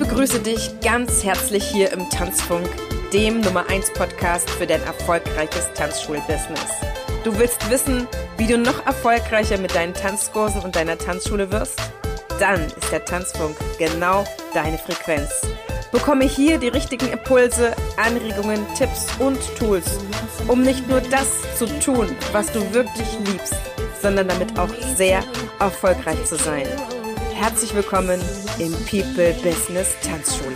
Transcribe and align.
begrüße 0.00 0.40
dich 0.40 0.80
ganz 0.80 1.22
herzlich 1.24 1.62
hier 1.62 1.92
im 1.92 2.08
Tanzfunk, 2.08 2.66
dem 3.12 3.42
Nummer 3.42 3.68
1 3.68 3.92
Podcast 3.92 4.48
für 4.48 4.66
dein 4.66 4.82
erfolgreiches 4.82 5.68
Tanzschulbusiness. 5.74 6.70
Du 7.22 7.38
willst 7.38 7.68
wissen, 7.68 8.08
wie 8.38 8.46
du 8.46 8.56
noch 8.56 8.86
erfolgreicher 8.86 9.58
mit 9.58 9.74
deinen 9.74 9.92
Tanzkursen 9.92 10.62
und 10.62 10.74
deiner 10.74 10.96
Tanzschule 10.96 11.52
wirst? 11.52 11.78
Dann 12.38 12.64
ist 12.64 12.90
der 12.90 13.04
Tanzfunk 13.04 13.56
genau 13.78 14.24
deine 14.54 14.78
Frequenz. 14.78 15.28
Bekomme 15.92 16.24
hier 16.24 16.56
die 16.56 16.68
richtigen 16.68 17.08
Impulse, 17.12 17.76
Anregungen, 17.98 18.66
Tipps 18.78 19.06
und 19.18 19.38
Tools, 19.58 19.98
um 20.48 20.62
nicht 20.62 20.88
nur 20.88 21.02
das 21.02 21.28
zu 21.58 21.66
tun, 21.80 22.08
was 22.32 22.50
du 22.52 22.60
wirklich 22.72 23.18
liebst, 23.26 23.54
sondern 24.00 24.28
damit 24.28 24.58
auch 24.58 24.72
sehr 24.96 25.22
erfolgreich 25.58 26.24
zu 26.24 26.36
sein. 26.36 26.66
Herzlich 27.40 27.74
willkommen 27.74 28.20
im 28.58 28.70
People 28.84 29.32
Business 29.42 29.96
Tanzschule. 30.02 30.54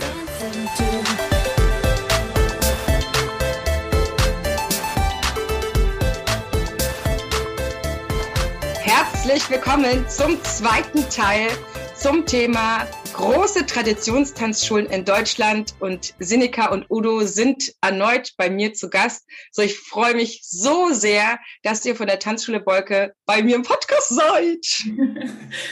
Herzlich 8.81 9.49
willkommen 9.49 10.07
zum 10.07 10.37
zweiten 10.43 11.09
Teil 11.09 11.47
zum 11.95 12.23
Thema 12.23 12.85
große 13.15 13.65
Traditionstanzschulen 13.65 14.87
in 14.87 15.05
Deutschland 15.05 15.73
und 15.79 16.13
Sinika 16.19 16.67
und 16.67 16.85
Udo 16.89 17.21
sind 17.21 17.71
erneut 17.81 18.33
bei 18.37 18.49
mir 18.49 18.73
zu 18.73 18.89
Gast. 18.89 19.25
So, 19.51 19.61
ich 19.61 19.79
freue 19.79 20.15
mich 20.15 20.41
so 20.43 20.89
sehr, 20.91 21.39
dass 21.63 21.85
ihr 21.85 21.95
von 21.95 22.07
der 22.07 22.19
Tanzschule 22.19 22.65
Wolke 22.65 23.13
bei 23.25 23.41
mir 23.41 23.55
im 23.55 23.63
Podcast 23.63 24.09
seid. 24.09 24.65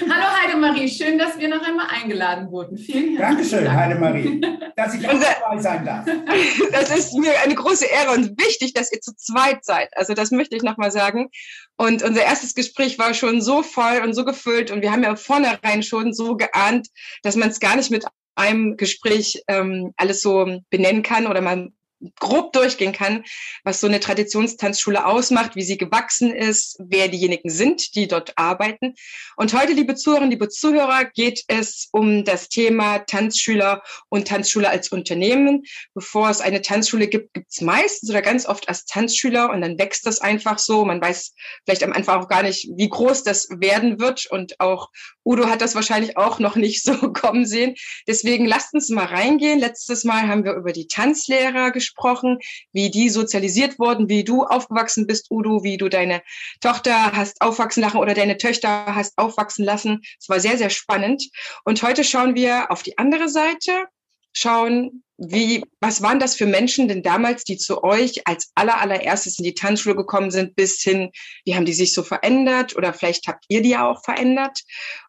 Hallo 0.09 0.37
Heidemarie, 0.41 0.87
schön, 0.87 1.17
dass 1.17 1.37
wir 1.37 1.49
noch 1.49 1.61
einmal 1.61 1.87
eingeladen 1.89 2.49
wurden. 2.49 2.77
Vielen 2.77 3.17
Dankeschön, 3.17 3.65
Dank. 3.65 3.77
Heidemarie, 3.77 4.41
dass 4.77 4.93
ich 4.93 5.05
auch 5.05 5.19
dabei 5.19 5.61
sein 5.61 5.85
darf. 5.85 6.05
Das 6.71 6.97
ist 6.97 7.13
mir 7.13 7.33
eine 7.43 7.55
große 7.55 7.85
Ehre 7.85 8.11
und 8.11 8.39
wichtig, 8.39 8.73
dass 8.73 8.91
ihr 8.91 9.01
zu 9.01 9.13
zweit 9.15 9.65
seid. 9.65 9.89
Also 9.95 10.13
das 10.13 10.31
möchte 10.31 10.55
ich 10.55 10.63
nochmal 10.63 10.91
sagen. 10.91 11.29
Und 11.75 12.03
unser 12.03 12.23
erstes 12.23 12.53
Gespräch 12.53 12.99
war 12.99 13.13
schon 13.13 13.41
so 13.41 13.63
voll 13.63 14.01
und 14.03 14.13
so 14.13 14.25
gefüllt 14.25 14.71
und 14.71 14.81
wir 14.81 14.91
haben 14.91 15.03
ja 15.03 15.15
vornherein 15.15 15.83
schon 15.83 16.13
so 16.13 16.35
geahnt, 16.35 16.87
dass 17.23 17.35
man 17.35 17.49
es 17.49 17.59
gar 17.59 17.75
nicht 17.75 17.89
mit 17.89 18.05
einem 18.35 18.77
Gespräch 18.77 19.43
ähm, 19.47 19.93
alles 19.97 20.21
so 20.21 20.59
benennen 20.69 21.03
kann 21.03 21.27
oder 21.27 21.41
man 21.41 21.73
grob 22.19 22.53
durchgehen 22.53 22.91
kann, 22.91 23.23
was 23.63 23.79
so 23.79 23.87
eine 23.87 23.99
Traditionstanzschule 23.99 25.05
ausmacht, 25.05 25.55
wie 25.55 25.63
sie 25.63 25.77
gewachsen 25.77 26.33
ist, 26.33 26.77
wer 26.79 27.07
diejenigen 27.07 27.49
sind, 27.49 27.95
die 27.95 28.07
dort 28.07 28.37
arbeiten. 28.37 28.95
Und 29.35 29.53
heute, 29.53 29.73
liebe 29.73 29.95
Zuhörerinnen, 29.95 30.31
liebe 30.31 30.49
Zuhörer, 30.49 31.05
geht 31.05 31.43
es 31.47 31.89
um 31.91 32.23
das 32.25 32.49
Thema 32.49 32.99
Tanzschüler 32.99 33.83
und 34.09 34.27
Tanzschule 34.27 34.69
als 34.69 34.89
Unternehmen. 34.89 35.63
Bevor 35.93 36.29
es 36.29 36.41
eine 36.41 36.61
Tanzschule 36.61 37.07
gibt, 37.07 37.33
gibt 37.33 37.51
es 37.51 37.61
meistens 37.61 38.09
oder 38.09 38.21
ganz 38.21 38.45
oft 38.45 38.67
als 38.69 38.85
Tanzschüler 38.85 39.49
und 39.51 39.61
dann 39.61 39.77
wächst 39.79 40.05
das 40.05 40.19
einfach 40.19 40.59
so. 40.59 40.85
Man 40.85 41.01
weiß 41.01 41.33
vielleicht 41.65 41.83
am 41.83 41.93
Anfang 41.93 42.21
auch 42.21 42.27
gar 42.27 42.43
nicht, 42.43 42.69
wie 42.75 42.89
groß 42.89 43.23
das 43.23 43.49
werden 43.49 43.99
wird 43.99 44.25
und 44.29 44.59
auch 44.59 44.89
Udo 45.25 45.47
hat 45.47 45.61
das 45.61 45.75
wahrscheinlich 45.75 46.17
auch 46.17 46.39
noch 46.39 46.55
nicht 46.55 46.83
so 46.83 46.93
kommen 47.13 47.45
sehen. 47.45 47.75
Deswegen 48.07 48.45
lasst 48.45 48.73
uns 48.73 48.89
mal 48.89 49.05
reingehen. 49.05 49.59
Letztes 49.59 50.03
Mal 50.03 50.27
haben 50.27 50.43
wir 50.43 50.53
über 50.53 50.73
die 50.73 50.87
Tanzlehrer 50.87 51.71
gesprochen, 51.71 51.92
wie 52.71 52.89
die 52.89 53.09
sozialisiert 53.09 53.79
wurden, 53.79 54.09
wie 54.09 54.23
du 54.23 54.43
aufgewachsen 54.43 55.07
bist, 55.07 55.29
Udo, 55.29 55.63
wie 55.63 55.77
du 55.77 55.89
deine 55.89 56.21
Tochter 56.61 57.11
hast 57.13 57.41
aufwachsen 57.41 57.81
lassen 57.81 57.97
oder 57.97 58.13
deine 58.13 58.37
Töchter 58.37 58.85
hast 58.87 59.17
aufwachsen 59.17 59.65
lassen. 59.65 60.01
Es 60.19 60.29
war 60.29 60.39
sehr, 60.39 60.57
sehr 60.57 60.69
spannend. 60.69 61.23
Und 61.63 61.81
heute 61.83 62.03
schauen 62.03 62.35
wir 62.35 62.71
auf 62.71 62.83
die 62.83 62.97
andere 62.97 63.29
Seite, 63.29 63.85
schauen, 64.33 65.03
wie, 65.17 65.63
was 65.79 66.01
waren 66.01 66.19
das 66.19 66.35
für 66.35 66.45
Menschen 66.45 66.87
denn 66.87 67.03
damals, 67.03 67.43
die 67.43 67.57
zu 67.57 67.83
euch 67.83 68.27
als 68.27 68.51
aller, 68.55 68.81
allererstes 68.81 69.37
in 69.37 69.45
die 69.45 69.53
Tanzschule 69.53 69.95
gekommen 69.95 70.31
sind, 70.31 70.55
bis 70.55 70.81
hin, 70.81 71.11
wie 71.45 71.55
haben 71.55 71.65
die 71.65 71.73
sich 71.73 71.93
so 71.93 72.03
verändert 72.03 72.75
oder 72.75 72.93
vielleicht 72.93 73.27
habt 73.27 73.45
ihr 73.47 73.61
die 73.61 73.69
ja 73.69 73.87
auch 73.87 74.03
verändert? 74.03 74.59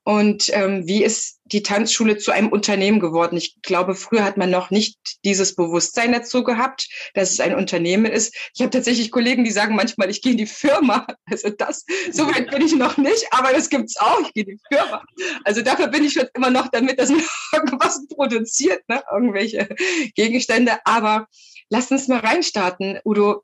Und 0.05 0.51
ähm, 0.53 0.87
wie 0.87 1.03
ist 1.03 1.41
die 1.47 1.63
Tanzschule 1.63 2.19
zu 2.19 2.31
einem 2.31 2.49
Unternehmen 2.49 3.01
geworden? 3.01 3.37
Ich 3.39 3.57
glaube, 3.63 3.95
früher 3.95 4.25
hat 4.25 4.37
man 4.37 4.51
noch 4.51 4.71
nicht 4.71 4.99
dieses 5.25 5.55
Bewusstsein 5.55 6.13
dazu 6.13 6.45
gehabt, 6.45 6.89
dass 7.15 7.31
es 7.31 7.41
ein 7.41 7.55
Unternehmen 7.55 8.05
ist. 8.05 8.35
Ich 8.55 8.61
habe 8.61 8.71
tatsächlich 8.71 9.11
Kollegen, 9.11 9.45
die 9.45 9.51
sagen 9.51 9.75
manchmal, 9.75 10.11
ich 10.11 10.21
gehe 10.21 10.33
in 10.33 10.39
die 10.39 10.47
Firma. 10.47 11.07
Also 11.27 11.49
das, 11.49 11.87
so 12.13 12.27
weit 12.27 12.51
bin 12.51 12.63
ich 12.63 12.75
noch 12.75 12.99
nicht, 12.99 13.27
aber 13.31 13.53
das 13.53 13.71
gibt's 13.71 13.97
auch. 13.97 14.21
Ich 14.21 14.35
gehe 14.35 14.45
in 14.45 14.51
die 14.51 14.61
Firma. 14.71 15.03
Also 15.45 15.63
dafür 15.63 15.89
bin 15.89 16.05
ich 16.05 16.13
schon 16.13 16.29
immer 16.35 16.51
noch 16.51 16.69
damit, 16.69 16.99
dass 16.99 17.09
man 17.09 17.23
irgendwas 17.53 18.07
produziert, 18.09 18.87
ne? 18.89 19.03
irgendwelche 19.11 19.69
Gegenstände. 20.15 20.73
Aber 20.85 21.27
lass 21.71 21.91
uns 21.91 22.09
mal 22.09 22.21
reinstarten. 22.21 22.99
Udo, 23.05 23.43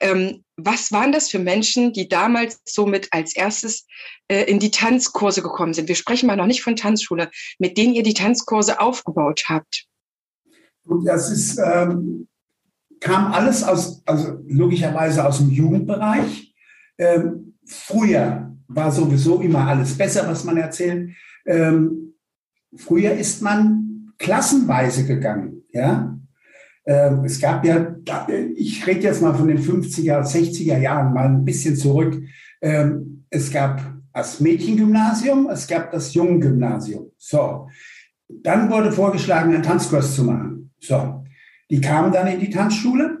ähm, 0.00 0.44
was 0.56 0.92
waren 0.92 1.12
das 1.12 1.30
für 1.30 1.38
Menschen, 1.38 1.92
die 1.92 2.08
damals 2.08 2.60
somit 2.64 3.08
als 3.12 3.36
erstes 3.36 3.86
äh, 4.28 4.42
in 4.44 4.58
die 4.58 4.70
Tanzkurse 4.70 5.42
gekommen 5.42 5.74
sind? 5.74 5.88
Wir 5.88 5.94
sprechen 5.94 6.26
mal 6.26 6.36
noch 6.36 6.46
nicht 6.46 6.62
von 6.62 6.76
Tanzschule, 6.76 7.30
mit 7.58 7.78
denen 7.78 7.94
ihr 7.94 8.02
die 8.02 8.14
Tanzkurse 8.14 8.80
aufgebaut 8.80 9.44
habt. 9.48 9.86
Und 10.84 11.04
das 11.04 11.30
ist, 11.30 11.58
ähm, 11.58 12.28
kam 13.00 13.32
alles 13.32 13.62
aus, 13.62 14.02
also 14.04 14.40
logischerweise 14.46 15.24
aus 15.24 15.38
dem 15.38 15.50
Jugendbereich. 15.50 16.52
Ähm, 16.98 17.54
früher 17.64 18.56
war 18.66 18.90
sowieso 18.90 19.40
immer 19.40 19.66
alles 19.66 19.96
besser, 19.96 20.26
was 20.28 20.44
man 20.44 20.56
erzählt. 20.56 21.14
Ähm, 21.46 22.14
früher 22.74 23.12
ist 23.12 23.42
man 23.42 24.12
klassenweise 24.18 25.06
gegangen, 25.06 25.61
ja. 25.72 26.18
Ähm, 26.84 27.24
es 27.24 27.40
gab 27.40 27.64
ja, 27.64 27.94
ich 28.56 28.86
rede 28.86 29.00
jetzt 29.00 29.22
mal 29.22 29.34
von 29.34 29.48
den 29.48 29.58
50er, 29.58 30.22
60er 30.22 30.78
Jahren, 30.78 31.14
mal 31.14 31.26
ein 31.26 31.44
bisschen 31.44 31.76
zurück. 31.76 32.20
Ähm, 32.60 33.24
es 33.30 33.52
gab 33.52 33.80
das 34.12 34.40
Mädchengymnasium, 34.40 35.48
es 35.48 35.66
gab 35.66 35.90
das 35.92 36.12
Jungengymnasium. 36.14 37.12
So. 37.16 37.68
Dann 38.28 38.70
wurde 38.70 38.92
vorgeschlagen, 38.92 39.54
einen 39.54 39.62
Tanzkurs 39.62 40.14
zu 40.14 40.24
machen. 40.24 40.70
So. 40.80 41.24
Die 41.70 41.80
kamen 41.80 42.12
dann 42.12 42.26
in 42.26 42.40
die 42.40 42.50
Tanzschule. 42.50 43.18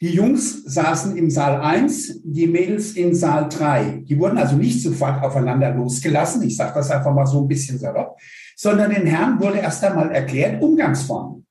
Die 0.00 0.14
Jungs 0.14 0.62
saßen 0.64 1.16
im 1.16 1.28
Saal 1.28 1.60
1, 1.60 2.22
die 2.22 2.46
Mädels 2.46 2.92
in 2.92 3.14
Saal 3.16 3.48
3. 3.48 4.04
Die 4.08 4.18
wurden 4.18 4.38
also 4.38 4.56
nicht 4.56 4.80
sofort 4.80 5.22
aufeinander 5.22 5.74
losgelassen. 5.74 6.42
Ich 6.44 6.56
sage 6.56 6.72
das 6.74 6.90
einfach 6.90 7.12
mal 7.12 7.26
so 7.26 7.42
ein 7.42 7.48
bisschen 7.48 7.78
salopp. 7.78 8.16
Sondern 8.56 8.92
den 8.92 9.06
Herren 9.06 9.40
wurde 9.40 9.58
erst 9.58 9.82
einmal 9.84 10.12
erklärt, 10.12 10.62
Umgangsformen. 10.62 11.47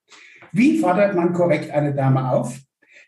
Wie 0.52 0.80
fordert 0.80 1.16
man 1.16 1.34
korrekt 1.34 1.72
eine 1.72 1.94
Dame 1.94 2.31
auf? 2.31 2.59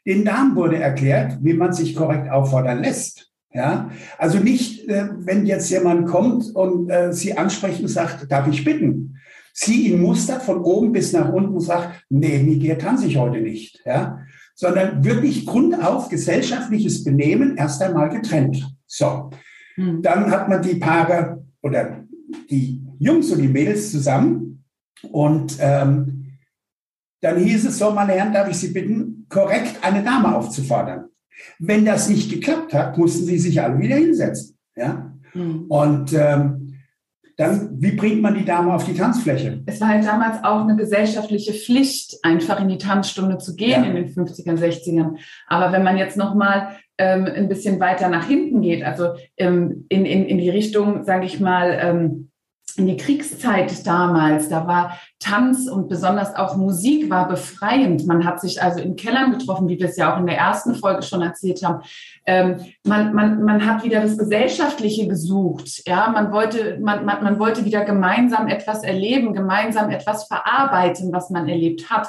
Den 0.06 0.26
Damen 0.26 0.56
wurde 0.56 0.78
erklärt, 0.78 1.38
wie 1.42 1.54
man 1.54 1.74
sich 1.74 1.96
korrekt 1.96 2.30
auffordern 2.30 2.82
lässt. 2.82 3.30
Ja, 3.52 3.90
also 4.20 4.38
nicht, 4.38 4.88
äh, 4.88 5.10
wenn 5.18 5.48
jetzt 5.48 5.72
jemand 5.72 6.08
kommt 6.08 6.56
und 6.56 6.90
äh, 6.90 7.12
sie 7.12 7.36
ansprechen 7.36 7.84
und 7.84 7.88
sagt, 7.88 8.32
darf 8.32 8.48
ich 8.48 8.64
bitten? 8.64 9.18
Sie 9.54 9.88
ihn 9.88 10.02
mustert 10.02 10.44
von 10.44 10.60
oben 10.60 10.92
bis 10.92 11.14
nach 11.14 11.34
unten 11.34 11.56
und 11.56 11.62
sagt, 11.62 12.06
nee, 12.10 12.44
mit 12.44 12.62
dir 12.62 12.78
tanze 12.78 13.08
ich 13.08 13.18
heute 13.18 13.42
nicht. 13.42 13.82
Ja, 13.86 14.20
sondern 14.60 15.06
wirklich 15.06 15.46
grundauf 15.46 16.10
gesellschaftliches 16.10 17.06
Benehmen 17.06 17.56
erst 17.56 17.82
einmal 17.82 18.10
getrennt. 18.10 18.70
So, 18.86 19.30
hm. 19.76 20.02
dann 20.02 20.30
hat 20.30 20.50
man 20.50 20.62
die 20.62 20.76
Paare 20.76 21.46
oder 21.62 22.04
die 22.50 22.82
Jungs 23.00 23.32
und 23.32 23.42
die 23.42 23.48
Mädels 23.48 23.90
zusammen 23.90 24.66
und 25.12 25.58
ähm, 25.62 26.19
dann 27.22 27.38
hieß 27.38 27.66
es 27.66 27.78
so, 27.78 27.92
meine 27.92 28.14
Herren, 28.14 28.34
darf 28.34 28.50
ich 28.50 28.58
Sie 28.58 28.72
bitten, 28.72 29.26
korrekt 29.30 29.78
eine 29.82 30.04
Dame 30.04 30.36
aufzufordern. 30.36 31.06
Wenn 31.58 31.86
das 31.86 32.10
nicht 32.10 32.32
geklappt 32.32 32.74
hat, 32.74 32.98
mussten 32.98 33.26
sie 33.26 33.38
sich 33.38 33.62
alle 33.62 33.80
wieder 33.80 33.96
hinsetzen. 33.96 34.58
Ja? 34.76 35.14
Mhm. 35.34 35.66
Und 35.70 36.14
ähm, 36.14 36.70
dann, 37.38 37.82
wie 37.82 37.94
bringt 37.94 38.22
man 38.22 38.36
die 38.36 38.44
Dame 38.44 38.74
auf 38.74 38.84
die 38.84 38.94
Tanzfläche? 38.94 39.64
Es 39.66 39.80
war 39.80 39.88
halt 39.88 40.06
damals 40.06 40.44
auch 40.44 40.64
eine 40.64 40.76
gesellschaftliche 40.76 41.54
Pflicht, 41.54 42.18
einfach 42.22 42.60
in 42.60 42.68
die 42.68 42.78
Tanzstunde 42.78 43.38
zu 43.38 43.56
gehen 43.56 43.84
ja. 43.84 43.90
in 43.90 43.96
den 43.96 44.14
50er, 44.14 44.58
60ern. 44.58 45.18
Aber 45.48 45.72
wenn 45.72 45.84
man 45.84 45.98
jetzt 45.98 46.18
nochmal 46.18 46.76
ähm, 46.98 47.26
ein 47.26 47.48
bisschen 47.48 47.80
weiter 47.80 48.10
nach 48.10 48.28
hinten 48.28 48.62
geht, 48.62 48.84
also 48.84 49.14
ähm, 49.38 49.86
in, 49.88 50.06
in, 50.06 50.26
in 50.26 50.38
die 50.38 50.50
Richtung, 50.50 51.06
sage 51.06 51.26
ich 51.26 51.40
mal, 51.40 51.80
ähm, 51.82 52.29
in 52.80 52.88
die 52.88 52.98
Kriegszeit 52.98 53.86
damals, 53.86 54.50
da 54.50 54.66
war 54.66 54.98
Tanz 55.20 55.70
und 55.70 55.90
besonders 55.90 56.34
auch 56.36 56.56
Musik 56.56 57.10
war 57.10 57.28
befreiend. 57.28 58.08
Man 58.08 58.26
hat 58.26 58.40
sich 58.40 58.64
also 58.64 58.80
in 58.80 58.96
Kellern 58.96 59.38
getroffen, 59.38 59.68
wie 59.68 59.78
wir 59.78 59.90
es 59.90 59.98
ja 59.98 60.14
auch 60.14 60.20
in 60.20 60.26
der 60.26 60.38
ersten 60.38 60.76
Folge 60.76 61.04
schon 61.04 61.22
erzählt 61.22 61.62
haben. 61.62 61.84
Ähm, 62.26 62.56
man, 62.86 63.14
man, 63.14 63.44
man 63.44 63.66
hat 63.66 63.84
wieder 63.84 64.02
das 64.02 64.18
Gesellschaftliche 64.18 65.08
gesucht. 65.08 65.84
Ja, 65.86 66.10
man 66.10 66.32
wollte, 66.32 66.80
man, 66.80 67.04
man, 67.04 67.22
man 67.22 67.38
wollte 67.38 67.66
wieder 67.66 67.84
gemeinsam 67.84 68.48
etwas 68.48 68.82
erleben, 68.84 69.34
gemeinsam 69.34 69.90
etwas 69.90 70.26
verarbeiten, 70.26 71.12
was 71.12 71.30
man 71.30 71.50
erlebt 71.50 71.90
hat. 71.90 72.08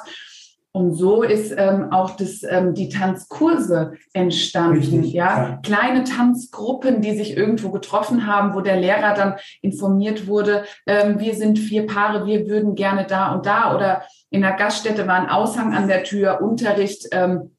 Und 0.72 0.94
so 0.94 1.24
ist 1.24 1.52
ähm, 1.56 1.90
auch 1.90 2.10
das, 2.10 2.42
ähm, 2.48 2.74
die 2.74 2.88
Tanzkurse 2.88 3.94
entstanden. 4.12 4.78
Richtig, 4.78 5.12
ja? 5.12 5.48
ja. 5.48 5.60
kleine 5.64 6.04
Tanzgruppen, 6.04 7.02
die 7.02 7.16
sich 7.16 7.36
irgendwo 7.36 7.70
getroffen 7.70 8.26
haben, 8.26 8.54
wo 8.54 8.60
der 8.60 8.76
Lehrer 8.76 9.14
dann 9.14 9.34
informiert 9.62 10.28
wurde, 10.28 10.64
ähm, 10.86 11.18
wir 11.18 11.34
sind 11.34 11.58
vier 11.58 11.86
Paare, 11.86 12.24
wir 12.24 12.46
würden 12.46 12.76
gerne 12.76 13.04
da 13.04 13.34
und 13.34 13.46
da. 13.46 13.74
Oder 13.74 14.02
in 14.30 14.42
der 14.42 14.52
Gaststätte 14.52 15.08
war 15.08 15.16
ein 15.16 15.28
Aushang 15.28 15.74
an 15.74 15.88
der 15.88 16.04
Tür, 16.04 16.40
Unterricht. 16.40 17.08
Ähm, 17.10 17.50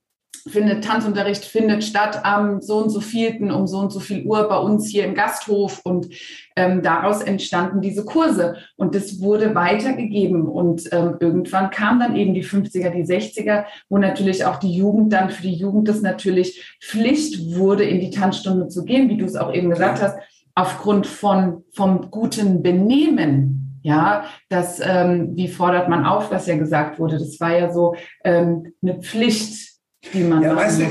findet 0.48 0.84
Tanzunterricht 0.84 1.46
findet 1.46 1.84
statt 1.84 2.22
am 2.24 2.62
so 2.62 2.78
und 2.78 2.90
so 2.90 3.02
vielten 3.02 3.52
um 3.52 3.68
so 3.68 3.80
und 3.80 3.92
so 3.92 4.00
viel 4.00 4.26
Uhr 4.26 4.48
bei 4.48 4.58
uns 4.58 4.88
hier 4.88 5.06
im 5.06 5.14
Gasthof 5.14 5.82
und 5.84 6.10
ähm, 6.56 6.82
daraus 6.82 7.22
entstanden 7.22 7.82
diese 7.82 8.06
Kurse. 8.06 8.58
Und 8.76 8.96
das 8.96 9.22
wurde 9.22 9.56
weitergegeben 9.56 10.48
und 10.48 10.92
ähm, 10.92 11.16
irgendwann 11.20 11.70
kam 11.70 12.00
dann 12.00 12.16
eben 12.16 12.34
die 12.34 12.44
50er, 12.44 12.90
die 12.90 13.06
60er, 13.06 13.66
wo 13.90 13.98
natürlich 13.98 14.46
auch 14.46 14.58
die 14.58 14.74
Jugend 14.74 15.14
dann 15.14 15.30
für 15.30 15.44
die 15.44 15.54
Jugend 15.54 15.88
das 15.88 16.02
natürlich 16.02 16.78
Pflicht 16.82 17.56
wurde, 17.56 17.84
in 17.84 18.00
die 18.00 18.12
Tanzstunde 18.12 18.68
zu 18.68 18.84
gehen, 18.84 19.10
wie 19.10 19.18
du 19.18 19.26
es 19.26 19.36
auch 19.36 19.54
eben 19.54 19.70
gesagt 19.70 20.02
hast, 20.02 20.18
aufgrund 20.56 21.08
von 21.08 21.64
vom 21.74 22.12
guten 22.12 22.62
Benehmen. 22.62 23.80
Ja, 23.84 24.26
das, 24.50 24.80
ähm, 24.80 25.36
wie 25.36 25.48
fordert 25.48 25.90
man 25.90 26.06
auf, 26.06 26.30
was 26.30 26.46
ja 26.46 26.56
gesagt 26.56 27.00
wurde, 27.00 27.18
das 27.18 27.40
war 27.40 27.58
ja 27.58 27.74
so 27.74 27.96
ähm, 28.24 28.74
eine 28.84 29.00
Pflicht, 29.02 29.70
die 30.13 30.24
man 30.24 30.42
Ja, 30.42 30.56
weißt 30.56 30.81
du, 30.81 30.86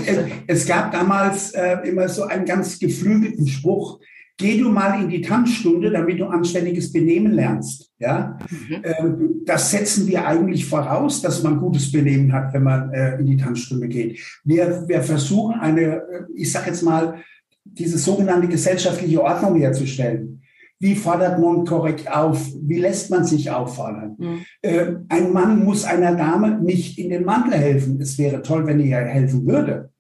es, 0.46 0.66
gab 0.66 0.92
damals 0.92 1.52
äh, 1.52 1.78
immer 1.88 2.08
so 2.08 2.24
einen 2.24 2.44
ganz 2.44 2.78
geflügelten 2.78 3.46
Spruch, 3.46 4.00
geh 4.36 4.58
du 4.58 4.70
mal 4.70 5.02
in 5.02 5.10
die 5.10 5.20
Tanzstunde, 5.20 5.90
damit 5.90 6.18
du 6.18 6.26
anständiges 6.26 6.92
Benehmen 6.92 7.32
lernst. 7.32 7.90
Ja? 7.98 8.38
Mhm. 8.50 8.82
Ähm, 8.82 9.30
das 9.44 9.70
setzen 9.70 10.06
wir 10.06 10.26
eigentlich 10.26 10.64
voraus, 10.64 11.20
dass 11.20 11.42
man 11.42 11.60
gutes 11.60 11.92
Benehmen 11.92 12.32
hat, 12.32 12.52
wenn 12.54 12.62
man 12.62 12.92
äh, 12.92 13.18
in 13.18 13.26
die 13.26 13.36
Tanzstunde 13.36 13.88
geht. 13.88 14.18
Wir, 14.44 14.84
wir 14.88 15.02
versuchen 15.02 15.60
eine, 15.60 15.80
äh, 15.80 16.00
ich 16.34 16.50
sage 16.50 16.70
jetzt 16.70 16.82
mal, 16.82 17.22
diese 17.64 17.98
sogenannte 17.98 18.48
gesellschaftliche 18.48 19.22
Ordnung 19.22 19.56
herzustellen. 19.56 20.39
Wie 20.80 20.94
fordert 20.94 21.38
man 21.38 21.66
korrekt 21.66 22.10
auf? 22.10 22.52
Wie 22.62 22.78
lässt 22.78 23.10
man 23.10 23.24
sich 23.24 23.50
auffordern? 23.50 24.16
Mhm. 24.18 24.44
Äh, 24.62 24.86
ein 25.10 25.32
Mann 25.32 25.62
muss 25.62 25.84
einer 25.84 26.14
Dame 26.16 26.58
nicht 26.58 26.98
in 26.98 27.10
den 27.10 27.24
Mantel 27.24 27.52
helfen. 27.52 28.00
Es 28.00 28.16
wäre 28.18 28.40
toll, 28.40 28.66
wenn 28.66 28.80
er 28.80 28.86
ihr 28.86 29.08
helfen 29.08 29.46
würde. 29.46 29.90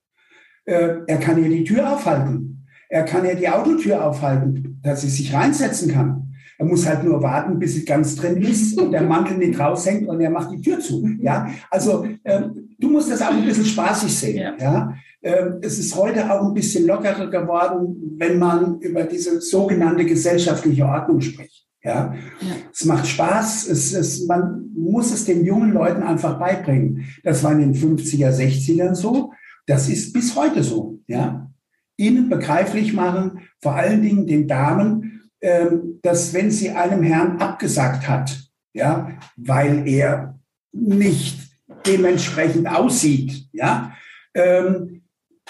Äh, 0.64 1.00
er 1.06 1.18
kann 1.18 1.42
ihr 1.42 1.50
die 1.50 1.64
Tür 1.64 1.92
aufhalten. 1.92 2.66
Er 2.88 3.04
kann 3.04 3.26
ihr 3.26 3.34
die 3.34 3.48
Autotür 3.48 4.04
aufhalten, 4.04 4.80
dass 4.82 5.02
sie 5.02 5.10
sich 5.10 5.34
reinsetzen 5.34 5.92
kann. 5.92 6.32
Er 6.58 6.64
muss 6.64 6.86
halt 6.86 7.04
nur 7.04 7.22
warten, 7.22 7.58
bis 7.58 7.74
sie 7.74 7.84
ganz 7.84 8.16
drin 8.16 8.40
ist 8.40 8.78
und 8.80 8.92
der 8.92 9.02
Mantel 9.02 9.36
nicht 9.36 9.58
raushängt 9.60 10.08
und 10.08 10.20
er 10.20 10.30
macht 10.30 10.50
die 10.50 10.60
Tür 10.60 10.80
zu. 10.80 11.06
Ja, 11.20 11.48
also 11.70 12.06
ähm, 12.24 12.69
du 12.80 12.90
musst 12.90 13.10
das 13.10 13.22
auch 13.22 13.30
ein 13.32 13.44
bisschen 13.44 13.66
spaßig 13.66 14.16
sehen. 14.16 14.36
Ja. 14.38 14.56
Ja, 14.58 14.94
ähm, 15.22 15.58
es 15.62 15.78
ist 15.78 15.94
heute 15.96 16.30
auch 16.32 16.46
ein 16.46 16.54
bisschen 16.54 16.86
lockerer 16.86 17.28
geworden, 17.30 18.14
wenn 18.18 18.38
man 18.38 18.80
über 18.80 19.04
diese 19.04 19.40
sogenannte 19.40 20.04
gesellschaftliche 20.04 20.84
Ordnung 20.86 21.20
spricht. 21.20 21.66
Ja, 21.82 22.14
Ja. 22.40 22.56
es 22.72 22.84
macht 22.84 23.06
Spaß. 23.06 23.68
Es, 23.68 23.92
es, 23.92 24.26
man 24.26 24.70
muss 24.74 25.12
es 25.12 25.24
den 25.24 25.44
jungen 25.44 25.72
Leuten 25.72 26.02
einfach 26.02 26.38
beibringen. 26.38 27.04
Das 27.22 27.42
war 27.42 27.52
in 27.52 27.72
den 27.72 27.74
50er, 27.74 28.30
60ern 28.30 28.94
so. 28.94 29.32
Das 29.66 29.88
ist 29.88 30.12
bis 30.12 30.34
heute 30.36 30.62
so. 30.62 30.98
Ja, 31.06 31.50
ihnen 31.96 32.28
begreiflich 32.30 32.92
machen, 32.94 33.40
vor 33.60 33.74
allen 33.74 34.02
Dingen 34.02 34.26
den 34.26 34.48
Damen, 34.48 35.20
ähm, 35.42 35.98
dass 36.02 36.32
wenn 36.34 36.50
sie 36.50 36.70
einem 36.70 37.02
Herrn 37.02 37.38
abgesagt 37.38 38.08
hat, 38.08 38.38
ja, 38.72 39.10
weil 39.36 39.86
er 39.86 40.38
nicht 40.72 41.49
dementsprechend 41.86 42.68
aussieht, 42.68 43.48
ja, 43.52 43.92
ähm, 44.34 45.02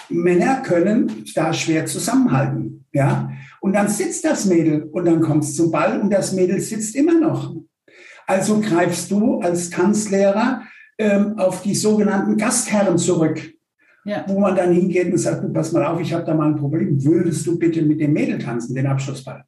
Männer 0.09 0.61
können 0.61 1.23
da 1.35 1.53
schwer 1.53 1.85
zusammenhalten, 1.85 2.85
ja. 2.91 3.31
Und 3.61 3.73
dann 3.73 3.87
sitzt 3.87 4.25
das 4.25 4.45
Mädel 4.45 4.83
und 4.91 5.05
dann 5.05 5.21
kommt 5.21 5.43
es 5.43 5.55
zum 5.55 5.71
Ball 5.71 5.99
und 6.01 6.09
das 6.11 6.33
Mädel 6.33 6.59
sitzt 6.59 6.95
immer 6.95 7.13
noch. 7.19 7.55
Also 8.25 8.59
greifst 8.59 9.11
du 9.11 9.39
als 9.39 9.69
Tanzlehrer 9.69 10.63
ähm, 10.97 11.37
auf 11.37 11.61
die 11.61 11.75
sogenannten 11.75 12.37
Gastherren 12.37 12.97
zurück, 12.97 13.39
Ja. 14.03 14.25
wo 14.27 14.39
man 14.39 14.55
dann 14.55 14.73
hingeht 14.73 15.11
und 15.11 15.17
sagt, 15.17 15.53
pass 15.53 15.71
mal 15.71 15.85
auf, 15.85 16.01
ich 16.01 16.11
habe 16.13 16.25
da 16.25 16.33
mal 16.33 16.47
ein 16.47 16.55
Problem. 16.55 17.03
Würdest 17.03 17.45
du 17.45 17.59
bitte 17.59 17.83
mit 17.83 17.99
dem 17.99 18.13
Mädel 18.13 18.39
tanzen, 18.39 18.73
den 18.73 18.87
Abschlussball? 18.87 19.43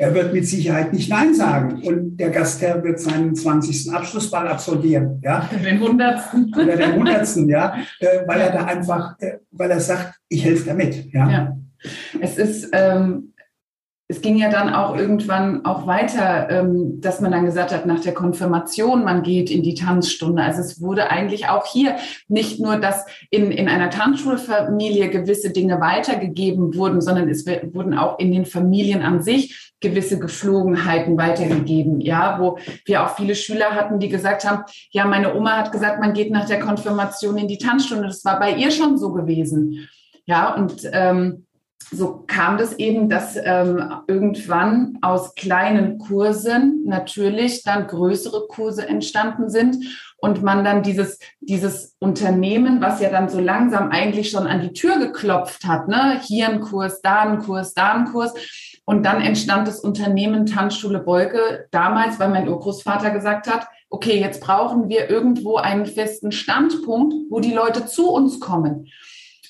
Er 0.00 0.14
wird 0.14 0.32
mit 0.32 0.46
Sicherheit 0.46 0.94
nicht 0.94 1.10
Nein 1.10 1.34
sagen. 1.34 1.82
Und 1.82 2.16
der 2.16 2.30
Gastherr 2.30 2.82
wird 2.82 2.98
seinen 2.98 3.34
20. 3.34 3.92
Abschlussball 3.92 4.48
absolvieren, 4.48 5.20
ja, 5.22 5.46
Den 5.62 5.78
Hundertsten. 5.78 6.50
oder 6.54 6.74
den 6.74 6.92
100. 6.92 7.36
ja, 7.50 7.74
äh, 7.98 8.26
weil 8.26 8.40
er 8.40 8.50
da 8.50 8.64
einfach, 8.64 9.16
äh, 9.20 9.40
weil 9.50 9.70
er 9.70 9.80
sagt, 9.80 10.14
ich 10.30 10.42
helfe 10.42 10.68
damit, 10.68 11.12
ja. 11.12 11.30
Ja. 11.30 11.56
Es 12.18 12.38
ist, 12.38 12.70
ähm, 12.72 13.34
es 14.10 14.22
ging 14.22 14.36
ja 14.36 14.50
dann 14.50 14.74
auch 14.74 14.96
irgendwann 14.96 15.64
auch 15.64 15.86
weiter, 15.86 16.50
ähm, 16.50 17.00
dass 17.00 17.20
man 17.20 17.30
dann 17.30 17.44
gesagt 17.44 17.70
hat, 17.70 17.86
nach 17.86 18.00
der 18.00 18.12
Konfirmation, 18.12 19.04
man 19.04 19.22
geht 19.22 19.52
in 19.52 19.62
die 19.62 19.76
Tanzstunde. 19.76 20.42
Also 20.42 20.60
es 20.60 20.80
wurde 20.80 21.10
eigentlich 21.10 21.48
auch 21.48 21.64
hier 21.64 21.94
nicht 22.26 22.58
nur, 22.58 22.76
dass 22.78 23.06
in, 23.30 23.52
in 23.52 23.68
einer 23.68 23.88
Tanzschulfamilie 23.88 25.10
gewisse 25.10 25.50
Dinge 25.50 25.80
weitergegeben 25.80 26.74
wurden, 26.74 27.00
sondern 27.00 27.28
es 27.28 27.46
wurden 27.46 27.96
auch 27.96 28.18
in 28.18 28.32
den 28.32 28.46
Familien 28.46 29.02
an 29.02 29.22
sich 29.22 29.72
gewisse 29.78 30.18
Geflogenheiten 30.18 31.16
weitergegeben. 31.16 32.00
Ja, 32.00 32.40
wo 32.40 32.58
wir 32.86 33.04
auch 33.04 33.14
viele 33.14 33.36
Schüler 33.36 33.76
hatten, 33.76 34.00
die 34.00 34.08
gesagt 34.08 34.44
haben, 34.44 34.64
ja, 34.90 35.04
meine 35.04 35.36
Oma 35.36 35.56
hat 35.56 35.70
gesagt, 35.70 36.00
man 36.00 36.14
geht 36.14 36.32
nach 36.32 36.46
der 36.46 36.58
Konfirmation 36.58 37.38
in 37.38 37.46
die 37.46 37.58
Tanzstunde. 37.58 38.08
Das 38.08 38.24
war 38.24 38.40
bei 38.40 38.54
ihr 38.54 38.72
schon 38.72 38.98
so 38.98 39.12
gewesen. 39.12 39.88
Ja, 40.26 40.52
und 40.54 40.82
ähm, 40.92 41.46
so 41.90 42.24
kam 42.26 42.56
das 42.56 42.74
eben, 42.74 43.08
dass 43.08 43.36
ähm, 43.36 43.92
irgendwann 44.06 44.98
aus 45.02 45.34
kleinen 45.34 45.98
Kursen 45.98 46.84
natürlich 46.84 47.64
dann 47.64 47.86
größere 47.86 48.46
Kurse 48.48 48.86
entstanden 48.86 49.48
sind 49.50 49.76
und 50.18 50.42
man 50.42 50.64
dann 50.64 50.82
dieses, 50.82 51.18
dieses 51.40 51.96
Unternehmen, 51.98 52.80
was 52.80 53.00
ja 53.00 53.10
dann 53.10 53.28
so 53.28 53.40
langsam 53.40 53.90
eigentlich 53.90 54.30
schon 54.30 54.46
an 54.46 54.60
die 54.60 54.72
Tür 54.72 54.98
geklopft 54.98 55.64
hat, 55.64 55.88
ne, 55.88 56.20
hier 56.22 56.48
ein 56.48 56.60
Kurs, 56.60 57.00
da 57.00 57.22
ein 57.22 57.38
Kurs, 57.38 57.74
da 57.74 57.94
ein 57.94 58.04
Kurs. 58.04 58.34
Und 58.84 59.04
dann 59.04 59.20
entstand 59.20 59.68
das 59.68 59.80
Unternehmen 59.80 60.46
Tanzschule 60.46 61.00
Bolke 61.00 61.66
damals, 61.70 62.18
weil 62.18 62.28
mein 62.28 62.48
Urgroßvater 62.48 63.10
gesagt 63.10 63.48
hat, 63.48 63.66
okay, 63.88 64.20
jetzt 64.20 64.40
brauchen 64.40 64.88
wir 64.88 65.10
irgendwo 65.10 65.56
einen 65.56 65.86
festen 65.86 66.32
Standpunkt, 66.32 67.14
wo 67.30 67.40
die 67.40 67.52
Leute 67.52 67.86
zu 67.86 68.10
uns 68.10 68.40
kommen. 68.40 68.88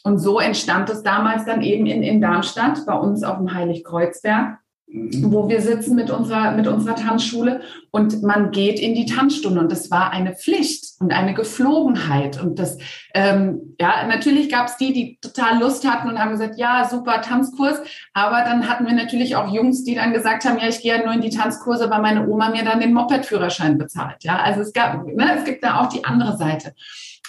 Und 0.02 0.18
so 0.18 0.40
entstand 0.40 0.88
es 0.90 1.02
damals 1.02 1.44
dann 1.44 1.62
eben 1.62 1.86
in, 1.86 2.02
in 2.02 2.20
Darmstadt, 2.20 2.84
bei 2.86 2.94
uns 2.94 3.22
auf 3.22 3.36
dem 3.36 3.52
Heiligkreuzberg, 3.52 4.58
Wo 4.92 5.48
wir 5.48 5.60
sitzen 5.60 5.94
mit 5.94 6.10
unserer, 6.10 6.50
mit 6.50 6.66
unserer 6.66 6.96
Tanzschule 6.96 7.60
und 7.92 8.22
man 8.22 8.50
geht 8.50 8.80
in 8.80 8.94
die 8.94 9.06
Tanzstunde 9.06 9.60
und 9.60 9.70
das 9.70 9.90
war 9.90 10.12
eine 10.12 10.34
Pflicht 10.34 10.94
und 10.98 11.12
eine 11.12 11.32
Geflogenheit 11.32 12.42
und 12.42 12.58
das, 12.58 12.76
ähm, 13.14 13.76
ja, 13.80 14.06
natürlich 14.08 14.50
gab 14.50 14.66
es 14.66 14.76
die, 14.78 14.92
die 14.92 15.18
total 15.20 15.60
Lust 15.60 15.88
hatten 15.88 16.08
und 16.08 16.18
haben 16.18 16.32
gesagt, 16.32 16.58
ja, 16.58 16.88
super 16.90 17.22
Tanzkurs, 17.22 17.80
aber 18.14 18.42
dann 18.42 18.68
hatten 18.68 18.84
wir 18.84 18.94
natürlich 18.94 19.36
auch 19.36 19.52
Jungs, 19.52 19.84
die 19.84 19.94
dann 19.94 20.12
gesagt 20.12 20.44
haben, 20.44 20.58
ja, 20.58 20.68
ich 20.68 20.82
gehe 20.82 20.96
ja 20.96 21.04
nur 21.04 21.14
in 21.14 21.20
die 21.20 21.30
Tanzkurse, 21.30 21.88
weil 21.88 22.02
meine 22.02 22.26
Oma 22.26 22.50
mir 22.50 22.64
dann 22.64 22.80
den 22.80 22.92
Moped-Führerschein 22.92 23.78
bezahlt, 23.78 24.24
ja, 24.24 24.40
also 24.40 24.60
es 24.60 24.72
gab, 24.72 25.06
ne, 25.06 25.36
es 25.38 25.44
gibt 25.44 25.62
da 25.62 25.80
auch 25.80 25.88
die 25.88 26.04
andere 26.04 26.36
Seite. 26.36 26.74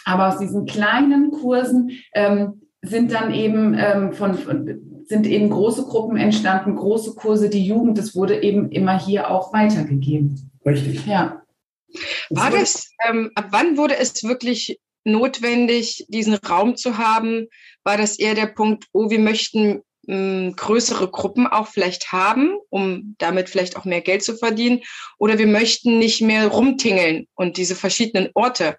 Aber 0.04 0.30
aus 0.30 0.40
diesen 0.40 0.66
kleinen 0.66 1.30
Kursen 1.30 1.92
ähm, 2.14 2.62
sind 2.82 3.12
dann 3.12 3.32
eben 3.32 3.76
ähm, 3.78 4.14
von, 4.14 4.34
von 4.34 4.66
sind 5.12 5.28
eben 5.28 5.50
große 5.50 5.84
Gruppen 5.84 6.16
entstanden, 6.16 6.78
große 6.78 7.16
Kurse, 7.16 7.50
die 7.50 7.66
Jugend, 7.66 7.98
das 7.98 8.16
wurde 8.16 8.42
eben 8.42 8.72
immer 8.72 8.98
hier 8.98 9.30
auch 9.30 9.52
weitergegeben. 9.52 10.50
Richtig. 10.66 11.06
Ja. 11.06 11.44
War 12.30 12.50
das, 12.50 12.90
ähm, 13.06 13.30
ab 13.36 13.48
wann 13.52 13.76
wurde 13.76 13.98
es 13.98 14.24
wirklich 14.24 14.80
notwendig, 15.04 16.06
diesen 16.08 16.36
Raum 16.36 16.78
zu 16.78 16.98
haben? 16.98 17.48
War 17.84 17.98
das 17.98 18.20
eher 18.20 18.36
der 18.36 18.46
Punkt, 18.46 18.86
oh, 18.94 19.10
wir 19.10 19.20
möchten 19.20 19.82
mh, 20.08 20.54
größere 20.56 21.10
Gruppen 21.10 21.46
auch 21.46 21.68
vielleicht 21.68 22.14
haben, 22.14 22.56
um 22.70 23.16
damit 23.18 23.50
vielleicht 23.50 23.76
auch 23.76 23.84
mehr 23.84 24.02
Geld 24.02 24.24
zu 24.24 24.38
verdienen? 24.38 24.80
Oder 25.18 25.38
wir 25.38 25.48
möchten 25.48 26.00
nicht 26.00 26.22
mehr 26.22 26.48
rumtingeln 26.48 27.28
und 27.36 27.58
diese 27.58 27.76
verschiedenen 27.76 28.30
Orte 28.34 28.78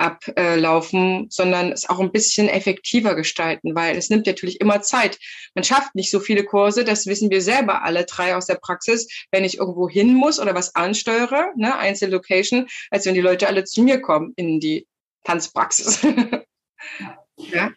ablaufen, 0.00 1.26
sondern 1.30 1.72
es 1.72 1.88
auch 1.88 2.00
ein 2.00 2.12
bisschen 2.12 2.48
effektiver 2.48 3.14
gestalten, 3.14 3.74
weil 3.74 3.96
es 3.96 4.10
nimmt 4.10 4.26
natürlich 4.26 4.60
immer 4.60 4.80
Zeit. 4.82 5.18
Man 5.54 5.64
schafft 5.64 5.94
nicht 5.94 6.10
so 6.10 6.20
viele 6.20 6.44
Kurse, 6.44 6.84
das 6.84 7.06
wissen 7.06 7.30
wir 7.30 7.42
selber 7.42 7.84
alle 7.84 8.04
drei 8.04 8.34
aus 8.34 8.46
der 8.46 8.56
Praxis, 8.56 9.06
wenn 9.30 9.44
ich 9.44 9.58
irgendwo 9.58 9.88
hin 9.88 10.14
muss 10.14 10.40
oder 10.40 10.54
was 10.54 10.74
ansteuere, 10.74 11.52
ne, 11.56 11.76
Einzellocation, 11.76 12.66
als 12.90 13.06
wenn 13.06 13.14
die 13.14 13.20
Leute 13.20 13.46
alle 13.46 13.64
zu 13.64 13.82
mir 13.82 14.00
kommen 14.00 14.32
in 14.36 14.60
die 14.60 14.86
Tanzpraxis. 15.24 16.00
ja. 17.36 17.70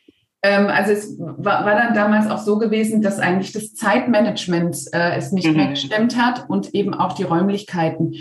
Ähm, 0.45 0.67
also 0.67 0.91
es 0.91 1.17
war, 1.19 1.65
war 1.65 1.75
dann 1.75 1.93
damals 1.93 2.29
auch 2.29 2.43
so 2.43 2.57
gewesen, 2.57 3.01
dass 3.01 3.19
eigentlich 3.19 3.53
das 3.53 3.73
Zeitmanagement 3.75 4.77
äh, 4.91 5.15
es 5.15 5.31
nicht 5.31 5.47
Mhm. 5.47 5.55
mehr 5.55 5.67
gestemmt 5.69 6.17
hat 6.17 6.49
und 6.49 6.73
eben 6.73 6.93
auch 6.93 7.13
die 7.13 7.23
Räumlichkeiten. 7.23 8.15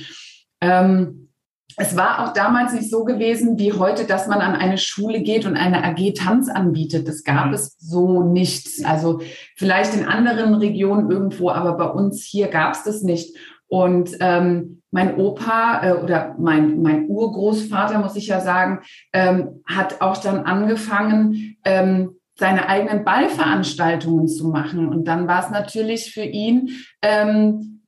Ähm, 0.61 1.32
es 1.77 1.97
war 1.97 2.23
auch 2.23 2.33
damals 2.33 2.73
nicht 2.73 2.91
so 2.91 3.05
gewesen 3.05 3.59
wie 3.59 3.73
heute, 3.73 4.05
dass 4.05 4.27
man 4.27 4.41
an 4.41 4.55
eine 4.55 4.79
Schule 4.79 5.23
geht 5.23 5.47
und 5.47 5.57
eine 5.57 5.85
AG 5.85 6.13
Tanz 6.15 6.49
anbietet. 6.49 7.09
Das 7.09 7.25
gab 7.25 7.47
mhm. 7.49 7.55
es 7.55 7.77
so 7.79 8.23
nicht. 8.23 8.85
Also 8.85 9.21
vielleicht 9.57 9.95
in 9.95 10.05
anderen 10.05 10.55
Regionen 10.55 11.11
irgendwo, 11.11 11.51
aber 11.51 11.77
bei 11.77 11.87
uns 11.87 12.23
hier 12.25 12.49
gab 12.49 12.75
es 12.75 12.85
das 12.85 13.03
nicht. 13.03 13.37
Und 13.69 14.11
ähm, 14.21 14.83
mein 14.91 15.17
Opa 15.17 15.83
äh, 15.83 15.93
oder 15.95 16.37
mein, 16.39 16.83
mein 16.83 17.07
Urgroßvater, 17.09 17.99
muss 17.99 18.17
ich 18.17 18.27
ja 18.27 18.41
sagen, 18.41 18.81
ähm, 19.15 19.63
hat 19.67 20.03
auch 20.03 20.19
dann 20.19 20.45
angefangen, 20.45 21.57
ähm, 21.65 22.17
seine 22.35 22.69
eigenen 22.69 23.05
Ballveranstaltungen 23.05 24.29
zu 24.29 24.49
machen. 24.49 24.89
Und 24.89 25.07
dann 25.07 25.27
war 25.27 25.45
es 25.45 25.51
natürlich 25.51 26.13
für 26.13 26.25
ihn 26.25 26.71
ähm, 27.01 27.82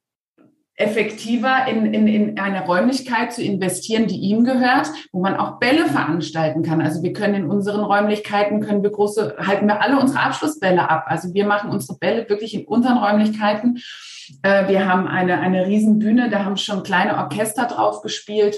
effektiver 0.76 1.66
in, 1.68 1.94
in, 1.94 2.08
in 2.08 2.38
eine 2.38 2.64
Räumlichkeit 2.64 3.32
zu 3.32 3.42
investieren, 3.42 4.08
die 4.08 4.18
ihm 4.18 4.44
gehört, 4.44 4.88
wo 5.12 5.20
man 5.20 5.36
auch 5.36 5.60
Bälle 5.60 5.86
veranstalten 5.86 6.62
kann. 6.62 6.80
Also 6.80 7.02
wir 7.02 7.12
können 7.12 7.34
in 7.34 7.46
unseren 7.46 7.84
Räumlichkeiten, 7.84 8.60
können 8.60 8.82
wir 8.82 8.90
große, 8.90 9.36
halten 9.38 9.66
wir 9.66 9.80
alle 9.80 10.00
unsere 10.00 10.20
Abschlussbälle 10.20 10.90
ab. 10.90 11.04
Also 11.06 11.32
wir 11.32 11.46
machen 11.46 11.70
unsere 11.70 11.96
Bälle 11.98 12.28
wirklich 12.28 12.54
in 12.54 12.64
unseren 12.64 12.98
Räumlichkeiten. 12.98 13.78
Äh, 14.42 14.66
wir 14.66 14.88
haben 14.88 15.06
eine, 15.06 15.38
eine 15.38 15.66
Riesenbühne, 15.66 16.28
da 16.28 16.44
haben 16.44 16.56
schon 16.56 16.82
kleine 16.82 17.18
Orchester 17.18 17.66
drauf 17.66 18.02
gespielt. 18.02 18.56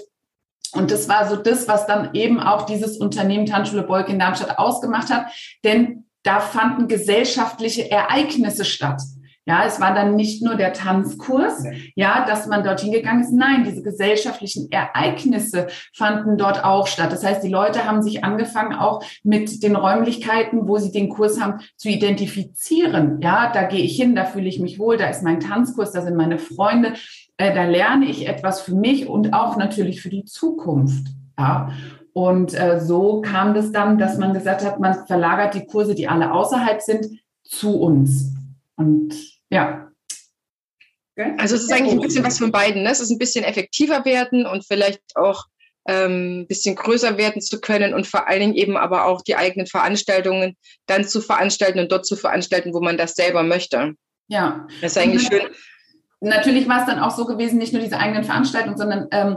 Und 0.72 0.90
das 0.90 1.08
war 1.08 1.28
so 1.28 1.36
das, 1.36 1.68
was 1.68 1.86
dann 1.86 2.14
eben 2.14 2.40
auch 2.40 2.64
dieses 2.64 2.96
Unternehmen 2.96 3.46
Tanzschule 3.46 3.82
Bolk 3.82 4.08
in 4.08 4.18
Darmstadt 4.18 4.58
ausgemacht 4.58 5.10
hat. 5.10 5.26
Denn 5.64 6.06
da 6.22 6.40
fanden 6.40 6.88
gesellschaftliche 6.88 7.90
Ereignisse 7.90 8.64
statt. 8.64 9.02
Ja, 9.48 9.64
es 9.64 9.80
war 9.80 9.94
dann 9.94 10.16
nicht 10.16 10.42
nur 10.42 10.56
der 10.56 10.72
Tanzkurs, 10.72 11.62
ja, 11.94 12.26
dass 12.26 12.48
man 12.48 12.64
dorthin 12.64 12.90
gegangen 12.90 13.20
ist. 13.20 13.32
Nein, 13.32 13.62
diese 13.62 13.80
gesellschaftlichen 13.80 14.72
Ereignisse 14.72 15.68
fanden 15.94 16.36
dort 16.36 16.64
auch 16.64 16.88
statt. 16.88 17.12
Das 17.12 17.24
heißt, 17.24 17.44
die 17.44 17.48
Leute 17.48 17.84
haben 17.84 18.02
sich 18.02 18.24
angefangen, 18.24 18.74
auch 18.74 19.04
mit 19.22 19.62
den 19.62 19.76
Räumlichkeiten, 19.76 20.66
wo 20.66 20.78
sie 20.78 20.90
den 20.90 21.08
Kurs 21.08 21.40
haben, 21.40 21.60
zu 21.76 21.88
identifizieren. 21.88 23.20
Ja, 23.22 23.52
da 23.52 23.62
gehe 23.62 23.84
ich 23.84 23.94
hin, 23.94 24.16
da 24.16 24.24
fühle 24.24 24.48
ich 24.48 24.58
mich 24.58 24.80
wohl, 24.80 24.96
da 24.96 25.06
ist 25.06 25.22
mein 25.22 25.38
Tanzkurs, 25.38 25.92
da 25.92 26.02
sind 26.02 26.16
meine 26.16 26.38
Freunde, 26.38 26.94
äh, 27.36 27.54
da 27.54 27.66
lerne 27.66 28.06
ich 28.06 28.26
etwas 28.26 28.60
für 28.60 28.74
mich 28.74 29.06
und 29.06 29.32
auch 29.32 29.56
natürlich 29.56 30.02
für 30.02 30.10
die 30.10 30.24
Zukunft. 30.24 31.06
Ja. 31.38 31.70
Und 32.12 32.58
äh, 32.58 32.80
so 32.80 33.20
kam 33.20 33.54
das 33.54 33.70
dann, 33.70 33.96
dass 33.98 34.18
man 34.18 34.34
gesagt 34.34 34.64
hat, 34.64 34.80
man 34.80 35.06
verlagert 35.06 35.54
die 35.54 35.66
Kurse, 35.66 35.94
die 35.94 36.08
alle 36.08 36.32
außerhalb 36.32 36.80
sind, 36.80 37.06
zu 37.44 37.78
uns. 37.78 38.34
Und 38.76 39.35
ja. 39.50 39.90
Also 41.38 41.56
es 41.56 41.62
ist 41.62 41.72
eigentlich 41.72 41.94
ein 41.94 42.00
bisschen 42.00 42.24
was 42.24 42.38
von 42.38 42.52
beiden. 42.52 42.82
Ne? 42.82 42.90
Es 42.90 43.00
ist 43.00 43.10
ein 43.10 43.18
bisschen 43.18 43.44
effektiver 43.44 44.04
werden 44.04 44.44
und 44.46 44.66
vielleicht 44.66 45.00
auch 45.14 45.46
ähm, 45.88 46.40
ein 46.40 46.46
bisschen 46.46 46.76
größer 46.76 47.16
werden 47.16 47.40
zu 47.40 47.60
können 47.60 47.94
und 47.94 48.06
vor 48.06 48.28
allen 48.28 48.40
Dingen 48.40 48.54
eben 48.54 48.76
aber 48.76 49.06
auch 49.06 49.22
die 49.22 49.36
eigenen 49.36 49.66
Veranstaltungen 49.66 50.56
dann 50.86 51.04
zu 51.04 51.20
veranstalten 51.20 51.78
und 51.78 51.90
dort 51.90 52.06
zu 52.06 52.16
veranstalten, 52.16 52.74
wo 52.74 52.80
man 52.80 52.98
das 52.98 53.14
selber 53.14 53.42
möchte. 53.42 53.94
Ja. 54.28 54.66
Das 54.80 54.92
ist 54.92 54.98
eigentlich 54.98 55.26
schön. 55.26 55.42
Natürlich 56.20 56.68
war 56.68 56.80
es 56.80 56.86
dann 56.86 56.98
auch 56.98 57.16
so 57.16 57.24
gewesen, 57.24 57.58
nicht 57.58 57.72
nur 57.72 57.82
diese 57.82 57.98
eigenen 57.98 58.24
Veranstaltungen, 58.24 58.76
sondern 58.76 59.06
ähm, 59.12 59.36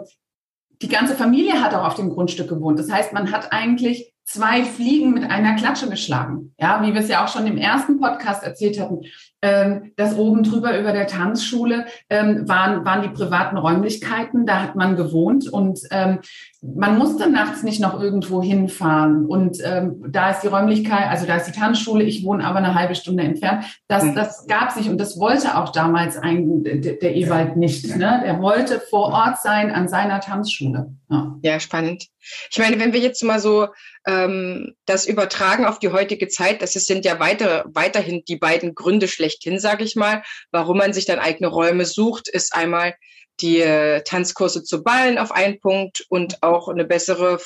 die 0.81 0.87
ganze 0.87 1.15
Familie 1.15 1.61
hat 1.61 1.73
auch 1.73 1.85
auf 1.85 1.95
dem 1.95 2.09
Grundstück 2.09 2.49
gewohnt. 2.49 2.79
Das 2.79 2.89
heißt, 2.89 3.13
man 3.13 3.31
hat 3.31 3.51
eigentlich 3.51 4.13
zwei 4.29 4.63
Fliegen 4.63 5.13
mit 5.13 5.29
einer 5.29 5.55
Klatsche 5.55 5.89
geschlagen. 5.89 6.53
Ja, 6.59 6.83
wie 6.83 6.93
wir 6.93 7.01
es 7.01 7.09
ja 7.09 7.25
auch 7.25 7.29
schon 7.29 7.47
im 7.47 7.57
ersten 7.57 7.99
Podcast 7.99 8.43
erzählt 8.43 8.79
hatten. 8.79 9.01
Ähm, 9.41 9.93
das 9.95 10.15
oben 10.15 10.43
drüber 10.43 10.77
über 10.77 10.91
der 10.91 11.07
Tanzschule 11.07 11.85
ähm, 12.09 12.47
waren, 12.47 12.85
waren 12.85 13.01
die 13.01 13.09
privaten 13.09 13.57
Räumlichkeiten, 13.57 14.45
da 14.45 14.61
hat 14.61 14.75
man 14.75 14.97
gewohnt 14.97 15.47
und 15.47 15.79
ähm, 15.91 16.19
man 16.61 16.97
musste 16.97 17.29
nachts 17.29 17.63
nicht 17.63 17.79
noch 17.79 17.99
irgendwo 17.99 18.43
hinfahren. 18.43 19.25
Und 19.25 19.59
ähm, 19.63 20.03
da 20.09 20.31
ist 20.31 20.41
die 20.41 20.47
Räumlichkeit, 20.47 21.07
also 21.07 21.25
da 21.25 21.37
ist 21.37 21.45
die 21.45 21.57
Tanzschule, 21.57 22.03
ich 22.03 22.25
wohne 22.25 22.45
aber 22.45 22.57
eine 22.57 22.75
halbe 22.75 22.95
Stunde 22.95 23.23
entfernt. 23.23 23.63
Das, 23.87 24.03
mhm. 24.03 24.15
das 24.15 24.45
gab 24.45 24.71
sich 24.71 24.89
und 24.89 24.99
das 24.99 25.17
wollte 25.17 25.57
auch 25.57 25.71
damals 25.71 26.17
ein, 26.17 26.63
der, 26.63 26.75
der 26.75 27.15
Ewald 27.15 27.55
nicht. 27.55 27.95
Ne? 27.95 28.21
Er 28.25 28.41
wollte 28.41 28.81
vor 28.89 29.13
Ort 29.13 29.41
sein 29.41 29.71
an 29.71 29.87
seiner 29.87 30.19
Tanzschule. 30.19 30.93
Ja. 31.09 31.37
ja, 31.41 31.59
spannend. 31.61 32.07
Ich 32.51 32.59
meine, 32.59 32.77
wenn 32.79 32.93
wir 32.93 32.99
jetzt 32.99 33.23
mal 33.23 33.39
so 33.39 33.67
ähm, 34.09 34.75
das 34.85 35.05
übertragen 35.05 35.65
auf 35.65 35.77
die 35.77 35.91
heutige 35.91 36.27
Zeit, 36.27 36.63
das 36.63 36.73
sind 36.73 37.05
ja 37.05 37.19
weiter, 37.19 37.65
weiterhin 37.67 38.23
die 38.27 38.37
beiden 38.37 38.73
Gründe 38.73 39.07
schlechthin, 39.07 39.59
sage 39.59 39.83
ich 39.83 39.95
mal, 39.95 40.23
warum 40.51 40.77
man 40.79 40.93
sich 40.93 41.05
dann 41.05 41.19
eigene 41.19 41.47
Räume 41.47 41.85
sucht, 41.85 42.27
ist 42.27 42.55
einmal 42.55 42.95
die 43.39 43.61
äh, 43.61 44.01
Tanzkurse 44.01 44.63
zu 44.63 44.83
ballen 44.83 45.19
auf 45.19 45.31
einen 45.31 45.59
Punkt 45.59 46.05
und 46.09 46.41
auch 46.41 46.69
eine 46.69 46.85
bessere 46.85 47.39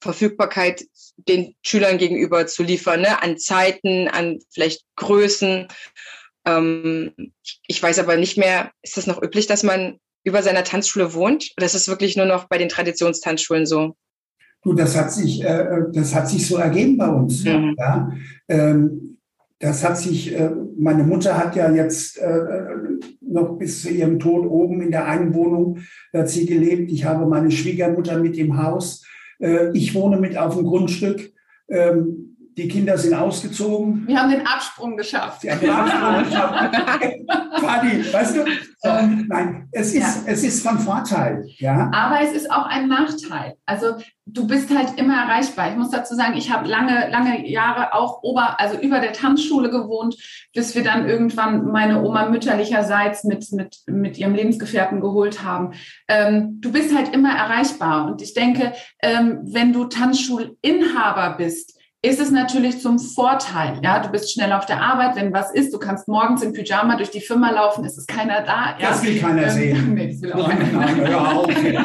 Verfügbarkeit 0.00 0.84
den 1.16 1.56
Schülern 1.62 1.98
gegenüber 1.98 2.46
zu 2.46 2.62
liefern, 2.62 3.00
ne? 3.00 3.20
an 3.20 3.36
Zeiten, 3.36 4.06
an 4.06 4.38
vielleicht 4.52 4.82
Größen. 4.94 5.66
Ähm, 6.46 7.32
ich 7.66 7.82
weiß 7.82 7.98
aber 7.98 8.16
nicht 8.16 8.38
mehr, 8.38 8.70
ist 8.82 8.96
das 8.96 9.08
noch 9.08 9.20
üblich, 9.20 9.48
dass 9.48 9.64
man 9.64 9.98
über 10.22 10.42
seiner 10.42 10.64
Tanzschule 10.64 11.12
wohnt? 11.12 11.50
Oder 11.56 11.66
ist 11.66 11.88
wirklich 11.88 12.16
nur 12.16 12.26
noch 12.26 12.44
bei 12.44 12.56
den 12.56 12.68
Traditionstanzschulen 12.68 13.66
so? 13.66 13.96
Du, 14.64 14.72
das 14.72 14.96
hat 14.96 15.12
sich, 15.12 15.44
äh, 15.44 15.46
äh, 15.46 15.84
das 15.92 16.14
hat 16.14 16.28
sich 16.28 16.46
so 16.46 16.56
ergeben 16.56 16.96
bei 16.96 17.08
uns. 17.08 17.44
Mhm. 17.44 17.74
Ja. 17.78 18.10
Ähm, 18.48 19.18
das 19.58 19.84
hat 19.84 19.98
sich, 19.98 20.34
äh, 20.34 20.50
meine 20.76 21.04
Mutter 21.04 21.38
hat 21.38 21.54
ja 21.54 21.70
jetzt 21.70 22.18
äh, 22.18 22.38
noch 23.20 23.58
bis 23.58 23.82
zu 23.82 23.90
ihrem 23.90 24.18
Tod 24.18 24.46
oben 24.46 24.80
in 24.80 24.90
der 24.90 25.06
einen 25.06 25.34
Wohnung 25.34 25.78
hat 26.12 26.28
sie 26.28 26.46
gelebt. 26.46 26.90
Ich 26.90 27.04
habe 27.04 27.26
meine 27.26 27.50
Schwiegermutter 27.50 28.18
mit 28.18 28.36
im 28.36 28.62
Haus. 28.62 29.06
Äh, 29.38 29.70
ich 29.72 29.94
wohne 29.94 30.18
mit 30.18 30.36
auf 30.36 30.56
dem 30.56 30.64
Grundstück. 30.64 31.32
Ähm, 31.68 32.33
die 32.56 32.68
Kinder 32.68 32.96
sind 32.96 33.14
ausgezogen. 33.14 34.06
Wir 34.06 34.20
haben 34.20 34.30
den 34.30 34.46
Absprung 34.46 34.96
geschafft. 34.96 35.40
Sie 35.40 35.50
haben 35.50 35.60
den 35.60 35.70
Absprung 35.70 36.24
geschafft. 36.24 36.76
Fadi, 37.60 38.12
weißt 38.12 38.36
du? 38.36 38.44
So, 38.78 38.90
nein, 39.28 39.68
es 39.72 39.94
ist, 39.94 40.02
ja. 40.02 40.32
es 40.32 40.44
ist 40.44 40.66
von 40.66 40.78
Vorteil. 40.78 41.44
Ja? 41.56 41.90
Aber 41.92 42.20
es 42.20 42.32
ist 42.32 42.50
auch 42.50 42.66
ein 42.66 42.86
Nachteil. 42.86 43.56
Also 43.66 43.96
du 44.26 44.46
bist 44.46 44.76
halt 44.76 44.98
immer 44.98 45.16
erreichbar. 45.16 45.70
Ich 45.70 45.76
muss 45.76 45.90
dazu 45.90 46.14
sagen, 46.14 46.36
ich 46.36 46.52
habe 46.52 46.68
lange, 46.68 47.10
lange 47.10 47.48
Jahre 47.48 47.92
auch 47.94 48.22
ober, 48.22 48.60
also 48.60 48.78
über 48.78 49.00
der 49.00 49.12
Tanzschule 49.12 49.70
gewohnt, 49.70 50.16
bis 50.54 50.74
wir 50.74 50.84
dann 50.84 51.08
irgendwann 51.08 51.66
meine 51.66 52.02
Oma 52.02 52.28
mütterlicherseits 52.28 53.24
mit, 53.24 53.50
mit, 53.52 53.78
mit 53.86 54.18
ihrem 54.18 54.34
Lebensgefährten 54.34 55.00
geholt 55.00 55.42
haben. 55.42 55.72
Ähm, 56.08 56.60
du 56.60 56.70
bist 56.70 56.94
halt 56.94 57.12
immer 57.14 57.34
erreichbar. 57.34 58.06
Und 58.06 58.22
ich 58.22 58.34
denke, 58.34 58.74
ähm, 59.02 59.40
wenn 59.42 59.72
du 59.72 59.86
Tanzschulinhaber 59.86 61.36
bist, 61.36 61.74
ist 62.04 62.20
es 62.20 62.30
natürlich 62.30 62.82
zum 62.82 62.98
Vorteil. 62.98 63.80
Ja, 63.82 63.98
du 63.98 64.10
bist 64.10 64.30
schnell 64.30 64.52
auf 64.52 64.66
der 64.66 64.82
Arbeit, 64.82 65.16
wenn 65.16 65.32
was 65.32 65.50
ist, 65.50 65.72
du 65.72 65.78
kannst 65.78 66.06
morgens 66.06 66.42
im 66.42 66.52
Pyjama 66.52 66.96
durch 66.96 67.10
die 67.10 67.22
Firma 67.22 67.50
laufen, 67.50 67.82
ist 67.84 67.96
es 67.96 68.06
keiner 68.06 68.42
da. 68.42 68.76
Ja? 68.78 68.90
Das 68.90 69.02
will 69.02 69.18
keiner 69.18 69.44
ähm, 69.44 69.50
sehen. 69.50 69.94
nee, 69.94 70.12
das 70.12 70.20
will 70.20 70.32
auch 70.34 70.48
nein, 70.48 70.70
nein, 70.74 71.10
ja, 71.10 71.36
okay. 71.38 71.78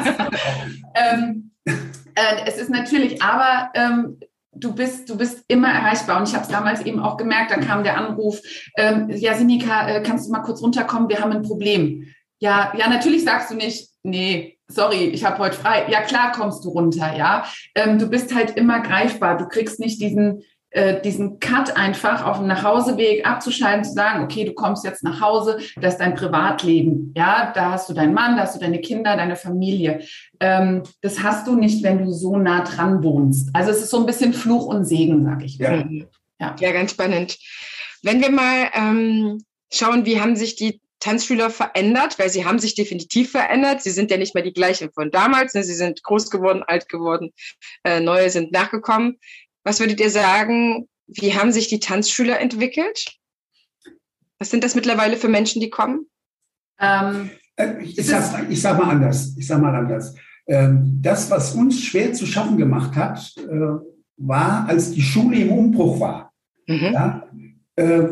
ähm, 0.94 1.50
äh, 1.74 2.46
es 2.46 2.58
ist 2.58 2.68
natürlich, 2.68 3.22
aber 3.22 3.70
ähm, 3.72 4.18
du 4.52 4.74
bist, 4.74 5.08
du 5.08 5.16
bist 5.16 5.42
immer 5.48 5.68
erreichbar. 5.68 6.18
Und 6.18 6.28
ich 6.28 6.34
habe 6.34 6.44
es 6.44 6.50
damals 6.50 6.82
eben 6.82 7.00
auch 7.00 7.16
gemerkt, 7.16 7.50
da 7.50 7.56
kam 7.56 7.82
der 7.82 7.96
Anruf, 7.96 8.40
ähm, 8.76 9.08
ja, 9.08 9.32
Sinika, 9.32 9.88
äh, 9.88 10.02
kannst 10.02 10.28
du 10.28 10.32
mal 10.32 10.42
kurz 10.42 10.60
runterkommen, 10.60 11.08
wir 11.08 11.20
haben 11.20 11.32
ein 11.32 11.42
Problem. 11.42 12.12
Ja, 12.40 12.74
ja, 12.76 12.90
natürlich 12.90 13.24
sagst 13.24 13.50
du 13.50 13.54
nicht, 13.54 13.88
nee, 14.02 14.58
sorry, 14.70 15.06
ich 15.08 15.24
habe 15.24 15.38
heute 15.38 15.56
frei. 15.56 15.86
Ja, 15.90 16.02
klar 16.02 16.32
kommst 16.32 16.64
du 16.64 16.70
runter, 16.70 17.16
ja. 17.16 17.44
Ähm, 17.74 17.98
du 17.98 18.08
bist 18.08 18.34
halt 18.34 18.56
immer 18.56 18.80
greifbar. 18.80 19.36
Du 19.36 19.46
kriegst 19.46 19.80
nicht 19.80 20.00
diesen, 20.00 20.42
äh, 20.70 21.00
diesen 21.00 21.40
Cut 21.40 21.76
einfach 21.76 22.24
auf 22.24 22.38
dem 22.38 22.46
Nachhauseweg 22.46 23.26
abzuschalten, 23.26 23.84
zu 23.84 23.92
sagen, 23.92 24.24
okay, 24.24 24.44
du 24.44 24.52
kommst 24.52 24.84
jetzt 24.84 25.02
nach 25.02 25.20
Hause, 25.20 25.58
das 25.80 25.94
ist 25.94 26.00
dein 26.00 26.14
Privatleben. 26.14 27.12
Ja, 27.16 27.52
da 27.54 27.72
hast 27.72 27.88
du 27.88 27.94
deinen 27.94 28.14
Mann, 28.14 28.36
da 28.36 28.42
hast 28.42 28.54
du 28.54 28.60
deine 28.60 28.80
Kinder, 28.80 29.16
deine 29.16 29.36
Familie. 29.36 30.00
Ähm, 30.38 30.82
das 31.02 31.22
hast 31.22 31.46
du 31.46 31.56
nicht, 31.56 31.82
wenn 31.82 32.04
du 32.04 32.12
so 32.12 32.36
nah 32.36 32.62
dran 32.62 33.02
wohnst. 33.02 33.50
Also 33.52 33.70
es 33.70 33.82
ist 33.82 33.90
so 33.90 33.98
ein 33.98 34.06
bisschen 34.06 34.32
Fluch 34.32 34.66
und 34.66 34.84
Segen, 34.84 35.24
sag 35.24 35.44
ich 35.44 35.58
mal. 35.58 35.88
Ja, 35.90 36.06
ja. 36.38 36.56
ja 36.58 36.72
ganz 36.72 36.92
spannend. 36.92 37.36
Wenn 38.02 38.20
wir 38.20 38.30
mal 38.30 38.70
ähm, 38.72 39.44
schauen, 39.72 40.06
wie 40.06 40.20
haben 40.20 40.36
sich 40.36 40.56
die 40.56 40.80
Tanzschüler 41.00 41.50
verändert, 41.50 42.18
weil 42.18 42.30
sie 42.30 42.44
haben 42.44 42.58
sich 42.58 42.74
definitiv 42.74 43.32
verändert. 43.32 43.82
Sie 43.82 43.90
sind 43.90 44.10
ja 44.10 44.18
nicht 44.18 44.34
mehr 44.34 44.44
die 44.44 44.52
gleichen 44.52 44.90
von 44.92 45.10
damals. 45.10 45.54
Ne? 45.54 45.64
Sie 45.64 45.74
sind 45.74 46.02
groß 46.02 46.30
geworden, 46.30 46.62
alt 46.62 46.88
geworden, 46.88 47.32
äh, 47.84 48.00
neue 48.00 48.30
sind 48.30 48.52
nachgekommen. 48.52 49.18
Was 49.64 49.80
würdet 49.80 50.00
ihr 50.00 50.10
sagen, 50.10 50.88
wie 51.06 51.34
haben 51.34 51.52
sich 51.52 51.68
die 51.68 51.80
Tanzschüler 51.80 52.38
entwickelt? 52.38 53.16
Was 54.38 54.50
sind 54.50 54.62
das 54.64 54.74
mittlerweile 54.74 55.16
für 55.16 55.28
Menschen, 55.28 55.60
die 55.60 55.70
kommen? 55.70 56.06
Ähm, 56.78 57.30
äh, 57.56 57.82
ich, 57.82 57.96
sag, 58.06 58.50
ich 58.50 58.60
sag 58.60 58.78
mal 58.78 58.90
anders. 58.90 59.34
Ich 59.36 59.46
sag 59.46 59.60
mal 59.60 59.74
anders. 59.74 60.14
Ähm, 60.46 60.98
das, 61.02 61.30
was 61.30 61.54
uns 61.54 61.82
schwer 61.82 62.12
zu 62.12 62.26
schaffen 62.26 62.56
gemacht 62.56 62.96
hat, 62.96 63.34
äh, 63.38 63.84
war, 64.16 64.68
als 64.68 64.92
die 64.92 65.02
Schule 65.02 65.38
im 65.38 65.52
Umbruch 65.52 66.00
war. 66.00 66.32
Mhm. 66.66 66.92
Ja, 66.92 67.28
äh, 67.76 68.02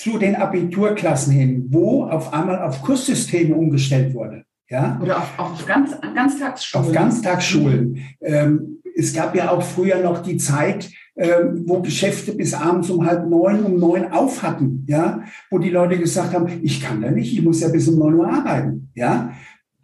zu 0.00 0.16
den 0.16 0.34
Abiturklassen 0.34 1.32
hin, 1.32 1.66
wo 1.68 2.04
auf 2.04 2.32
einmal 2.32 2.62
auf 2.62 2.80
Kurssysteme 2.80 3.54
umgestellt 3.54 4.14
wurde. 4.14 4.44
Ja? 4.70 4.98
Oder 5.02 5.18
auf, 5.18 5.38
auf 5.38 5.66
ganz, 5.66 5.90
Ganztagsschulen. 6.00 6.86
Auf 6.86 6.92
Ganztagsschulen. 6.94 7.98
Ähm, 8.22 8.78
es 8.96 9.12
gab 9.12 9.36
ja 9.36 9.50
auch 9.50 9.62
früher 9.62 9.98
noch 9.98 10.22
die 10.22 10.38
Zeit, 10.38 10.90
ähm, 11.16 11.64
wo 11.66 11.82
Geschäfte 11.82 12.32
bis 12.32 12.54
abends 12.54 12.88
um 12.88 13.04
halb 13.04 13.28
neun, 13.28 13.62
um 13.62 13.78
neun 13.78 14.10
auf 14.10 14.42
hatten, 14.42 14.86
ja, 14.88 15.22
wo 15.50 15.58
die 15.58 15.68
Leute 15.68 15.98
gesagt 15.98 16.32
haben, 16.32 16.48
ich 16.62 16.80
kann 16.80 17.02
da 17.02 17.10
nicht, 17.10 17.34
ich 17.34 17.42
muss 17.42 17.60
ja 17.60 17.68
bis 17.68 17.86
um 17.88 17.98
neun 17.98 18.14
Uhr 18.14 18.32
arbeiten, 18.32 18.88
ja, 18.94 19.34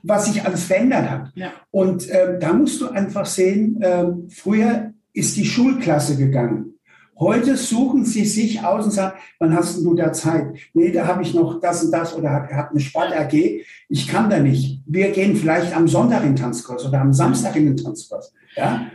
was 0.02 0.26
sich 0.26 0.42
alles 0.46 0.64
verändert 0.64 1.10
hat. 1.10 1.32
Ja. 1.34 1.52
Und 1.70 2.08
ähm, 2.10 2.40
da 2.40 2.54
musst 2.54 2.80
du 2.80 2.88
einfach 2.88 3.26
sehen, 3.26 3.80
ähm, 3.82 4.28
früher 4.30 4.94
ist 5.12 5.36
die 5.36 5.44
Schulklasse 5.44 6.16
gegangen. 6.16 6.75
Heute 7.18 7.56
suchen 7.56 8.04
sie 8.04 8.26
sich 8.26 8.62
aus 8.62 8.84
und 8.84 8.90
sagen, 8.90 9.18
wann 9.38 9.56
hast 9.56 9.82
du 9.82 9.94
da 9.94 10.12
Zeit? 10.12 10.54
Nee, 10.74 10.92
da 10.92 11.06
habe 11.06 11.22
ich 11.22 11.32
noch 11.32 11.60
das 11.60 11.84
und 11.84 11.90
das 11.90 12.14
oder 12.14 12.30
habe 12.30 12.70
eine 12.70 12.80
Sport-AG. 12.80 13.62
Ich 13.88 14.06
kann 14.06 14.28
da 14.28 14.38
nicht. 14.38 14.82
Wir 14.86 15.10
gehen 15.12 15.34
vielleicht 15.34 15.74
am 15.74 15.88
Sonntag 15.88 16.22
in 16.22 16.30
den 16.30 16.36
Tanzkurs 16.36 16.84
oder 16.84 17.00
am 17.00 17.14
Samstag 17.14 17.56
in 17.56 17.66
den 17.66 17.76
Tanzkurs. 17.76 18.34
Ja? 18.54 18.86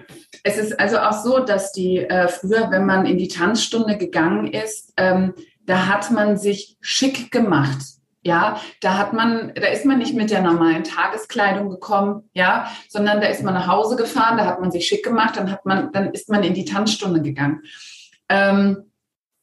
Es 0.44 0.58
ist 0.58 0.80
also 0.80 1.00
auch 1.00 1.24
so, 1.24 1.40
dass 1.40 1.72
die 1.72 1.98
äh, 1.98 2.28
früher, 2.28 2.70
wenn 2.70 2.86
man 2.86 3.08
in 3.08 3.18
die 3.18 3.28
Tanzstunde 3.28 3.98
gegangen 3.98 4.46
ist, 4.46 4.94
ähm, 4.98 5.34
da 5.66 5.88
hat 5.88 6.12
man 6.12 6.38
sich 6.38 6.78
schick 6.80 7.32
gemacht. 7.32 7.80
Ja, 8.24 8.58
da 8.82 9.00
hat 9.00 9.13
man, 9.13 9.51
da 9.56 9.68
ist 9.70 9.84
man 9.84 9.98
nicht 9.98 10.13
mit 10.13 10.30
der 10.30 10.44
normalen 10.44 10.84
Tageskleidung 10.84 11.72
gekommen, 11.72 12.30
ja, 12.34 12.68
sondern 12.88 13.20
da 13.20 13.25
ist 13.25 13.42
man 13.42 13.56
nach 13.56 13.66
Hause 13.66 13.96
gefahren, 13.96 14.38
da 14.38 14.46
hat 14.46 14.62
man 14.62 14.70
sich 14.70 14.88
schick 14.88 15.04
gemacht, 15.04 15.38
dann 15.38 15.51
hat 15.51 15.66
man, 15.66 15.92
dann 15.92 16.12
ist 16.12 16.30
man 16.30 16.44
in 16.44 16.54
die 16.54 16.66
Tanzstunde 16.66 17.24
gegangen. 17.24 17.63
Ähm, 18.32 18.92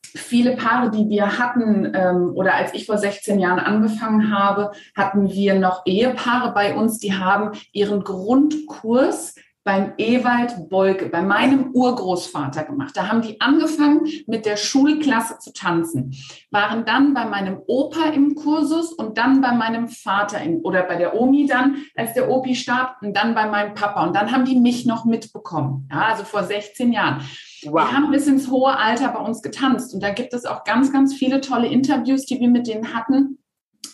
viele 0.03 0.57
Paare, 0.57 0.91
die 0.91 1.09
wir 1.09 1.39
hatten, 1.39 1.93
ähm, 1.95 2.33
oder 2.35 2.55
als 2.55 2.73
ich 2.73 2.87
vor 2.87 2.99
16 2.99 3.39
Jahren 3.39 3.59
angefangen 3.59 4.33
habe, 4.33 4.73
hatten 4.97 5.29
wir 5.31 5.55
noch 5.55 5.83
Ehepaare 5.85 6.53
bei 6.55 6.75
uns, 6.75 6.99
die 6.99 7.15
haben 7.15 7.53
ihren 7.73 8.03
Grundkurs 8.03 9.35
beim 9.69 9.93
Ewald 9.99 10.71
Bolke, 10.71 11.11
bei 11.11 11.21
meinem 11.21 11.73
Urgroßvater 11.75 12.65
gemacht. 12.65 12.97
Da 12.97 13.09
haben 13.09 13.21
die 13.21 13.39
angefangen 13.39 14.09
mit 14.27 14.47
der 14.47 14.57
Schulklasse 14.57 15.41
zu 15.41 15.53
tanzen, 15.53 16.17
waren 16.51 16.87
dann 16.87 17.13
bei 17.13 17.27
meinem 17.27 17.61
Opa 17.67 18.07
im 18.15 18.35
Kursus 18.35 18.95
und 18.95 19.19
dann 19.19 19.43
bei 19.43 19.53
meinem 19.53 19.89
Vater 19.89 20.41
in, 20.41 20.63
oder 20.63 20.85
bei 20.85 20.97
der 20.97 21.15
Omi 21.21 21.45
dann, 21.45 21.85
als 21.95 22.15
der 22.15 22.31
Opi 22.31 22.55
starb 22.55 22.97
und 23.03 23.15
dann 23.15 23.35
bei 23.35 23.47
meinem 23.47 23.75
Papa. 23.75 24.07
Und 24.07 24.17
dann 24.17 24.33
haben 24.33 24.47
die 24.47 24.59
mich 24.59 24.87
noch 24.87 25.05
mitbekommen. 25.05 25.87
Ja, 25.93 26.07
also 26.07 26.25
vor 26.25 26.45
16 26.45 26.91
Jahren. 26.91 27.21
Wow. 27.65 27.89
Die 27.89 27.97
haben 27.97 28.11
bis 28.11 28.27
ins 28.27 28.51
hohe 28.51 28.77
Alter 28.77 29.09
bei 29.09 29.21
uns 29.21 29.43
getanzt. 29.43 29.95
Und 29.95 30.03
da 30.03 30.11
gibt 30.11 30.33
es 30.35 30.45
auch 30.45 30.65
ganz, 30.65 30.93
ganz 30.93 31.15
viele 31.15 31.41
tolle 31.41 31.69
Interviews, 31.69 32.27
die 32.27 32.41
wir 32.41 32.49
mit 32.49 32.67
denen 32.67 32.95
hatten. 32.95 33.39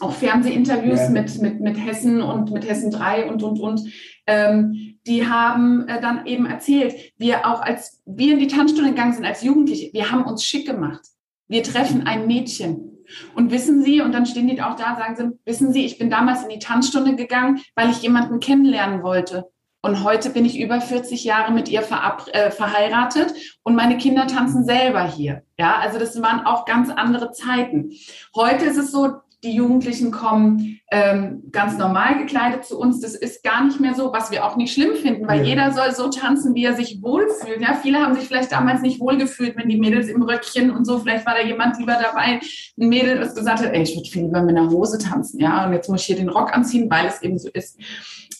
Auch 0.00 0.12
Fernsehinterviews 0.12 1.00
ja. 1.00 1.10
mit, 1.10 1.40
mit, 1.40 1.60
mit 1.60 1.76
Hessen 1.78 2.20
und 2.20 2.50
mit 2.50 2.68
Hessen 2.68 2.90
3 2.90 3.30
und, 3.30 3.42
und, 3.42 3.60
und. 3.60 3.80
Ähm, 4.26 4.98
die 5.06 5.28
haben 5.28 5.86
äh, 5.88 6.00
dann 6.00 6.26
eben 6.26 6.46
erzählt, 6.46 6.94
wir 7.16 7.46
auch 7.46 7.60
als 7.60 8.02
wir 8.06 8.32
in 8.32 8.38
die 8.38 8.46
Tanzstunde 8.46 8.90
gegangen 8.90 9.12
sind 9.12 9.24
als 9.24 9.42
Jugendliche, 9.42 9.92
wir 9.92 10.10
haben 10.10 10.24
uns 10.24 10.44
schick 10.44 10.66
gemacht. 10.66 11.02
Wir 11.46 11.62
treffen 11.62 12.06
ein 12.06 12.26
Mädchen. 12.26 12.90
Und 13.34 13.50
wissen 13.50 13.82
Sie, 13.82 14.00
und 14.00 14.12
dann 14.12 14.24
stehen 14.24 14.48
die 14.48 14.62
auch 14.62 14.76
da, 14.76 14.96
sagen 14.96 15.14
sie, 15.16 15.38
wissen 15.44 15.72
Sie, 15.72 15.84
ich 15.84 15.98
bin 15.98 16.08
damals 16.08 16.42
in 16.42 16.48
die 16.48 16.58
Tanzstunde 16.58 17.16
gegangen, 17.16 17.60
weil 17.74 17.90
ich 17.90 18.00
jemanden 18.02 18.40
kennenlernen 18.40 19.02
wollte. 19.02 19.50
Und 19.84 20.02
heute 20.02 20.30
bin 20.30 20.46
ich 20.46 20.58
über 20.58 20.80
40 20.80 21.24
Jahre 21.24 21.52
mit 21.52 21.68
ihr 21.68 21.82
äh, 21.82 22.50
verheiratet 22.50 23.34
und 23.64 23.74
meine 23.74 23.98
Kinder 23.98 24.26
tanzen 24.26 24.64
selber 24.64 25.04
hier. 25.04 25.42
Ja, 25.58 25.76
also 25.78 25.98
das 25.98 26.22
waren 26.22 26.46
auch 26.46 26.64
ganz 26.64 26.88
andere 26.88 27.32
Zeiten. 27.32 27.90
Heute 28.34 28.64
ist 28.64 28.78
es 28.78 28.90
so, 28.90 29.16
die 29.42 29.54
Jugendlichen 29.54 30.10
kommen 30.10 30.80
ähm, 30.90 31.42
ganz 31.52 31.76
normal 31.76 32.16
gekleidet 32.16 32.64
zu 32.64 32.78
uns. 32.78 33.00
Das 33.00 33.14
ist 33.14 33.44
gar 33.44 33.62
nicht 33.62 33.78
mehr 33.78 33.92
so, 33.92 34.10
was 34.10 34.30
wir 34.30 34.46
auch 34.46 34.56
nicht 34.56 34.72
schlimm 34.72 34.96
finden, 34.96 35.28
weil 35.28 35.40
ja. 35.40 35.48
jeder 35.48 35.72
soll 35.72 35.94
so 35.94 36.08
tanzen, 36.08 36.54
wie 36.54 36.64
er 36.64 36.72
sich 36.72 37.02
wohlfühlt. 37.02 37.60
Ja, 37.60 37.74
viele 37.74 37.98
haben 37.98 38.14
sich 38.14 38.26
vielleicht 38.26 38.52
damals 38.52 38.80
nicht 38.80 39.00
wohlgefühlt, 39.00 39.54
wenn 39.58 39.68
die 39.68 39.76
Mädels 39.76 40.08
im 40.08 40.22
Röckchen 40.22 40.70
und 40.70 40.86
so. 40.86 41.00
Vielleicht 41.00 41.26
war 41.26 41.34
da 41.34 41.42
jemand 41.42 41.78
lieber 41.78 41.98
dabei, 42.02 42.40
ein 42.40 42.88
Mädel, 42.88 43.18
das 43.18 43.34
gesagt 43.34 43.60
hat, 43.60 43.74
ey, 43.74 43.82
ich 43.82 43.94
würde 43.94 44.08
viel 44.08 44.22
lieber 44.22 44.40
mit 44.40 44.56
einer 44.56 44.70
Hose 44.70 44.96
tanzen. 44.96 45.40
Ja, 45.40 45.66
und 45.66 45.74
jetzt 45.74 45.90
muss 45.90 46.00
ich 46.00 46.06
hier 46.06 46.16
den 46.16 46.30
Rock 46.30 46.54
anziehen, 46.54 46.88
weil 46.88 47.04
es 47.04 47.20
eben 47.20 47.38
so 47.38 47.50
ist. 47.50 47.78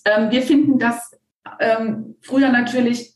Ähm, 0.07 0.31
wir 0.31 0.41
finden 0.41 0.79
das 0.79 1.11
ähm, 1.61 2.16
früher 2.20 2.50
natürlich 2.50 3.14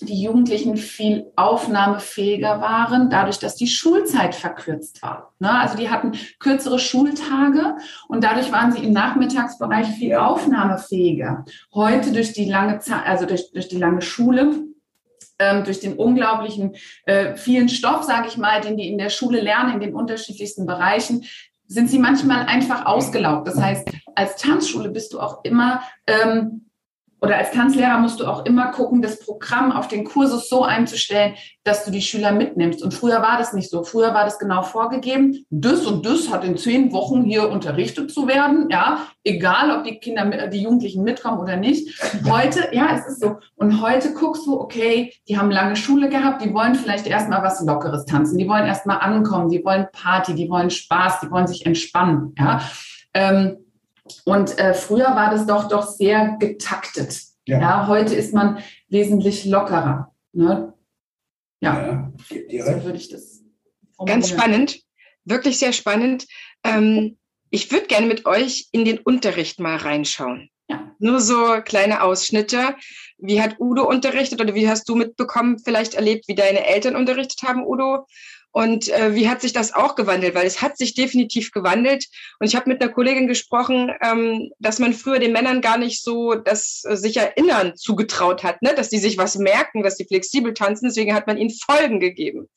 die 0.00 0.22
Jugendlichen 0.22 0.76
viel 0.76 1.26
aufnahmefähiger 1.36 2.60
waren, 2.60 3.10
dadurch, 3.10 3.38
dass 3.38 3.54
die 3.54 3.66
Schulzeit 3.66 4.34
verkürzt 4.34 5.02
war. 5.02 5.34
Ne? 5.38 5.50
Also 5.50 5.76
die 5.76 5.88
hatten 5.88 6.12
kürzere 6.40 6.78
Schultage 6.78 7.76
und 8.08 8.24
dadurch 8.24 8.50
waren 8.50 8.72
sie 8.72 8.82
im 8.82 8.92
Nachmittagsbereich 8.92 9.88
viel 9.88 10.14
aufnahmefähiger. 10.16 11.44
Heute 11.72 12.12
durch 12.12 12.32
die 12.32 12.46
lange 12.46 12.80
Zeit, 12.80 13.06
also 13.06 13.26
durch, 13.26 13.52
durch 13.52 13.68
die 13.68 13.78
lange 13.78 14.02
Schule, 14.02 14.64
ähm, 15.38 15.64
durch 15.64 15.80
den 15.80 15.94
unglaublichen 15.94 16.76
äh, 17.06 17.36
vielen 17.36 17.68
Stoff, 17.68 18.04
sage 18.04 18.28
ich 18.28 18.36
mal, 18.36 18.60
den 18.60 18.76
die 18.76 18.88
in 18.88 18.98
der 18.98 19.10
Schule 19.10 19.40
lernen, 19.40 19.74
in 19.74 19.80
den 19.80 19.94
unterschiedlichsten 19.94 20.66
Bereichen, 20.66 21.24
sind 21.66 21.88
sie 21.88 21.98
manchmal 21.98 22.46
einfach 22.46 22.86
ausgelaugt. 22.86 23.48
Das 23.48 23.60
heißt, 23.60 23.88
als 24.14 24.36
Tanzschule 24.36 24.90
bist 24.90 25.12
du 25.12 25.20
auch 25.20 25.42
immer 25.44 25.82
ähm, 26.06 26.63
oder 27.24 27.38
als 27.38 27.52
Tanzlehrer 27.52 27.98
musst 27.98 28.20
du 28.20 28.26
auch 28.26 28.44
immer 28.44 28.70
gucken, 28.70 29.00
das 29.00 29.18
Programm 29.18 29.72
auf 29.72 29.88
den 29.88 30.04
Kursus 30.04 30.50
so 30.50 30.62
einzustellen, 30.62 31.34
dass 31.64 31.86
du 31.86 31.90
die 31.90 32.02
Schüler 32.02 32.32
mitnimmst. 32.32 32.82
Und 32.82 32.92
früher 32.92 33.22
war 33.22 33.38
das 33.38 33.54
nicht 33.54 33.70
so. 33.70 33.82
Früher 33.82 34.12
war 34.12 34.24
das 34.24 34.38
genau 34.38 34.62
vorgegeben. 34.62 35.46
Das 35.48 35.86
und 35.86 36.04
das 36.04 36.30
hat 36.30 36.44
in 36.44 36.58
zehn 36.58 36.92
Wochen 36.92 37.24
hier 37.24 37.48
unterrichtet 37.48 38.12
zu 38.12 38.28
werden. 38.28 38.68
Ja, 38.70 39.06
egal, 39.24 39.70
ob 39.70 39.84
die 39.84 39.98
Kinder, 39.98 40.48
die 40.48 40.62
Jugendlichen 40.62 41.02
mitkommen 41.02 41.38
oder 41.38 41.56
nicht. 41.56 41.98
Heute, 42.28 42.68
ja, 42.72 42.94
es 42.94 43.06
ist 43.06 43.22
so. 43.22 43.38
Und 43.56 43.80
heute 43.80 44.12
guckst 44.12 44.46
du, 44.46 44.60
okay, 44.60 45.14
die 45.26 45.38
haben 45.38 45.50
lange 45.50 45.76
Schule 45.76 46.10
gehabt, 46.10 46.44
die 46.44 46.52
wollen 46.52 46.74
vielleicht 46.74 47.06
erstmal 47.06 47.42
was 47.42 47.64
Lockeres 47.64 48.04
tanzen. 48.04 48.36
Die 48.36 48.46
wollen 48.46 48.66
erstmal 48.66 48.98
ankommen, 48.98 49.48
die 49.48 49.64
wollen 49.64 49.86
Party, 49.92 50.34
die 50.34 50.50
wollen 50.50 50.68
Spaß, 50.68 51.20
die 51.20 51.30
wollen 51.30 51.46
sich 51.46 51.64
entspannen. 51.64 52.34
Ja. 52.38 52.60
Ähm, 53.14 53.63
und 54.24 54.58
äh, 54.58 54.74
früher 54.74 55.14
war 55.14 55.30
das 55.30 55.46
doch 55.46 55.68
doch 55.68 55.86
sehr 55.86 56.36
getaktet. 56.38 57.22
Ja. 57.46 57.60
ja 57.60 57.86
heute 57.86 58.14
ist 58.14 58.34
man 58.34 58.62
wesentlich 58.88 59.44
lockerer. 59.44 60.14
Ne? 60.32 60.74
Ja, 61.60 62.12
ja 62.48 62.64
so 62.64 62.84
würde 62.84 62.98
ich 62.98 63.08
das. 63.08 63.42
Ganz 64.04 64.28
spannend, 64.28 64.80
wirklich 65.24 65.58
sehr 65.58 65.72
spannend. 65.72 66.26
Ähm, 66.64 67.16
ich 67.50 67.70
würde 67.70 67.86
gerne 67.86 68.06
mit 68.06 68.26
euch 68.26 68.68
in 68.72 68.84
den 68.84 68.98
Unterricht 68.98 69.60
mal 69.60 69.76
reinschauen. 69.76 70.50
Ja. 70.68 70.94
Nur 70.98 71.20
so 71.20 71.60
kleine 71.64 72.02
Ausschnitte. 72.02 72.74
Wie 73.18 73.40
hat 73.40 73.60
Udo 73.60 73.88
unterrichtet 73.88 74.40
oder 74.40 74.54
wie 74.54 74.68
hast 74.68 74.88
du 74.88 74.96
mitbekommen, 74.96 75.58
vielleicht 75.58 75.94
erlebt, 75.94 76.26
wie 76.26 76.34
deine 76.34 76.66
Eltern 76.66 76.96
unterrichtet 76.96 77.42
haben, 77.46 77.64
Udo? 77.64 78.06
Und 78.54 78.88
äh, 78.88 79.16
wie 79.16 79.28
hat 79.28 79.40
sich 79.40 79.52
das 79.52 79.74
auch 79.74 79.96
gewandelt? 79.96 80.36
Weil 80.36 80.46
es 80.46 80.62
hat 80.62 80.78
sich 80.78 80.94
definitiv 80.94 81.50
gewandelt. 81.50 82.06
Und 82.38 82.46
ich 82.46 82.54
habe 82.54 82.70
mit 82.70 82.80
einer 82.80 82.92
Kollegin 82.92 83.26
gesprochen, 83.26 83.90
ähm, 84.00 84.52
dass 84.60 84.78
man 84.78 84.92
früher 84.92 85.18
den 85.18 85.32
Männern 85.32 85.60
gar 85.60 85.76
nicht 85.76 86.00
so 86.00 86.36
das 86.36 86.84
äh, 86.88 86.96
sich 86.96 87.16
erinnern 87.16 87.76
zugetraut 87.76 88.44
hat, 88.44 88.62
ne? 88.62 88.72
dass 88.76 88.90
die 88.90 88.98
sich 88.98 89.18
was 89.18 89.34
merken, 89.34 89.82
dass 89.82 89.96
die 89.96 90.04
flexibel 90.04 90.54
tanzen. 90.54 90.86
Deswegen 90.86 91.14
hat 91.14 91.26
man 91.26 91.36
ihnen 91.36 91.50
Folgen 91.50 91.98
gegeben. 91.98 92.48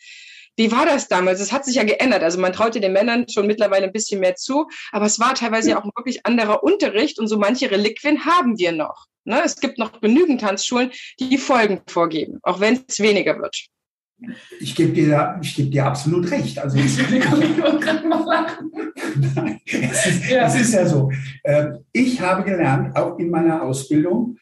Wie 0.55 0.71
war 0.71 0.85
das 0.85 1.07
damals? 1.07 1.39
Es 1.39 1.51
hat 1.51 1.65
sich 1.65 1.75
ja 1.75 1.83
geändert. 1.83 2.21
Also 2.21 2.39
man 2.39 2.53
traute 2.53 2.79
den 2.79 2.93
Männern 2.93 3.27
schon 3.27 3.47
mittlerweile 3.47 3.87
ein 3.87 3.91
bisschen 3.91 4.19
mehr 4.19 4.35
zu, 4.35 4.67
aber 4.91 5.07
es 5.07 5.19
war 5.19 5.33
teilweise 5.33 5.71
ja 5.71 5.79
auch 5.79 5.83
ein 5.83 5.91
wirklich 5.95 6.27
anderer 6.27 6.61
Unterricht 6.61 7.17
und 7.17 7.27
so 7.27 7.39
manche 7.39 7.71
Reliquien 7.71 8.23
haben 8.23 8.59
wir 8.59 8.71
noch. 8.71 9.07
Ne? 9.23 9.41
Es 9.43 9.59
gibt 9.59 9.79
noch 9.79 9.99
genügend 9.99 10.41
Tanzschulen, 10.41 10.91
die 11.19 11.39
Folgen 11.39 11.81
vorgeben, 11.87 12.37
auch 12.43 12.59
wenn 12.59 12.83
es 12.87 12.99
weniger 12.99 13.39
wird. 13.39 13.67
Ich 14.59 14.75
gebe 14.75 14.93
dir, 14.93 15.39
ich 15.41 15.55
gebe 15.55 15.69
dir 15.69 15.85
absolut 15.85 16.29
recht. 16.31 16.57
Also 16.59 16.77
es, 16.79 16.97
Nein, 19.35 19.61
es, 19.65 20.05
ist, 20.07 20.29
ja. 20.29 20.47
es 20.47 20.55
ist 20.59 20.73
ja 20.73 20.85
so. 20.85 21.11
Ähm, 21.43 21.77
ich 21.91 22.19
habe 22.19 22.43
gelernt, 22.43 22.95
auch 22.95 23.19
in 23.19 23.29
meiner 23.29 23.61
Ausbildung, 23.61 24.37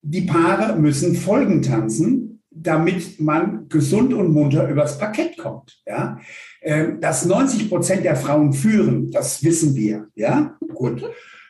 die 0.00 0.22
Paare 0.22 0.78
müssen 0.78 1.14
Folgen 1.14 1.60
tanzen, 1.60 2.42
damit 2.50 3.20
man 3.20 3.68
gesund 3.68 4.14
und 4.14 4.32
munter 4.32 4.68
übers 4.68 4.98
Parkett 4.98 5.36
kommt. 5.36 5.78
Ja? 5.86 6.18
Ähm, 6.62 7.00
dass 7.00 7.26
90 7.26 7.68
Prozent 7.68 8.04
der 8.04 8.16
Frauen 8.16 8.52
führen, 8.52 9.10
das 9.10 9.44
wissen 9.44 9.74
wir. 9.74 10.08
Ja, 10.14 10.56
gut. 10.74 11.04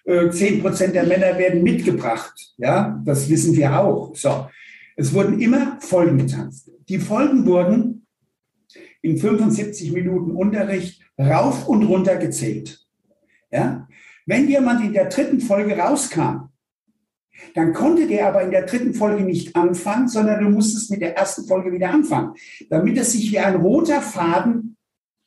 10 0.04 0.08
äh, 0.08 0.60
Prozent 0.62 0.94
der 0.94 1.04
Männer 1.04 1.36
werden 1.38 1.62
mitgebracht. 1.62 2.34
Ja, 2.56 3.00
das 3.04 3.28
wissen 3.28 3.54
wir 3.54 3.78
auch. 3.78 4.16
So. 4.16 4.48
Es 5.00 5.14
wurden 5.14 5.40
immer 5.40 5.78
Folgen 5.80 6.18
getanzt. 6.18 6.72
Die 6.88 6.98
Folgen 6.98 7.46
wurden 7.46 8.04
in 9.00 9.16
75 9.16 9.92
Minuten 9.92 10.32
Unterricht 10.32 11.00
rauf 11.16 11.68
und 11.68 11.84
runter 11.84 12.16
gezählt. 12.16 12.84
Ja? 13.52 13.86
Wenn 14.26 14.48
jemand 14.48 14.84
in 14.84 14.92
der 14.92 15.08
dritten 15.08 15.40
Folge 15.40 15.78
rauskam, 15.78 16.48
dann 17.54 17.72
konnte 17.74 18.08
der 18.08 18.26
aber 18.26 18.42
in 18.42 18.50
der 18.50 18.66
dritten 18.66 18.92
Folge 18.92 19.22
nicht 19.22 19.54
anfangen, 19.54 20.08
sondern 20.08 20.42
du 20.42 20.50
musstest 20.50 20.90
mit 20.90 21.00
der 21.00 21.16
ersten 21.16 21.46
Folge 21.46 21.72
wieder 21.72 21.90
anfangen, 21.90 22.34
damit 22.68 22.98
es 22.98 23.12
sich 23.12 23.30
wie 23.30 23.38
ein 23.38 23.54
roter 23.54 24.02
Faden 24.02 24.77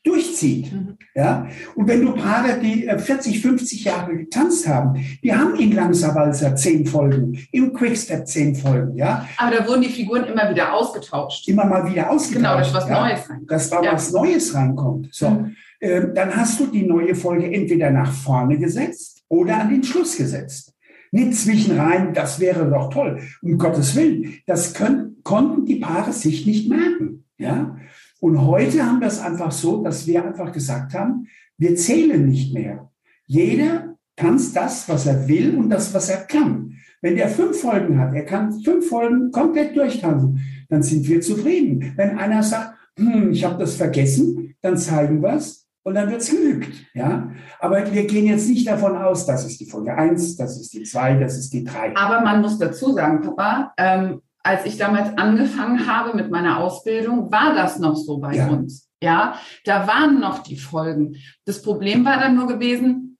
durchzieht. 0.04 0.72
Mhm. 0.72 0.98
Ja? 1.16 1.48
Und 1.76 1.88
wenn 1.88 2.06
du 2.06 2.14
Paare, 2.14 2.60
die 2.60 2.90
40, 2.98 3.36
äh, 3.36 3.40
50 3.40 3.84
Jahre 3.84 4.18
getanzt 4.18 4.68
haben, 4.68 4.96
die 5.24 5.34
haben 5.34 5.56
in 5.56 5.74
Langsamwalzer 5.74 6.56
zehn 6.56 6.86
Folgen, 6.86 7.38
im 7.52 7.74
Quickstep 7.74 8.28
zehn 8.28 8.56
Folgen. 8.56 8.98
Ja? 8.98 9.28
Aber 9.38 9.56
da 9.56 9.68
wurden 9.68 9.82
die 9.82 9.90
Figuren 9.90 10.26
immer 10.26 10.50
wieder 10.50 10.74
ausgetauscht. 10.74 11.48
Immer 11.48 11.66
mal 11.66 11.90
wieder 11.90 12.10
ausgetauscht. 12.10 12.34
Genau, 12.34 12.58
dass 12.58 12.74
was 12.74 12.90
ja? 12.90 13.02
Neues 13.02 13.30
reinkommt. 13.30 13.52
Dass 13.52 13.70
da 13.70 13.82
ja. 13.82 13.94
was 13.94 14.12
Neues 14.12 14.56
reinkommt. 14.56 15.10
So. 15.12 15.30
Mhm. 15.30 15.56
Ähm, 15.82 16.12
dann 16.14 16.36
hast 16.36 16.60
du 16.60 16.68
die 16.68 16.84
neue 16.84 17.16
Folge 17.16 17.52
entweder 17.52 17.90
nach 17.92 18.12
vorne 18.12 18.58
gesetzt 18.58 19.24
oder 19.28 19.60
an 19.62 19.70
den 19.70 19.84
Schluss 19.84 20.18
gesetzt. 20.18 20.74
Nicht 21.12 21.36
zwischenrein, 21.36 22.14
das 22.14 22.40
wäre 22.40 22.70
doch 22.70 22.90
toll. 22.90 23.22
Um 23.42 23.58
Gottes 23.58 23.96
Willen. 23.96 24.40
Das 24.46 24.74
können, 24.74 25.18
konnten 25.24 25.66
die 25.66 25.76
Paare 25.76 26.14
sich 26.14 26.46
nicht 26.46 26.70
merken. 26.70 27.26
Ja? 27.38 27.76
Und 28.22 28.46
heute 28.46 28.86
haben 28.86 29.02
wir 29.02 29.08
es 29.08 29.20
einfach 29.20 29.52
so, 29.52 29.84
dass 29.84 30.06
wir 30.06 30.24
einfach 30.24 30.52
gesagt 30.52 30.94
haben, 30.94 31.28
wir 31.58 31.76
zählen 31.76 32.28
nicht 32.28 32.54
mehr. 32.54 32.92
Jeder 33.26 33.96
tanzt 34.16 34.56
das, 34.56 34.88
was 34.88 35.08
er 35.08 35.28
will 35.28 35.58
und 35.58 35.70
das, 35.70 35.92
was 35.94 36.10
er 36.10 36.18
kann. 36.26 36.74
Wenn 37.02 37.16
der 37.16 37.30
fünf 37.30 37.60
Folgen 37.60 38.00
hat, 38.00 38.14
er 38.14 38.26
kann 38.26 38.62
fünf 38.62 38.88
Folgen 38.88 39.32
komplett 39.32 39.76
durchtanzen, 39.76 40.40
dann 40.70 40.84
sind 40.84 41.08
wir 41.08 41.20
zufrieden. 41.22 41.94
Wenn 41.96 42.20
einer 42.20 42.44
sagt, 42.44 42.76
hm, 42.96 43.32
ich 43.32 43.44
habe 43.44 43.58
das 43.58 43.76
vergessen, 43.76 44.56
dann 44.62 44.78
zeigen 44.78 45.24
wir 45.24 45.34
es 45.34 45.68
und 45.82 45.96
dann 45.96 46.12
wird 46.12 46.22
es 46.22 46.30
geübt. 46.30 46.72
Ja? 46.94 47.32
Aber 47.60 47.92
wir 47.92 48.06
gehen 48.06 48.28
jetzt 48.28 48.48
nicht 48.48 48.68
davon 48.68 48.96
aus, 48.98 49.26
das 49.26 49.48
ist 49.48 49.60
die 49.60 49.66
Folge 49.66 49.96
1, 49.96 50.36
das 50.36 50.62
ist 50.62 50.72
die 50.74 50.84
2, 50.84 51.16
das 51.16 51.38
ist 51.40 51.52
die 51.52 51.64
3. 51.64 51.96
Aber 51.96 52.22
man 52.22 52.42
muss 52.42 52.60
dazu 52.60 52.94
sagen, 52.94 53.22
Papa, 53.22 53.74
ähm, 53.78 54.22
als 54.44 54.66
ich 54.66 54.78
damals 54.78 55.18
angefangen 55.18 55.88
habe 55.88 56.16
mit 56.16 56.32
meiner 56.32 56.60
Ausbildung, 56.60 57.32
war 57.32 57.54
das 57.54 57.80
noch 57.80 57.96
so 57.96 58.18
bei 58.18 58.36
ja. 58.36 58.48
uns. 58.48 58.90
Ja, 59.04 59.40
da 59.66 59.88
waren 59.88 60.20
noch 60.20 60.40
die 60.40 60.58
Folgen. 60.58 61.18
Das 61.46 61.62
Problem 61.62 62.06
war 62.06 62.20
dann 62.20 62.36
nur 62.36 62.48
gewesen, 62.48 63.18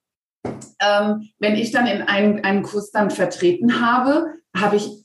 ähm, 0.80 1.28
wenn 1.38 1.54
ich 1.54 1.72
dann 1.72 1.86
in 1.86 2.02
einen, 2.02 2.44
einen 2.44 2.62
Kurs 2.62 2.90
dann 2.90 3.10
vertreten 3.10 3.80
habe, 3.80 4.26
habe 4.56 4.76
ich, 4.76 5.04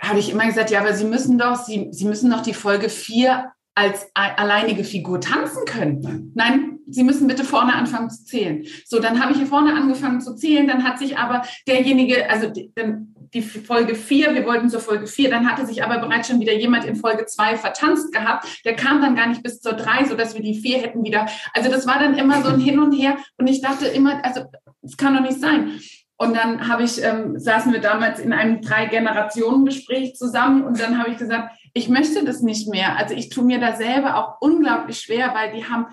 habe 0.00 0.18
ich 0.18 0.30
immer 0.30 0.46
gesagt, 0.46 0.70
ja, 0.70 0.80
aber 0.80 0.94
Sie 0.94 1.04
müssen 1.04 1.38
doch, 1.38 1.56
Sie, 1.56 1.88
Sie 1.90 2.04
müssen 2.04 2.30
doch 2.30 2.42
die 2.42 2.54
Folge 2.54 2.88
4 2.88 3.52
als 3.74 4.08
alleinige 4.14 4.82
Figur 4.82 5.20
tanzen 5.20 5.64
können. 5.64 6.32
Nein, 6.34 6.78
Sie 6.88 7.04
müssen 7.04 7.28
bitte 7.28 7.44
vorne 7.44 7.74
anfangen 7.74 8.10
zu 8.10 8.24
zählen. 8.24 8.64
So, 8.84 8.98
dann 8.98 9.22
habe 9.22 9.32
ich 9.32 9.38
hier 9.38 9.46
vorne 9.46 9.74
angefangen 9.74 10.20
zu 10.20 10.34
zählen, 10.34 10.66
dann 10.66 10.82
hat 10.82 10.98
sich 10.98 11.16
aber 11.16 11.42
derjenige, 11.66 12.28
also 12.28 12.52
dann 12.74 13.14
die 13.34 13.42
Folge 13.42 13.94
4, 13.94 14.34
wir 14.34 14.46
wollten 14.46 14.68
zur 14.68 14.80
Folge 14.80 15.06
4, 15.06 15.30
dann 15.30 15.50
hatte 15.50 15.66
sich 15.66 15.82
aber 15.82 15.98
bereits 15.98 16.28
schon 16.28 16.40
wieder 16.40 16.54
jemand 16.54 16.84
in 16.84 16.96
Folge 16.96 17.26
2 17.26 17.56
vertanzt 17.56 18.12
gehabt. 18.12 18.46
Der 18.64 18.74
kam 18.74 19.00
dann 19.00 19.16
gar 19.16 19.26
nicht 19.26 19.42
bis 19.42 19.60
zur 19.60 19.74
3, 19.74 20.06
sodass 20.06 20.34
wir 20.34 20.42
die 20.42 20.54
4 20.54 20.78
hätten 20.78 21.04
wieder. 21.04 21.26
Also 21.52 21.70
das 21.70 21.86
war 21.86 21.98
dann 21.98 22.16
immer 22.16 22.42
so 22.42 22.48
ein 22.48 22.60
Hin 22.60 22.78
und 22.78 22.92
Her 22.92 23.16
und 23.36 23.46
ich 23.46 23.60
dachte 23.60 23.86
immer, 23.86 24.24
also 24.24 24.42
es 24.82 24.96
kann 24.96 25.14
doch 25.14 25.22
nicht 25.22 25.40
sein. 25.40 25.80
Und 26.20 26.36
dann 26.36 26.66
habe 26.66 26.82
ich, 26.82 27.02
ähm, 27.02 27.38
saßen 27.38 27.72
wir 27.72 27.80
damals 27.80 28.18
in 28.18 28.32
einem 28.32 28.60
Drei-Generationen-Gespräch 28.60 30.16
zusammen 30.16 30.64
und 30.64 30.80
dann 30.80 30.98
habe 30.98 31.10
ich 31.10 31.16
gesagt, 31.16 31.56
ich 31.74 31.88
möchte 31.88 32.24
das 32.24 32.42
nicht 32.42 32.68
mehr. 32.68 32.96
Also 32.96 33.14
ich 33.14 33.28
tue 33.28 33.44
mir 33.44 33.60
da 33.60 33.76
selber 33.76 34.16
auch 34.16 34.40
unglaublich 34.40 34.98
schwer, 34.98 35.32
weil 35.34 35.52
die 35.52 35.66
haben 35.66 35.86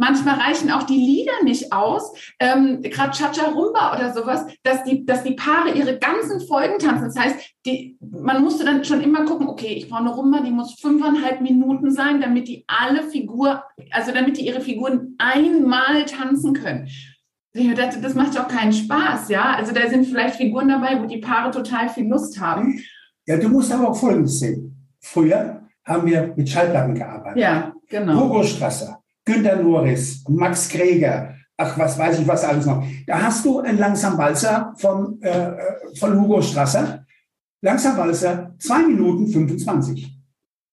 Manchmal 0.00 0.40
reichen 0.40 0.70
auch 0.70 0.84
die 0.84 0.96
Lieder 0.96 1.44
nicht 1.44 1.74
aus, 1.74 2.14
ähm, 2.38 2.80
gerade 2.80 3.10
Chacha 3.10 3.50
Rumba 3.50 3.94
oder 3.94 4.14
sowas, 4.14 4.46
dass 4.62 4.82
die, 4.84 5.04
dass 5.04 5.24
die 5.24 5.34
Paare 5.34 5.72
ihre 5.74 5.98
ganzen 5.98 6.40
Folgen 6.40 6.78
tanzen. 6.78 7.04
Das 7.04 7.18
heißt, 7.18 7.36
die, 7.66 7.98
man 8.00 8.42
musste 8.42 8.64
dann 8.64 8.82
schon 8.82 9.02
immer 9.02 9.26
gucken, 9.26 9.46
okay, 9.46 9.74
ich 9.74 9.90
brauche 9.90 10.00
eine 10.00 10.14
Rumba, 10.14 10.40
die 10.40 10.52
muss 10.52 10.80
fünfeinhalb 10.80 11.42
Minuten 11.42 11.90
sein, 11.90 12.18
damit 12.22 12.48
die 12.48 12.64
alle 12.66 13.02
Figur, 13.02 13.62
also 13.90 14.10
damit 14.10 14.38
die 14.38 14.46
ihre 14.46 14.62
Figuren 14.62 15.16
einmal 15.18 16.06
tanzen 16.06 16.54
können. 16.54 16.88
Ich 17.52 17.74
dachte, 17.74 18.00
das 18.00 18.14
macht 18.14 18.38
doch 18.38 18.48
keinen 18.48 18.72
Spaß, 18.72 19.28
ja. 19.28 19.52
Also 19.52 19.74
da 19.74 19.86
sind 19.90 20.06
vielleicht 20.06 20.36
Figuren 20.36 20.68
dabei, 20.68 20.98
wo 21.02 21.04
die 21.04 21.18
Paare 21.18 21.50
total 21.50 21.90
viel 21.90 22.08
Lust 22.08 22.40
haben. 22.40 22.80
Ja, 23.26 23.36
du 23.36 23.50
musst 23.50 23.70
aber 23.70 23.90
auch 23.90 23.96
Folgendes 23.96 24.38
sehen. 24.38 24.88
Früher 24.98 25.68
haben 25.84 26.06
wir 26.06 26.32
mit 26.36 26.48
Schallplatten 26.48 26.94
gearbeitet. 26.94 27.42
Ja, 27.42 27.74
genau. 27.86 28.24
Hugo 28.24 28.42
Strasser, 28.44 28.99
Günter 29.30 29.62
Norris, 29.62 30.24
Max 30.28 30.68
Kreger, 30.68 31.36
ach, 31.56 31.78
was 31.78 31.96
weiß 31.96 32.18
ich, 32.18 32.26
was 32.26 32.44
alles 32.44 32.66
noch. 32.66 32.84
Da 33.06 33.22
hast 33.22 33.44
du 33.44 33.60
einen 33.60 33.78
Langsam 33.78 34.18
Walzer 34.18 34.74
von, 34.76 35.22
äh, 35.22 35.52
von 35.94 36.20
Hugo 36.20 36.42
Strasser. 36.42 37.06
Langsam 37.62 37.96
Walzer, 37.96 38.54
zwei 38.58 38.82
Minuten 38.82 39.28
25. 39.28 40.18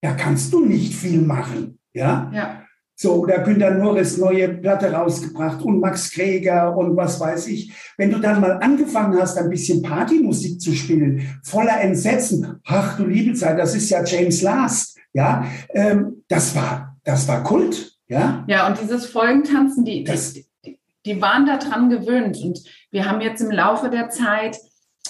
Da 0.02 0.13
kannst 0.13 0.52
du 0.52 0.65
nicht 0.65 0.93
viel 0.96 1.22
machen. 1.22 1.78
Ja? 1.93 2.32
ja. 2.34 2.63
So, 2.96 3.22
oder 3.22 3.43
Günter 3.43 3.76
Norris 3.76 4.17
neue 4.17 4.50
Platte 4.50 4.91
rausgebracht 4.91 5.62
und 5.62 5.80
Max 5.80 6.10
Kreger 6.10 6.76
und 6.76 6.98
was 6.98 7.20
weiß 7.20 7.48
ich. 7.50 7.72
Wenn 7.96 8.10
du 8.10 8.17
dann 8.20 8.41
mal 8.41 8.54
angefangen 8.54 9.20
hast, 9.22 9.38
ein 9.38 9.52
bisschen 9.52 9.84
Partymusik 9.84 10.60
zu 10.60 10.74
spielen, 10.74 11.39
voller 11.43 11.80
Entsetzen, 11.80 12.60
ach 12.65 12.98
du 12.98 13.06
liebe 13.06 13.36
Zeit, 13.36 13.60
das 13.60 13.76
ist 13.76 13.91
ja 13.91 14.04
James 14.04 14.41
Last, 14.41 14.98
ja, 15.13 15.46
ähm, 15.76 16.24
das 16.28 16.56
war, 16.56 16.98
das 17.04 17.28
war 17.28 17.43
Kult. 17.43 17.96
Ja, 18.08 18.43
ja 18.48 18.67
und 18.67 18.80
dieses 18.80 19.06
Folgentanzen, 19.06 19.86
die, 19.86 20.04
die, 20.04 20.78
die, 21.06 21.22
waren 21.22 21.46
daran 21.46 21.89
gewöhnt. 21.89 22.38
Und 22.38 22.60
wir 22.91 23.10
haben 23.10 23.22
jetzt 23.22 23.41
im 23.41 23.52
Laufe 23.52 23.89
der 23.89 24.10
Zeit, 24.10 24.58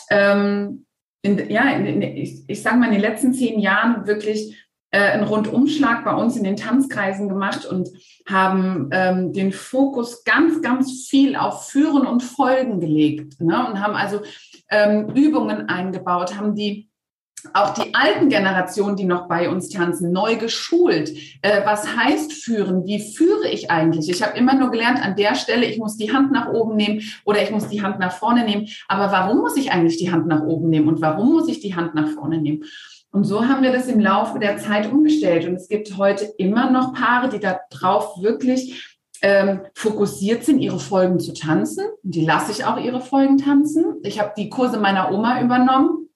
ähm, 0.10 0.86
in, 1.22 1.50
ja, 1.50 1.70
in, 1.72 1.86
in, 1.86 2.02
ich, 2.02 2.44
ich 2.48 2.62
sage 2.62 2.78
mal, 2.78 2.88
in 2.88 2.94
den 2.94 3.02
letzten 3.02 3.34
zehn 3.34 3.60
Jahren 3.60 4.08
wirklich 4.08 4.56
äh, 4.92 5.00
einen 5.00 5.24
Rundumschlag 5.24 6.06
bei 6.06 6.14
uns 6.14 6.38
in 6.38 6.44
den 6.44 6.56
Tanzkreisen 6.56 7.28
gemacht 7.30 7.66
und 7.66 7.90
haben 8.28 8.90
ähm, 8.92 9.34
den 9.34 9.52
Fokus 9.52 10.24
ganz, 10.24 10.62
ganz 10.62 11.08
viel 11.10 11.36
auf 11.36 11.70
Führen 11.70 12.08
und 12.08 12.24
Folgen 12.24 12.80
gelegt. 12.80 13.40
Ne? 13.42 13.68
Und 13.68 13.82
haben 13.82 13.96
also 13.96 14.22
ähm, 14.70 15.10
Übungen 15.14 15.70
eingebaut, 15.70 16.38
haben 16.38 16.56
die 16.56 16.90
auch 17.54 17.73
die 17.73 17.93
alten 17.93 18.30
Generationen, 18.30 18.95
die 18.95 19.06
noch 19.06 19.28
bei 19.28 19.50
uns 19.50 19.69
tanzen, 19.69 20.12
neu 20.12 20.38
geschult. 20.38 21.12
Äh, 21.41 21.62
was 21.65 21.95
heißt 21.95 22.34
führen? 22.34 22.86
Wie 22.86 23.00
führe 23.00 23.47
ich 23.47 23.69
eigentlich? 23.69 24.10
Ich 24.10 24.23
habe 24.23 24.38
immer 24.38 24.56
nur 24.56 24.71
gelernt, 24.71 25.04
an 25.04 25.15
der 25.15 25.36
Stelle, 25.36 25.65
ich 25.65 25.78
muss 25.78 25.97
die 25.97 26.12
Hand 26.12 26.32
nach 26.32 26.50
oben 26.50 26.76
nehmen 26.76 27.02
oder 27.26 27.41
ich 27.41 27.52
muss 27.52 27.67
die 27.67 27.82
Hand 27.82 28.00
nach 28.00 28.13
vorne 28.13 28.43
nehmen. 28.43 28.67
Aber 28.88 29.12
warum 29.12 29.39
muss 29.39 29.56
ich 29.58 29.71
eigentlich 29.71 29.97
die 29.97 30.12
Hand 30.12 30.28
nach 30.28 30.43
oben 30.43 30.69
nehmen 30.69 30.88
und 30.88 31.02
warum 31.02 31.32
muss 31.34 31.47
ich 31.47 31.60
die 31.60 31.76
Hand 31.76 31.95
nach 31.95 32.10
vorne 32.10 32.39
nehmen? 32.39 32.63
Und 33.12 33.23
so 33.23 33.47
haben 33.47 33.63
wir 33.63 33.71
das 33.71 33.88
im 33.88 34.00
Laufe 34.00 34.39
der 34.39 34.58
Zeit 34.58 34.91
umgestellt. 34.91 35.47
Und 35.47 35.56
es 35.56 35.69
gibt 35.69 35.97
heute 35.97 36.26
immer 36.38 36.69
noch 36.69 36.93
Paare, 36.93 37.30
die 37.30 37.39
darauf 37.39 38.21
wirklich 38.21 39.00
ähm, 39.21 39.62
fokussiert 39.73 40.43
sind, 40.43 40.60
ihre 40.60 40.80
Folgen 40.80 41.19
zu 41.19 41.34
tanzen. 41.34 41.86
Die 42.04 42.26
lasse 42.26 42.52
ich 42.52 42.65
auch 42.65 42.78
ihre 42.78 43.02
Folgen 43.02 43.38
tanzen. 43.38 43.95
Ich 44.04 44.19
habe 44.19 44.34
die 44.38 44.50
Kurse 44.50 44.78
meiner 44.78 45.12
Oma 45.12 45.41
übernommen 45.41 46.07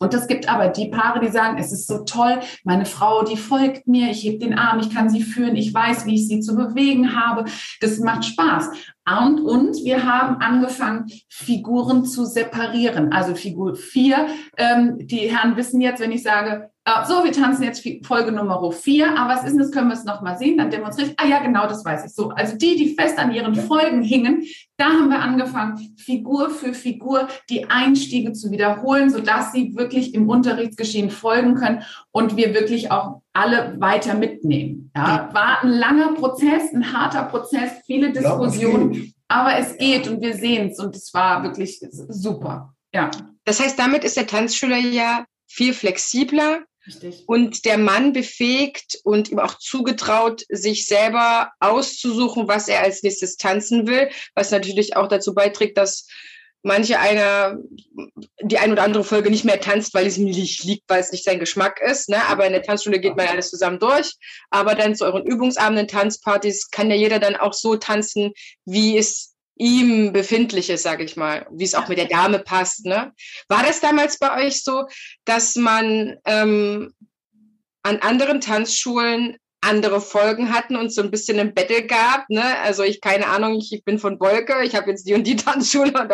und 0.00 0.14
es 0.14 0.26
gibt 0.26 0.48
aber 0.48 0.68
die 0.68 0.88
Paare, 0.88 1.20
die 1.20 1.28
sagen, 1.28 1.58
es 1.58 1.72
ist 1.72 1.86
so 1.86 2.04
toll, 2.04 2.40
meine 2.64 2.86
Frau, 2.86 3.22
die 3.22 3.36
folgt 3.36 3.86
mir, 3.86 4.10
ich 4.10 4.24
heb 4.24 4.40
den 4.40 4.58
Arm, 4.58 4.80
ich 4.80 4.92
kann 4.92 5.10
sie 5.10 5.22
führen, 5.22 5.56
ich 5.56 5.74
weiß, 5.74 6.06
wie 6.06 6.14
ich 6.14 6.26
sie 6.26 6.40
zu 6.40 6.56
bewegen 6.56 7.14
habe. 7.14 7.44
Das 7.82 7.98
macht 7.98 8.24
Spaß. 8.24 8.70
Und, 9.06 9.40
und 9.40 9.76
wir 9.84 10.04
haben 10.04 10.36
angefangen, 10.36 11.06
Figuren 11.28 12.06
zu 12.06 12.24
separieren. 12.24 13.12
Also 13.12 13.34
Figur 13.34 13.74
4, 13.74 14.26
ähm, 14.56 14.96
die 15.06 15.30
Herren 15.30 15.56
wissen 15.56 15.82
jetzt, 15.82 16.00
wenn 16.00 16.12
ich 16.12 16.22
sage, 16.22 16.70
so, 17.06 17.24
wir 17.24 17.32
tanzen 17.32 17.64
jetzt 17.64 17.86
Folge 18.06 18.32
Nummer 18.32 18.72
4, 18.72 19.18
aber 19.18 19.34
was 19.34 19.44
ist 19.44 19.52
denn 19.52 19.58
das, 19.58 19.70
können 19.70 19.88
wir 19.88 19.94
es 19.94 20.04
nochmal 20.04 20.38
sehen, 20.38 20.58
dann 20.58 20.70
demonstriert, 20.70 21.14
ah 21.18 21.26
ja, 21.26 21.38
genau, 21.40 21.66
das 21.66 21.84
weiß 21.84 22.04
ich 22.06 22.14
so. 22.14 22.30
Also 22.30 22.56
die, 22.56 22.76
die 22.76 22.94
fest 22.94 23.18
an 23.18 23.32
ihren 23.32 23.54
Folgen 23.54 24.02
hingen, 24.02 24.44
da 24.76 24.86
haben 24.86 25.10
wir 25.10 25.20
angefangen, 25.20 25.94
Figur 25.98 26.50
für 26.50 26.72
Figur 26.72 27.28
die 27.50 27.68
Einstiege 27.68 28.32
zu 28.32 28.50
wiederholen, 28.50 29.10
sodass 29.10 29.52
sie 29.52 29.76
wirklich 29.76 30.14
im 30.14 30.28
Unterrichtsgeschehen 30.28 31.10
folgen 31.10 31.54
können 31.54 31.82
und 32.12 32.36
wir 32.36 32.54
wirklich 32.54 32.90
auch 32.90 33.20
alle 33.32 33.78
weiter 33.78 34.14
mitnehmen. 34.14 34.90
Ja, 34.96 35.28
war 35.32 35.62
ein 35.62 35.70
langer 35.70 36.14
Prozess, 36.14 36.72
ein 36.72 36.92
harter 36.92 37.24
Prozess, 37.24 37.72
viele 37.86 38.12
Diskussionen, 38.12 39.12
aber 39.28 39.58
es 39.58 39.76
geht 39.76 40.08
und 40.08 40.20
wir 40.22 40.34
sehen 40.34 40.70
es 40.70 40.78
und 40.78 40.96
es 40.96 41.12
war 41.12 41.42
wirklich 41.42 41.80
super. 42.08 42.74
Ja. 42.92 43.10
Das 43.44 43.60
heißt, 43.60 43.78
damit 43.78 44.04
ist 44.04 44.16
der 44.16 44.26
Tanzschüler 44.26 44.78
ja 44.78 45.24
viel 45.46 45.74
flexibler, 45.74 46.60
Richtig. 46.86 47.24
und 47.26 47.64
der 47.66 47.76
Mann 47.76 48.12
befähigt 48.12 48.98
und 49.04 49.30
ihm 49.30 49.38
auch 49.38 49.54
zugetraut, 49.58 50.44
sich 50.48 50.86
selber 50.86 51.52
auszusuchen, 51.60 52.48
was 52.48 52.68
er 52.68 52.82
als 52.82 53.02
nächstes 53.02 53.36
tanzen 53.36 53.86
will, 53.86 54.08
was 54.34 54.50
natürlich 54.50 54.96
auch 54.96 55.08
dazu 55.08 55.34
beiträgt, 55.34 55.76
dass 55.76 56.06
manche 56.62 56.98
einer 56.98 57.58
die 58.42 58.58
ein 58.58 58.72
oder 58.72 58.82
andere 58.82 59.04
Folge 59.04 59.30
nicht 59.30 59.44
mehr 59.44 59.60
tanzt, 59.60 59.94
weil 59.94 60.06
es 60.06 60.18
ihm 60.18 60.24
nicht 60.24 60.64
liegt, 60.64 60.88
weil 60.88 61.00
es 61.00 61.12
nicht 61.12 61.24
sein 61.24 61.38
Geschmack 61.40 61.80
ist. 61.80 62.08
Ne? 62.08 62.22
Aber 62.28 62.46
in 62.46 62.52
der 62.52 62.62
Tanzschule 62.62 63.00
geht 63.00 63.16
man 63.16 63.28
alles 63.28 63.50
zusammen 63.50 63.78
durch. 63.78 64.14
Aber 64.50 64.74
dann 64.74 64.94
zu 64.94 65.04
euren 65.04 65.24
Übungsabenden, 65.24 65.88
Tanzpartys 65.88 66.70
kann 66.70 66.90
ja 66.90 66.96
jeder 66.96 67.18
dann 67.18 67.36
auch 67.36 67.54
so 67.54 67.76
tanzen, 67.76 68.32
wie 68.64 68.98
es 68.98 69.29
ihm 69.60 70.12
befindlich 70.12 70.70
ist, 70.70 70.82
sage 70.82 71.04
ich 71.04 71.16
mal, 71.16 71.46
wie 71.52 71.64
es 71.64 71.74
auch 71.74 71.86
mit 71.88 71.98
der 71.98 72.08
Dame 72.08 72.38
passt. 72.38 72.86
Ne? 72.86 73.12
War 73.48 73.62
das 73.62 73.80
damals 73.80 74.18
bei 74.18 74.46
euch 74.46 74.64
so, 74.64 74.86
dass 75.26 75.54
man 75.54 76.16
ähm, 76.24 76.94
an 77.82 77.98
anderen 77.98 78.40
Tanzschulen 78.40 79.36
andere 79.60 80.00
Folgen 80.00 80.54
hatten 80.54 80.76
und 80.76 80.90
so 80.90 81.02
ein 81.02 81.10
bisschen 81.10 81.38
ein 81.38 81.52
Battle 81.52 81.86
gab. 81.86 82.28
Ne? 82.30 82.42
Also 82.64 82.82
ich 82.82 83.02
keine 83.02 83.26
Ahnung, 83.26 83.58
ich, 83.58 83.70
ich 83.72 83.84
bin 83.84 83.98
von 83.98 84.18
Wolke, 84.18 84.64
ich 84.64 84.74
habe 84.74 84.90
jetzt 84.90 85.06
die 85.06 85.12
und 85.12 85.26
die 85.26 85.36
Tanzschule 85.36 85.92
und 85.92 86.10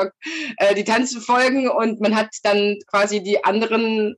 äh, 0.56 0.74
die 0.74 0.84
Tanzfolgen 0.84 1.68
und 1.68 2.00
man 2.00 2.16
hat 2.16 2.30
dann 2.42 2.76
quasi 2.88 3.22
die 3.22 3.44
anderen 3.44 4.16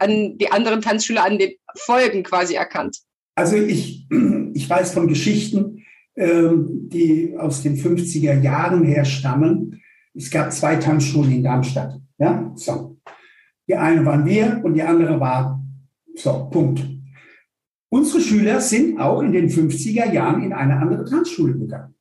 an 0.00 0.36
die 0.38 0.50
anderen 0.50 0.82
Tanzschüler 0.82 1.24
an 1.24 1.38
den 1.38 1.52
Folgen 1.76 2.24
quasi 2.24 2.54
erkannt. 2.54 2.98
Also 3.36 3.54
ich, 3.56 4.08
ich 4.54 4.68
weiß 4.68 4.94
von 4.94 5.06
Geschichten, 5.06 5.83
die 6.16 7.34
aus 7.36 7.62
den 7.62 7.76
50er 7.76 8.40
Jahren 8.40 8.84
her 8.84 9.04
stammen. 9.04 9.80
Es 10.14 10.30
gab 10.30 10.52
zwei 10.52 10.76
Tanzschulen 10.76 11.32
in 11.32 11.42
Darmstadt. 11.42 11.98
Ja, 12.18 12.52
so. 12.54 12.98
Die 13.66 13.74
eine 13.74 14.04
waren 14.04 14.24
wir 14.24 14.60
und 14.62 14.74
die 14.74 14.82
andere 14.82 15.18
war 15.18 15.60
so, 16.14 16.48
Punkt. 16.50 16.86
Unsere 17.88 18.20
Schüler 18.20 18.60
sind 18.60 18.98
auch 18.98 19.22
in 19.22 19.32
den 19.32 19.48
50er 19.48 20.12
Jahren 20.12 20.42
in 20.42 20.52
eine 20.52 20.76
andere 20.76 21.04
Tanzschule 21.04 21.58
gegangen. 21.58 21.94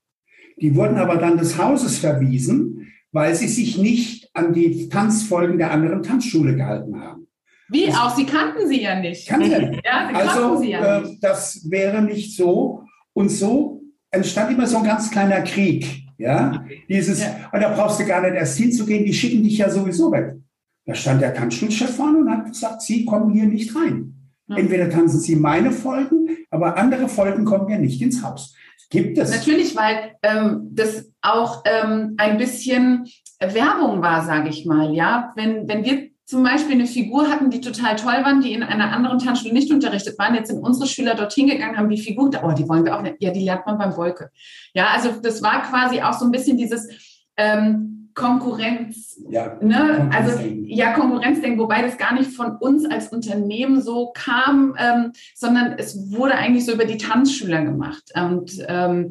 Die 0.59 0.75
wurden 0.75 0.97
aber 0.97 1.17
dann 1.17 1.37
des 1.37 1.57
Hauses 1.57 1.97
verwiesen, 1.97 2.87
weil 3.11 3.33
sie 3.35 3.47
sich 3.47 3.77
nicht 3.77 4.29
an 4.33 4.53
die 4.53 4.89
Tanzfolgen 4.89 5.57
der 5.57 5.71
anderen 5.71 6.03
Tanzschule 6.03 6.55
gehalten 6.55 6.99
haben. 6.99 7.27
Wie 7.69 7.87
das 7.87 7.95
auch? 7.95 8.15
Sie 8.15 8.25
kannten 8.25 8.67
sie 8.67 8.81
ja 8.81 8.99
nicht. 8.99 9.27
Kannten 9.27 9.49
nicht. 9.49 9.85
Ja, 9.85 10.09
sie 10.09 10.15
also, 10.15 10.57
sie 10.57 10.71
ja 10.71 10.99
nicht. 10.99 11.13
Äh, 11.13 11.17
das 11.21 11.67
wäre 11.69 12.01
nicht 12.01 12.35
so. 12.35 12.83
Und 13.13 13.29
so 13.29 13.72
entstand 14.13 14.51
immer 14.51 14.67
so 14.67 14.77
ein 14.77 14.83
ganz 14.83 15.11
kleiner 15.11 15.41
Krieg. 15.41 16.03
Ja, 16.17 16.63
dieses, 16.87 17.21
ja. 17.21 17.49
und 17.51 17.59
da 17.59 17.69
brauchst 17.69 17.99
du 17.99 18.05
gar 18.05 18.21
nicht 18.21 18.35
erst 18.35 18.57
hinzugehen, 18.57 19.03
die 19.03 19.13
schicken 19.13 19.43
dich 19.43 19.57
ja 19.57 19.69
sowieso 19.69 20.11
weg. 20.11 20.35
Da 20.85 20.93
stand 20.95 21.21
der 21.21 21.33
Tanzschulchef 21.33 21.95
vorne 21.95 22.19
und 22.19 22.29
hat 22.29 22.45
gesagt, 22.45 22.81
Sie 22.81 23.03
kommen 23.03 23.33
hier 23.33 23.45
nicht 23.45 23.75
rein. 23.75 24.13
Entweder 24.47 24.89
tanzen 24.89 25.19
Sie 25.19 25.35
meine 25.35 25.71
Folgen, 25.71 26.29
aber 26.51 26.77
andere 26.77 27.09
Folgen 27.09 27.45
kommen 27.45 27.69
ja 27.69 27.77
nicht 27.77 28.01
ins 28.01 28.23
Haus. 28.23 28.55
Gibt 28.89 29.17
es? 29.17 29.31
Natürlich, 29.31 29.75
weil 29.75 30.11
ähm, 30.21 30.69
das 30.71 31.11
auch 31.21 31.63
ähm, 31.65 32.13
ein 32.17 32.37
bisschen 32.37 33.07
Werbung 33.39 34.03
war, 34.03 34.23
sage 34.23 34.49
ich 34.49 34.65
mal. 34.65 34.93
Ja, 34.93 35.33
wenn 35.35 35.67
wenn 35.67 35.83
wir 35.83 36.09
zum 36.25 36.43
Beispiel 36.43 36.75
eine 36.75 36.87
Figur 36.87 37.29
hatten, 37.29 37.49
die 37.49 37.61
total 37.61 37.95
toll 37.95 38.23
waren, 38.23 38.41
die 38.41 38.53
in 38.53 38.63
einer 38.63 38.91
anderen 38.91 39.19
Tanzschule 39.19 39.53
nicht 39.53 39.71
unterrichtet 39.71 40.17
waren. 40.17 40.35
Jetzt 40.35 40.49
sind 40.49 40.63
unsere 40.63 40.87
Schüler 40.87 41.15
dorthin 41.15 41.47
gegangen, 41.47 41.77
haben 41.77 41.89
die 41.89 42.01
Figur, 42.01 42.31
oh, 42.43 42.51
die 42.53 42.67
wollen 42.67 42.85
wir 42.85 42.97
auch 42.97 43.01
nicht. 43.01 43.15
Ja, 43.19 43.31
die 43.31 43.43
lernt 43.43 43.65
man 43.65 43.77
beim 43.77 43.97
Wolke. 43.97 44.29
Ja, 44.73 44.87
also 44.93 45.11
das 45.21 45.41
war 45.41 45.63
quasi 45.63 46.01
auch 46.01 46.13
so 46.13 46.25
ein 46.25 46.31
bisschen 46.31 46.57
dieses 46.57 46.87
ähm, 47.35 47.93
Konkurrenz, 48.13 49.19
ja, 49.27 49.57
ne? 49.59 50.09
also 50.13 50.39
ja 50.65 50.93
Konkurrenzdenken, 50.93 51.59
wobei 51.59 51.81
das 51.81 51.97
gar 51.97 52.13
nicht 52.13 52.31
von 52.31 52.57
uns 52.57 52.85
als 52.85 53.07
Unternehmen 53.07 53.81
so 53.81 54.11
kam, 54.13 54.75
ähm, 54.77 55.13
sondern 55.33 55.73
es 55.77 56.11
wurde 56.11 56.35
eigentlich 56.35 56.65
so 56.65 56.73
über 56.73 56.85
die 56.85 56.97
Tanzschüler 56.97 57.63
gemacht 57.63 58.03
und 58.15 58.51
ähm, 58.67 59.09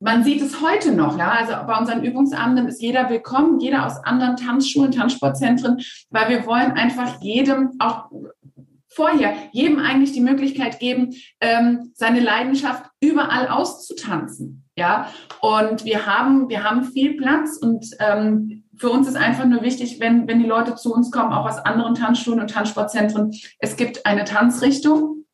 man 0.00 0.24
sieht 0.24 0.42
es 0.42 0.60
heute 0.60 0.92
noch, 0.92 1.18
ja. 1.18 1.30
Also 1.30 1.54
bei 1.66 1.78
unseren 1.78 2.04
Übungsabenden 2.04 2.68
ist 2.68 2.82
jeder 2.82 3.08
willkommen, 3.08 3.60
jeder 3.60 3.86
aus 3.86 3.96
anderen 4.04 4.36
Tanzschulen, 4.36 4.92
Tanzsportzentren, 4.92 5.80
weil 6.10 6.28
wir 6.28 6.46
wollen 6.46 6.72
einfach 6.72 7.20
jedem 7.22 7.72
auch 7.78 8.10
vorher 8.88 9.34
jedem 9.52 9.78
eigentlich 9.78 10.12
die 10.12 10.22
Möglichkeit 10.22 10.80
geben, 10.80 11.14
ähm, 11.40 11.92
seine 11.94 12.20
Leidenschaft 12.20 12.84
überall 13.00 13.48
auszutanzen. 13.48 14.64
Ja, 14.78 15.10
und 15.40 15.84
wir 15.84 16.06
haben, 16.06 16.50
wir 16.50 16.62
haben 16.62 16.84
viel 16.84 17.16
Platz 17.16 17.56
und 17.56 17.86
ähm, 17.98 18.64
für 18.78 18.90
uns 18.90 19.08
ist 19.08 19.16
einfach 19.16 19.46
nur 19.46 19.62
wichtig, 19.62 20.00
wenn, 20.00 20.28
wenn 20.28 20.38
die 20.38 20.48
Leute 20.48 20.74
zu 20.74 20.92
uns 20.92 21.10
kommen, 21.10 21.32
auch 21.32 21.46
aus 21.46 21.58
anderen 21.58 21.94
Tanzschulen 21.94 22.40
und 22.40 22.50
Tanzsportzentren, 22.50 23.32
es 23.58 23.76
gibt 23.76 24.04
eine 24.04 24.24
Tanzrichtung 24.24 25.24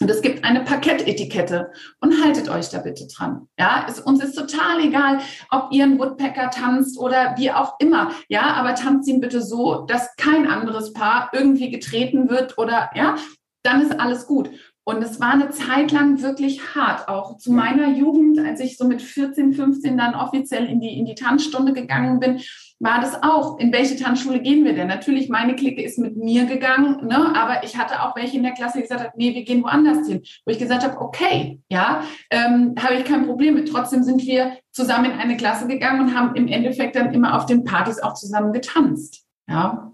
und 0.00 0.10
es 0.10 0.22
gibt 0.22 0.44
eine 0.44 0.60
Parkettetikette 0.60 1.72
und 2.00 2.22
haltet 2.22 2.48
euch 2.48 2.68
da 2.68 2.78
bitte 2.78 3.06
dran. 3.06 3.48
Ja, 3.58 3.86
es, 3.88 4.00
uns 4.00 4.22
ist 4.22 4.34
total 4.34 4.80
egal, 4.80 5.20
ob 5.50 5.68
ihr 5.72 5.84
einen 5.84 5.98
Woodpecker 5.98 6.50
tanzt 6.50 6.98
oder 6.98 7.34
wie 7.36 7.50
auch 7.50 7.74
immer. 7.78 8.10
Ja, 8.28 8.54
aber 8.54 8.74
tanzt 8.74 9.08
ihn 9.08 9.20
bitte 9.20 9.42
so, 9.42 9.86
dass 9.86 10.14
kein 10.16 10.46
anderes 10.46 10.92
Paar 10.92 11.30
irgendwie 11.32 11.70
getreten 11.70 12.28
wird 12.28 12.58
oder 12.58 12.90
ja, 12.94 13.16
dann 13.62 13.82
ist 13.82 13.98
alles 13.98 14.26
gut. 14.26 14.50
Und 14.86 15.02
es 15.02 15.18
war 15.18 15.32
eine 15.32 15.48
Zeit 15.48 15.92
lang 15.92 16.20
wirklich 16.20 16.74
hart, 16.74 17.08
auch 17.08 17.38
zu 17.38 17.50
meiner 17.50 17.88
Jugend, 17.88 18.38
als 18.38 18.60
ich 18.60 18.76
so 18.76 18.84
mit 18.86 19.00
14, 19.00 19.54
15 19.54 19.96
dann 19.96 20.14
offiziell 20.14 20.66
in 20.66 20.78
die, 20.78 20.98
in 20.98 21.06
die 21.06 21.14
Tanzstunde 21.14 21.72
gegangen 21.72 22.20
bin, 22.20 22.40
war 22.84 23.00
das 23.00 23.22
auch, 23.22 23.58
in 23.58 23.72
welche 23.72 23.96
Tanzschule 23.96 24.40
gehen 24.40 24.64
wir 24.64 24.74
denn? 24.74 24.88
Natürlich, 24.88 25.28
meine 25.28 25.56
Clique 25.56 25.82
ist 25.82 25.98
mit 25.98 26.16
mir 26.16 26.44
gegangen, 26.44 27.06
ne? 27.06 27.34
aber 27.34 27.64
ich 27.64 27.76
hatte 27.76 28.02
auch 28.02 28.14
welche 28.14 28.36
in 28.36 28.42
der 28.42 28.52
Klasse, 28.52 28.78
die 28.78 28.82
gesagt 28.82 29.02
haben, 29.02 29.12
nee, 29.16 29.34
wir 29.34 29.44
gehen 29.44 29.62
woanders 29.64 30.06
hin. 30.06 30.22
Wo 30.44 30.52
ich 30.52 30.58
gesagt 30.58 30.84
habe, 30.84 31.00
okay, 31.00 31.60
ja, 31.68 32.02
ähm, 32.30 32.74
habe 32.78 32.94
ich 32.94 33.04
kein 33.04 33.26
Problem 33.26 33.54
mit. 33.54 33.68
Trotzdem 33.68 34.02
sind 34.02 34.22
wir 34.22 34.58
zusammen 34.70 35.06
in 35.06 35.18
eine 35.18 35.36
Klasse 35.36 35.66
gegangen 35.66 36.00
und 36.00 36.16
haben 36.16 36.36
im 36.36 36.46
Endeffekt 36.46 36.94
dann 36.94 37.12
immer 37.12 37.36
auf 37.36 37.46
den 37.46 37.64
Partys 37.64 38.00
auch 38.00 38.14
zusammen 38.14 38.52
getanzt. 38.52 39.24
Ja, 39.48 39.90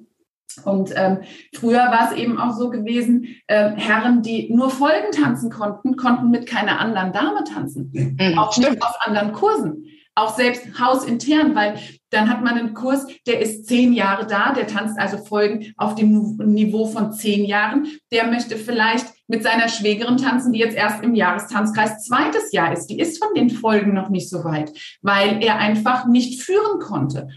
und 0.65 0.93
ähm, 0.97 1.19
früher 1.55 1.79
war 1.79 2.11
es 2.11 2.19
eben 2.19 2.39
auch 2.39 2.53
so 2.53 2.71
gewesen, 2.71 3.37
äh, 3.47 3.71
Herren, 3.77 4.23
die 4.23 4.53
nur 4.53 4.71
Folgen 4.71 5.13
tanzen 5.13 5.51
konnten, 5.51 5.97
konnten 5.97 6.31
mit 6.31 6.47
keiner 6.47 6.81
anderen 6.81 7.13
Dame 7.13 7.45
tanzen. 7.45 7.93
Mhm, 7.93 8.39
auch 8.39 8.53
stimmt. 8.53 8.71
nicht 8.71 8.83
auf 8.83 8.97
anderen 9.01 9.33
Kursen. 9.33 9.87
Auch 10.21 10.37
selbst 10.37 10.79
hausintern, 10.79 11.55
weil 11.55 11.79
dann 12.11 12.29
hat 12.29 12.43
man 12.43 12.59
einen 12.59 12.75
Kurs, 12.75 13.07
der 13.27 13.41
ist 13.41 13.67
zehn 13.67 13.95
Jahre 13.95 14.27
da, 14.27 14.53
der 14.53 14.67
tanzt 14.67 14.99
also 14.99 15.17
Folgen 15.17 15.73
auf 15.79 15.95
dem 15.95 16.37
Niveau 16.37 16.87
von 16.87 17.13
zehn 17.13 17.45
Jahren. 17.45 17.87
Der 18.13 18.27
möchte 18.27 18.57
vielleicht 18.57 19.07
mit 19.29 19.43
seiner 19.43 19.69
Schwägerin 19.69 20.19
tanzen, 20.19 20.53
die 20.53 20.59
jetzt 20.59 20.77
erst 20.77 21.03
im 21.03 21.15
Jahrestanzkreis 21.15 22.05
zweites 22.05 22.53
Jahr 22.53 22.73
ist. 22.73 22.89
Die 22.89 22.99
ist 22.99 23.23
von 23.23 23.33
den 23.35 23.49
Folgen 23.49 23.95
noch 23.95 24.11
nicht 24.11 24.29
so 24.29 24.45
weit, 24.45 24.73
weil 25.01 25.43
er 25.43 25.59
einfach 25.59 26.07
nicht 26.07 26.43
führen 26.43 26.81
konnte. 26.81 27.29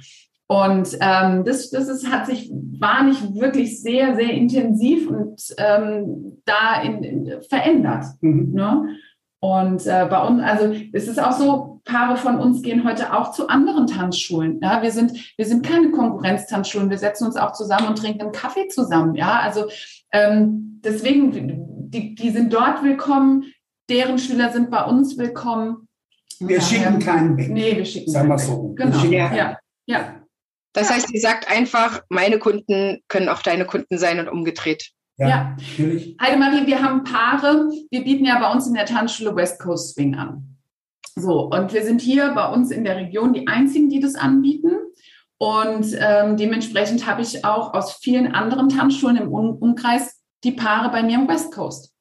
Und 0.48 0.98
ähm, 1.00 1.46
das, 1.46 1.70
das 1.70 1.88
ist, 1.88 2.12
hat 2.12 2.26
sich, 2.26 2.52
war 2.52 3.04
nicht 3.04 3.34
wirklich 3.34 3.82
sehr, 3.82 4.16
sehr 4.16 4.32
intensiv 4.32 5.10
und 5.10 5.42
ähm, 5.58 6.42
da 6.46 6.82
in, 6.82 7.04
in, 7.04 7.42
verändert. 7.50 8.06
Mhm. 8.22 8.52
Ne? 8.54 8.98
Und 9.44 9.86
äh, 9.88 10.08
bei 10.10 10.26
uns, 10.26 10.42
also 10.42 10.74
es 10.94 11.10
ist 11.10 11.22
auch 11.22 11.34
so, 11.34 11.82
Paare 11.84 12.16
von 12.16 12.40
uns 12.40 12.62
gehen 12.62 12.86
heute 12.86 13.14
auch 13.14 13.34
zu 13.34 13.50
anderen 13.50 13.88
Tanzschulen. 13.88 14.62
Ja, 14.64 14.82
wir 14.82 14.92
sind, 14.92 15.12
wir 15.36 15.46
sind 15.46 15.66
keine 15.66 15.92
Konkurrenztanzschulen. 15.92 16.90
Wir 16.90 16.98
setzen 16.98 17.26
uns 17.26 17.36
auch 17.36 17.52
zusammen 17.52 17.90
und 17.90 17.98
trinken 17.98 18.22
einen 18.22 18.32
Kaffee 18.32 18.70
zusammen. 18.70 19.16
Ja, 19.16 19.42
also 19.42 19.66
ähm, 20.14 20.80
deswegen, 20.82 21.90
die, 21.90 22.16
die 22.16 22.30
sind 22.30 22.54
dort 22.54 22.86
willkommen. 22.86 23.52
Deren 23.90 24.18
Schüler 24.18 24.50
sind 24.54 24.72
bei 24.72 24.86
uns 24.86 25.18
willkommen. 25.18 25.90
Wir 26.40 26.60
Daher, 26.60 26.62
schicken 26.62 27.00
keinen 27.00 27.38
weg. 27.38 27.50
Nee, 27.50 27.76
wir 27.76 27.86
schicken 27.86 28.12
Sagen 28.12 28.30
wir 28.30 28.40
so. 28.40 28.74
Genau. 28.78 29.04
Ja. 29.04 29.36
ja. 29.36 29.60
ja. 29.88 30.22
Das 30.72 30.90
heißt, 30.90 31.10
sie 31.10 31.20
sagt 31.20 31.52
einfach, 31.52 32.02
meine 32.08 32.40
Kunden 32.40 33.02
können 33.10 33.28
auch 33.28 33.42
deine 33.42 33.66
Kunden 33.66 33.98
sein 33.98 34.22
und 34.22 34.30
umgedreht. 34.30 34.94
Ja, 35.18 35.28
ja. 35.28 35.56
natürlich. 35.58 36.18
Heidemarie, 36.20 36.66
wir 36.66 36.82
haben 36.82 37.04
Paare. 37.04 37.70
Wir 37.92 38.04
bieten 38.04 38.26
ja 38.26 38.40
bei 38.40 38.52
uns 38.52 38.68
in 38.68 38.74
der 38.74 38.86
Tanzschule 38.86 39.36
West 39.36 39.60
Coast 39.60 39.94
Swing 39.94 40.16
an. 40.16 40.58
So, 41.16 41.50
und 41.52 41.74
wir 41.74 41.84
sind 41.84 42.02
hier 42.02 42.32
bei 42.34 42.50
uns 42.50 42.72
in 42.72 42.84
der 42.84 42.98
Region 42.98 43.34
die 43.34 43.48
einzigen, 43.48 43.90
die 43.90 44.00
das 44.00 44.16
anbieten. 44.16 44.72
Und 45.38 45.96
ähm, 46.00 46.38
dementsprechend 46.38 47.06
habe 47.06 47.22
ich 47.22 47.46
auch 47.46 47.74
aus 47.74 47.98
vielen 47.98 48.34
anderen 48.34 48.70
Tanzschulen 48.70 49.18
im 49.18 49.32
um 49.32 49.56
Umkreis 49.58 50.22
die 50.44 50.54
Paare 50.54 50.90
bei 50.90 51.04
mir 51.04 51.16
im 51.16 51.28
West 51.28 51.54
Coast. 51.54 51.94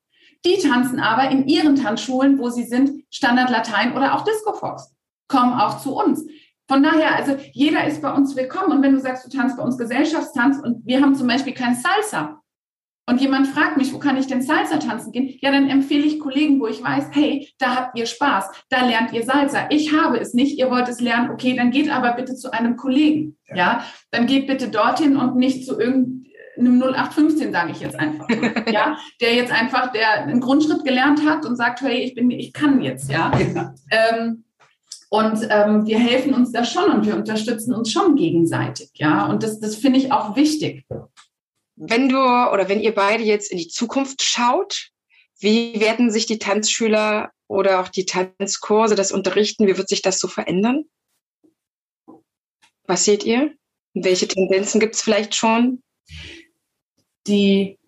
Die 0.47 0.59
tanzen 0.59 0.99
aber 0.99 1.31
in 1.31 1.47
ihren 1.47 1.77
Tanzschulen, 1.77 2.39
wo 2.39 2.49
sie 2.49 2.65
sind, 2.65 3.05
Standard 3.11 3.51
Latein 3.51 3.95
oder 3.95 4.15
auch 4.15 4.25
Disco 4.25 4.55
Fox, 4.55 4.95
kommen 5.29 5.53
auch 5.53 5.79
zu 5.79 5.95
uns. 5.95 6.25
Von 6.69 6.83
daher, 6.83 7.17
also 7.17 7.37
jeder 7.53 7.85
ist 7.87 8.01
bei 8.01 8.13
uns 8.13 8.35
willkommen. 8.35 8.73
Und 8.73 8.83
wenn 8.83 8.95
du 8.95 9.01
sagst, 9.01 9.25
du 9.27 9.37
tanzt 9.37 9.57
bei 9.57 9.63
uns 9.63 9.77
Gesellschaftstanz 9.77 10.59
und 10.63 10.87
wir 10.87 11.01
haben 11.03 11.15
zum 11.15 11.27
Beispiel 11.27 11.53
kein 11.53 11.75
Salsa 11.75 12.42
und 13.13 13.21
jemand 13.21 13.47
fragt 13.47 13.77
mich, 13.77 13.93
wo 13.93 13.99
kann 13.99 14.17
ich 14.17 14.27
denn 14.27 14.41
Salsa 14.41 14.79
tanzen 14.79 15.13
gehen? 15.13 15.37
Ja, 15.43 15.53
dann 15.53 15.69
empfehle 15.69 16.07
ich 16.07 16.19
Kollegen, 16.19 16.59
wo 16.61 16.67
ich 16.67 16.83
weiß, 16.83 17.11
hey, 17.13 17.47
da 17.59 17.77
habt 17.77 17.99
ihr 17.99 18.07
Spaß, 18.07 18.51
da 18.71 18.87
lernt 18.87 19.13
ihr 19.13 19.23
Salsa. 19.23 19.67
Ich 19.69 19.93
habe 19.93 20.19
es 20.19 20.33
nicht, 20.33 20.59
ihr 20.59 20.71
wollt 20.71 20.89
es 20.89 20.99
lernen, 20.99 21.29
okay, 21.29 21.55
dann 21.55 21.71
geht 21.71 21.91
aber 21.91 22.15
bitte 22.15 22.35
zu 22.37 22.51
einem 22.55 22.77
Kollegen. 22.77 23.37
Ja, 23.49 23.57
ja? 23.57 23.85
dann 24.13 24.27
geht 24.27 24.47
bitte 24.47 24.69
dorthin 24.69 25.19
und 25.19 25.37
nicht 25.37 25.67
zu 25.67 25.79
irgendeinem 25.79 26.25
0815, 26.57 27.53
sage 27.53 27.73
ich 27.73 27.81
jetzt 27.81 28.01
einfach. 28.01 28.27
ja, 28.73 28.97
der 29.21 29.35
jetzt 29.35 29.53
einfach, 29.53 29.93
der 29.93 30.23
einen 30.23 30.41
Grundschritt 30.41 30.83
gelernt 30.83 31.29
hat 31.29 31.45
und 31.45 31.57
sagt, 31.57 31.83
hey, 31.83 31.99
ich 31.99 32.15
bin, 32.15 32.31
ich 32.31 32.55
kann 32.55 32.81
jetzt, 32.81 33.11
ja. 33.11 33.31
Ähm, 33.91 34.45
und 35.11 35.47
ähm, 35.51 35.85
wir 35.85 35.99
helfen 35.99 36.33
uns 36.33 36.51
da 36.53 36.65
schon 36.65 36.91
und 36.91 37.05
wir 37.05 37.15
unterstützen 37.15 37.75
uns 37.75 37.93
schon 37.93 38.17
gegenseitig, 38.17 38.89
ja. 38.95 39.27
Und 39.27 39.43
das, 39.43 39.61
das 39.61 39.77
finde 39.77 39.99
ich 39.99 40.11
auch 40.13 40.35
wichtig. 40.35 40.87
Wenn 41.85 42.09
du 42.09 42.17
oder 42.17 42.69
wenn 42.69 42.81
ihr 42.81 42.95
beide 42.95 43.25
jetzt 43.25 43.51
in 43.51 43.59
die 43.59 43.67
Zukunft 43.67 44.23
schaut, 44.23 44.91
wie 45.41 45.81
werden 45.81 46.13
sich 46.13 46.27
die 46.27 46.39
Tanzschüler 46.39 47.33
oder 47.49 47.81
auch 47.81 47.89
die 47.89 48.07
Tanzkurse, 48.07 48.95
das 48.95 49.11
Unterrichten, 49.11 49.67
wie 49.67 49.77
wird 49.77 49.89
sich 49.89 50.01
das 50.01 50.21
so 50.21 50.29
verändern? 50.29 50.85
Was 52.87 53.05
seht 53.05 53.25
ihr? 53.25 53.53
Welche 53.95 54.29
Tendenzen 54.29 54.79
gibt 54.79 54.95
es 54.95 55.03
vielleicht 55.03 55.35
schon? 55.35 55.83
Die, 57.27 57.81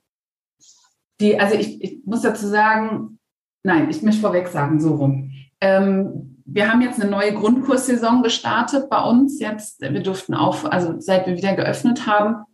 die, 1.21 1.39
also 1.39 1.55
ich, 1.55 1.81
ich 1.81 1.99
muss 2.05 2.23
dazu 2.23 2.49
sagen, 2.49 3.21
nein, 3.63 3.89
ich 3.91 4.03
möchte 4.03 4.23
vorweg 4.23 4.49
sagen, 4.49 4.81
so 4.81 4.97
rum. 4.97 5.31
Ähm, 5.61 6.43
wir 6.45 6.69
haben 6.69 6.83
jetzt 6.83 7.01
eine 7.01 7.09
neue 7.09 7.33
Grundkurssaison 7.33 8.25
gestartet 8.25 8.91
bei 8.91 9.03
uns. 9.05 9.39
Jetzt, 9.39 9.81
wir 9.81 10.03
durften 10.03 10.35
auch, 10.35 10.65
also 10.65 11.01
seit 11.01 11.29
wir 11.29 11.37
wieder 11.37 11.55
geöffnet 11.55 12.07
haben, 12.07 12.45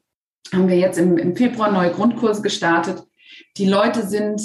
haben 0.53 0.69
wir 0.69 0.79
jetzt 0.79 0.99
im, 0.99 1.17
im 1.19 1.37
Februar 1.37 1.71
neue 1.71 1.93
Grundkurse 1.93 2.43
gestartet. 2.43 3.03
Die 3.57 3.67
Leute 3.67 4.07
sind 4.07 4.41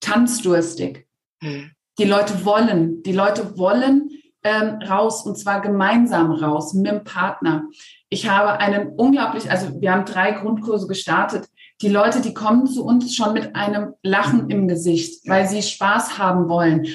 tanzdurstig. 0.00 1.06
Hm. 1.42 1.70
Die 1.98 2.04
Leute 2.04 2.44
wollen, 2.44 3.02
die 3.02 3.12
Leute 3.12 3.58
wollen 3.58 4.10
ähm, 4.44 4.80
raus 4.88 5.24
und 5.24 5.38
zwar 5.38 5.60
gemeinsam 5.60 6.32
raus 6.32 6.74
mit 6.74 6.90
dem 6.90 7.04
Partner. 7.04 7.64
Ich 8.08 8.28
habe 8.28 8.58
einen 8.58 8.88
unglaublich, 8.96 9.50
also 9.50 9.80
wir 9.80 9.92
haben 9.92 10.04
drei 10.04 10.32
Grundkurse 10.32 10.86
gestartet. 10.86 11.48
Die 11.80 11.88
Leute, 11.88 12.20
die 12.20 12.34
kommen 12.34 12.66
zu 12.66 12.84
uns 12.84 13.14
schon 13.14 13.32
mit 13.32 13.54
einem 13.54 13.94
Lachen 14.02 14.50
im 14.50 14.68
Gesicht, 14.68 15.28
weil 15.28 15.48
sie 15.48 15.62
Spaß 15.62 16.18
haben 16.18 16.48
wollen. 16.48 16.86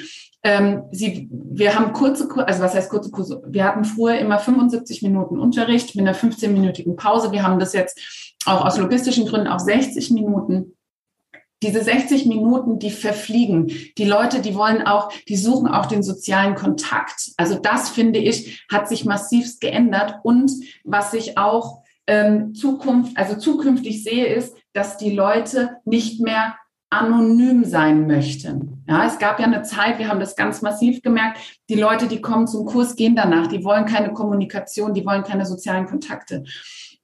Ähm, 0.44 0.84
sie, 0.92 1.28
wir 1.30 1.74
haben 1.74 1.92
kurze, 1.92 2.28
also 2.46 2.62
was 2.62 2.74
heißt 2.74 2.90
kurze 2.90 3.10
Kurse? 3.10 3.42
Wir 3.48 3.64
hatten 3.64 3.84
früher 3.84 4.18
immer 4.18 4.38
75 4.38 5.02
Minuten 5.02 5.38
Unterricht 5.38 5.94
mit 5.96 6.06
einer 6.06 6.16
15-minütigen 6.16 6.96
Pause. 6.96 7.32
Wir 7.32 7.42
haben 7.42 7.58
das 7.58 7.72
jetzt 7.72 7.98
auch 8.46 8.64
aus 8.64 8.78
logistischen 8.78 9.26
Gründen 9.26 9.48
auf 9.48 9.60
60 9.60 10.10
Minuten 10.10 10.74
diese 11.62 11.82
60 11.82 12.26
Minuten, 12.26 12.78
die 12.78 12.90
verfliegen. 12.90 13.72
Die 13.98 14.04
Leute, 14.04 14.40
die 14.40 14.54
wollen 14.54 14.82
auch, 14.86 15.12
die 15.28 15.36
suchen 15.36 15.66
auch 15.66 15.86
den 15.86 16.02
sozialen 16.02 16.54
Kontakt. 16.54 17.32
Also 17.36 17.58
das 17.58 17.90
finde 17.90 18.20
ich, 18.20 18.64
hat 18.70 18.88
sich 18.88 19.04
massivst 19.04 19.60
geändert. 19.60 20.16
Und 20.22 20.52
was 20.84 21.14
ich 21.14 21.36
auch 21.36 21.82
ähm, 22.06 22.54
Zukunft, 22.54 23.16
also 23.16 23.36
zukünftig 23.36 24.04
sehe, 24.04 24.26
ist, 24.26 24.56
dass 24.72 24.98
die 24.98 25.10
Leute 25.10 25.78
nicht 25.84 26.20
mehr 26.20 26.56
anonym 26.90 27.64
sein 27.64 28.06
möchten. 28.06 28.77
Ja, 28.88 29.04
es 29.04 29.18
gab 29.18 29.38
ja 29.38 29.44
eine 29.44 29.62
Zeit, 29.62 29.98
wir 29.98 30.08
haben 30.08 30.18
das 30.18 30.34
ganz 30.34 30.62
massiv 30.62 31.02
gemerkt, 31.02 31.38
die 31.68 31.74
Leute, 31.74 32.06
die 32.06 32.22
kommen 32.22 32.46
zum 32.46 32.64
Kurs, 32.64 32.96
gehen 32.96 33.14
danach, 33.14 33.46
die 33.46 33.62
wollen 33.62 33.84
keine 33.84 34.14
Kommunikation, 34.14 34.94
die 34.94 35.04
wollen 35.04 35.24
keine 35.24 35.44
sozialen 35.44 35.84
Kontakte. 35.86 36.44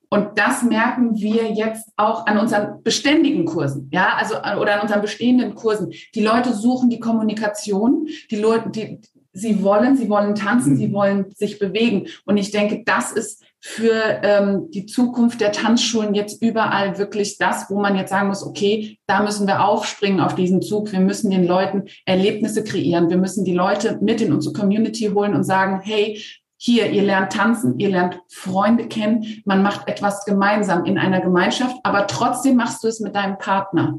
Und 0.09 0.39
das 0.39 0.63
merken 0.63 1.15
wir 1.17 1.53
jetzt 1.53 1.91
auch 1.97 2.27
an 2.27 2.39
unseren 2.39 2.83
beständigen 2.83 3.45
Kursen, 3.45 3.91
ja, 3.93 4.15
also 4.17 4.37
oder 4.37 4.77
an 4.77 4.81
unseren 4.81 5.03
bestehenden 5.03 5.55
Kursen. 5.55 5.93
Die 6.15 6.23
Leute 6.23 6.55
suchen 6.55 6.89
die 6.89 7.01
Kommunikation, 7.01 8.07
die 8.31 8.37
Leute, 8.37 8.71
die, 8.71 9.01
sie 9.35 9.63
wollen, 9.63 9.97
sie 9.97 10.09
wollen 10.09 10.35
tanzen, 10.35 10.77
sie 10.77 10.89
mhm. 10.89 10.93
wollen 10.93 11.27
sich 11.35 11.59
bewegen. 11.59 12.07
Und 12.25 12.39
ich 12.39 12.51
denke, 12.51 12.83
das 12.85 13.13
ist 13.13 13.45
für 13.67 14.21
ähm, 14.23 14.71
die 14.73 14.85
Zukunft 14.85 15.41
der 15.41 15.51
Tanzschulen 15.51 16.15
jetzt 16.15 16.43
überall 16.43 16.99
wirklich 16.99 17.39
das, 17.39 17.71
wo 17.71 17.81
man 17.81 17.97
jetzt 17.97 18.11
sagen 18.11 18.29
muss, 18.29 18.45
okay, 18.45 18.99
da 19.07 19.23
müssen 19.23 19.47
wir 19.47 19.65
aufspringen 19.65 20.21
auf 20.21 20.35
diesen 20.35 20.61
Zug. 20.61 20.93
Wir 20.93 21.01
müssen 21.01 21.31
den 21.31 21.47
Leuten 21.47 21.85
Erlebnisse 22.05 22.63
kreieren. 22.63 23.09
Wir 23.09 23.17
müssen 23.17 23.43
die 23.43 23.55
Leute 23.55 23.99
mit 24.03 24.21
in 24.21 24.35
unsere 24.35 24.55
Community 24.55 25.07
holen 25.15 25.35
und 25.35 25.45
sagen, 25.45 25.81
hey, 25.83 26.23
hier, 26.59 26.91
ihr 26.91 27.05
lernt 27.05 27.33
tanzen, 27.33 27.79
ihr 27.79 27.89
lernt 27.89 28.21
Freunde 28.29 28.87
kennen, 28.87 29.43
man 29.47 29.63
macht 29.63 29.89
etwas 29.89 30.27
gemeinsam 30.27 30.85
in 30.85 30.99
einer 30.99 31.23
Gemeinschaft, 31.23 31.77
aber 31.85 32.07
trotzdem 32.07 32.57
machst 32.57 32.85
du 32.85 32.89
es 32.89 33.01
mit 33.01 33.17
deinem 33.17 33.39
Partner. 33.39 33.99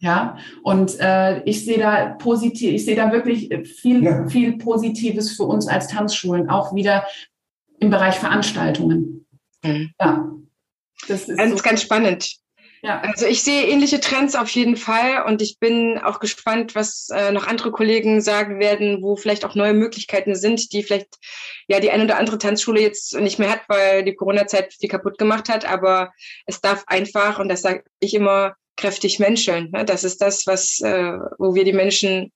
Ja, 0.00 0.36
und 0.64 0.98
äh, 0.98 1.44
ich 1.44 1.64
sehe 1.64 1.78
da 1.78 2.16
positiv, 2.18 2.72
ich 2.72 2.84
sehe 2.84 2.96
da 2.96 3.12
wirklich 3.12 3.48
viel, 3.66 4.02
ja. 4.02 4.26
viel 4.26 4.58
Positives 4.58 5.36
für 5.36 5.44
uns 5.44 5.68
als 5.68 5.86
Tanzschulen, 5.86 6.50
auch 6.50 6.74
wieder 6.74 7.04
im 7.80 7.90
Bereich 7.90 8.16
Veranstaltungen. 8.16 9.26
Mhm. 9.62 9.92
Ja. 10.00 10.30
Das 11.08 11.28
ist 11.28 11.36
ganz, 11.36 11.56
so 11.56 11.62
ganz 11.62 11.82
spannend. 11.82 12.36
Ja. 12.82 13.00
Also 13.00 13.26
ich 13.26 13.42
sehe 13.42 13.66
ähnliche 13.66 14.00
Trends 14.00 14.34
auf 14.36 14.48
jeden 14.50 14.76
Fall 14.76 15.24
und 15.26 15.42
ich 15.42 15.58
bin 15.58 15.98
auch 15.98 16.20
gespannt, 16.20 16.74
was 16.74 17.08
äh, 17.10 17.32
noch 17.32 17.46
andere 17.46 17.72
Kollegen 17.72 18.20
sagen 18.20 18.60
werden, 18.60 19.02
wo 19.02 19.16
vielleicht 19.16 19.44
auch 19.44 19.54
neue 19.54 19.72
Möglichkeiten 19.72 20.34
sind, 20.34 20.72
die 20.72 20.82
vielleicht 20.82 21.16
ja 21.68 21.80
die 21.80 21.90
eine 21.90 22.04
oder 22.04 22.18
andere 22.18 22.38
Tanzschule 22.38 22.80
jetzt 22.80 23.18
nicht 23.18 23.38
mehr 23.38 23.50
hat, 23.50 23.62
weil 23.68 24.04
die 24.04 24.14
Corona-Zeit 24.14 24.74
viel 24.74 24.88
kaputt 24.88 25.18
gemacht 25.18 25.48
hat. 25.48 25.64
Aber 25.64 26.12
es 26.46 26.60
darf 26.60 26.84
einfach, 26.86 27.38
und 27.38 27.48
das 27.48 27.62
sage 27.62 27.82
ich 27.98 28.14
immer, 28.14 28.54
kräftig 28.76 29.18
menscheln. 29.18 29.70
Ne? 29.72 29.84
Das 29.84 30.04
ist 30.04 30.20
das, 30.20 30.46
was, 30.46 30.80
äh, 30.80 31.18
wo 31.38 31.54
wir 31.54 31.64
die 31.64 31.72
Menschen 31.72 32.32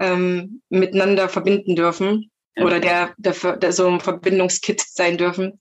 ähm, 0.00 0.62
miteinander 0.68 1.28
verbinden 1.28 1.76
dürfen 1.76 2.31
oder 2.56 2.80
der, 2.80 3.14
der, 3.16 3.56
der 3.56 3.72
so 3.72 3.88
ein 3.88 4.00
Verbindungskit 4.00 4.80
sein 4.80 5.16
dürfen. 5.16 5.60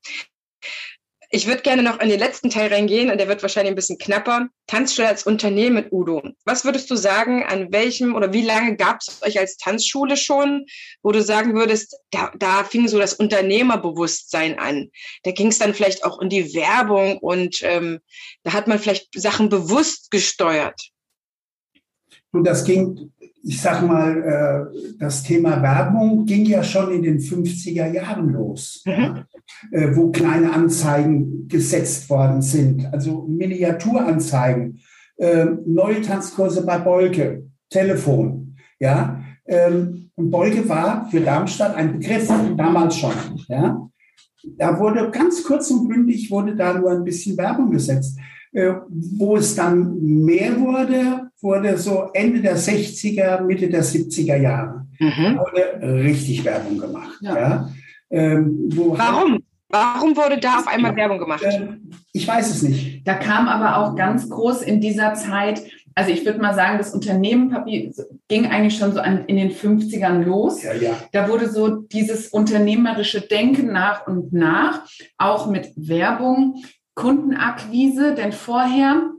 Ich 1.34 1.47
würde 1.47 1.62
gerne 1.62 1.82
noch 1.82 2.01
in 2.01 2.10
den 2.10 2.19
letzten 2.19 2.49
Teil 2.49 2.73
reingehen 2.73 3.10
und 3.10 3.17
der 3.17 3.30
wird 3.30 3.41
wahrscheinlich 3.41 3.71
ein 3.71 3.75
bisschen 3.75 3.97
knapper. 3.97 4.49
Tanzschule 4.67 5.08
als 5.08 5.25
Unternehmen, 5.25 5.86
Udo. 5.89 6.21
Was 6.43 6.65
würdest 6.65 6.91
du 6.91 6.97
sagen, 6.97 7.45
an 7.45 7.71
welchem 7.71 8.15
oder 8.15 8.34
wie 8.34 8.41
lange 8.41 8.75
gab 8.75 8.99
es 8.99 9.21
euch 9.23 9.39
als 9.39 9.56
Tanzschule 9.56 10.17
schon, 10.17 10.65
wo 11.04 11.13
du 11.13 11.23
sagen 11.23 11.56
würdest, 11.56 11.97
da, 12.12 12.34
da 12.38 12.65
fing 12.65 12.89
so 12.89 12.99
das 12.99 13.13
Unternehmerbewusstsein 13.13 14.60
an. 14.60 14.91
Da 15.23 15.32
ging 15.32 15.47
es 15.47 15.60
dann 15.60 15.73
vielleicht 15.73 16.04
auch 16.04 16.19
in 16.19 16.27
die 16.27 16.54
Werbung 16.54 17.17
und 17.19 17.60
ähm, 17.62 18.01
da 18.43 18.51
hat 18.51 18.67
man 18.67 18.77
vielleicht 18.77 19.08
Sachen 19.15 19.47
bewusst 19.47 20.12
gesteuert. 20.12 20.82
Und 22.34 22.43
das 22.43 22.65
ging 22.65 23.13
ich 23.43 23.62
sag 23.62 23.86
mal, 23.88 24.69
äh, 24.73 24.95
das 24.99 25.23
Thema 25.23 25.62
Werbung 25.62 26.25
ging 26.25 26.45
ja 26.45 26.63
schon 26.63 26.91
in 26.91 27.04
den 27.04 27.19
50er 27.19 27.91
Jahren 27.91 28.30
los, 28.30 28.84
mhm. 28.86 29.23
Äh, 29.71 29.95
wo 29.95 30.12
kleine 30.12 30.54
Anzeigen 30.54 31.47
gesetzt 31.47 32.10
worden 32.10 32.41
sind, 32.41 32.91
also 32.93 33.25
Miniaturanzeigen, 33.27 34.80
äh, 35.17 35.45
neue 35.65 36.01
Tanzkurse 36.01 36.65
bei 36.65 36.77
Bolke, 36.77 37.43
Telefon, 37.69 38.56
ja. 38.80 39.21
Ähm, 39.45 40.10
und 40.15 40.32
Bolke 40.32 40.67
war 40.69 41.08
für 41.10 41.19
Darmstadt 41.19 41.75
ein 41.75 41.99
Begriff, 41.99 42.32
damals 42.56 42.95
schon, 42.95 43.12
ja. 43.47 43.88
Da 44.58 44.80
wurde 44.80 45.12
ganz 45.12 45.43
kurz 45.43 45.69
und 45.69 45.88
bündig 45.88 46.32
wurde 46.32 46.56
da 46.56 46.73
nur 46.73 46.91
ein 46.91 47.04
bisschen 47.04 47.38
Werbung 47.38 47.71
gesetzt. 47.71 48.17
Äh, 48.54 48.73
wo 48.89 49.38
es 49.38 49.56
dann 49.56 49.97
mehr 50.01 50.60
wurde, 50.60 51.30
wurde 51.41 51.77
so 51.77 52.10
Ende 52.13 52.41
der 52.41 52.58
60er, 52.58 53.41
Mitte 53.41 53.69
der 53.69 53.84
70er 53.84 54.38
Jahre. 54.38 54.86
Mhm. 54.99 55.39
wurde 55.39 56.04
richtig 56.04 56.45
Werbung 56.45 56.77
gemacht. 56.77 57.17
Ja. 57.21 57.36
ja. 57.38 57.69
Ähm, 58.12 58.69
Warum? 58.69 59.41
Warum 59.71 60.17
wurde 60.17 60.38
da 60.38 60.60
auf 60.60 60.67
einmal 60.67 60.95
Werbung 60.95 61.17
gemacht? 61.17 61.43
Äh, 61.43 61.77
ich 62.12 62.27
weiß 62.27 62.49
es 62.49 62.62
nicht. 62.62 63.08
Da 63.08 63.13
kam 63.13 63.47
aber 63.47 63.77
auch 63.77 63.95
ganz 63.95 64.30
groß 64.30 64.63
in 64.63 64.82
dieser 64.82 65.13
Zeit, 65.13 65.63
also 65.95 66.12
ich 66.12 66.25
würde 66.25 66.41
mal 66.41 66.54
sagen, 66.54 66.77
das 66.77 66.93
Unternehmen 66.93 67.49
Papi 67.49 67.93
ging 68.27 68.47
eigentlich 68.47 68.77
schon 68.77 68.93
so 68.93 68.99
an, 68.99 69.25
in 69.25 69.38
den 69.38 69.51
50ern 69.51 70.23
los. 70.23 70.62
Ja, 70.62 70.73
ja. 70.73 70.91
Da 71.13 71.30
wurde 71.30 71.49
so 71.49 71.69
dieses 71.69 72.27
unternehmerische 72.27 73.21
Denken 73.21 73.71
nach 73.71 74.08
und 74.08 74.34
nach, 74.34 74.82
auch 75.17 75.49
mit 75.49 75.71
Werbung, 75.77 76.63
Kundenakquise, 76.93 78.13
denn 78.13 78.34
vorher, 78.34 79.12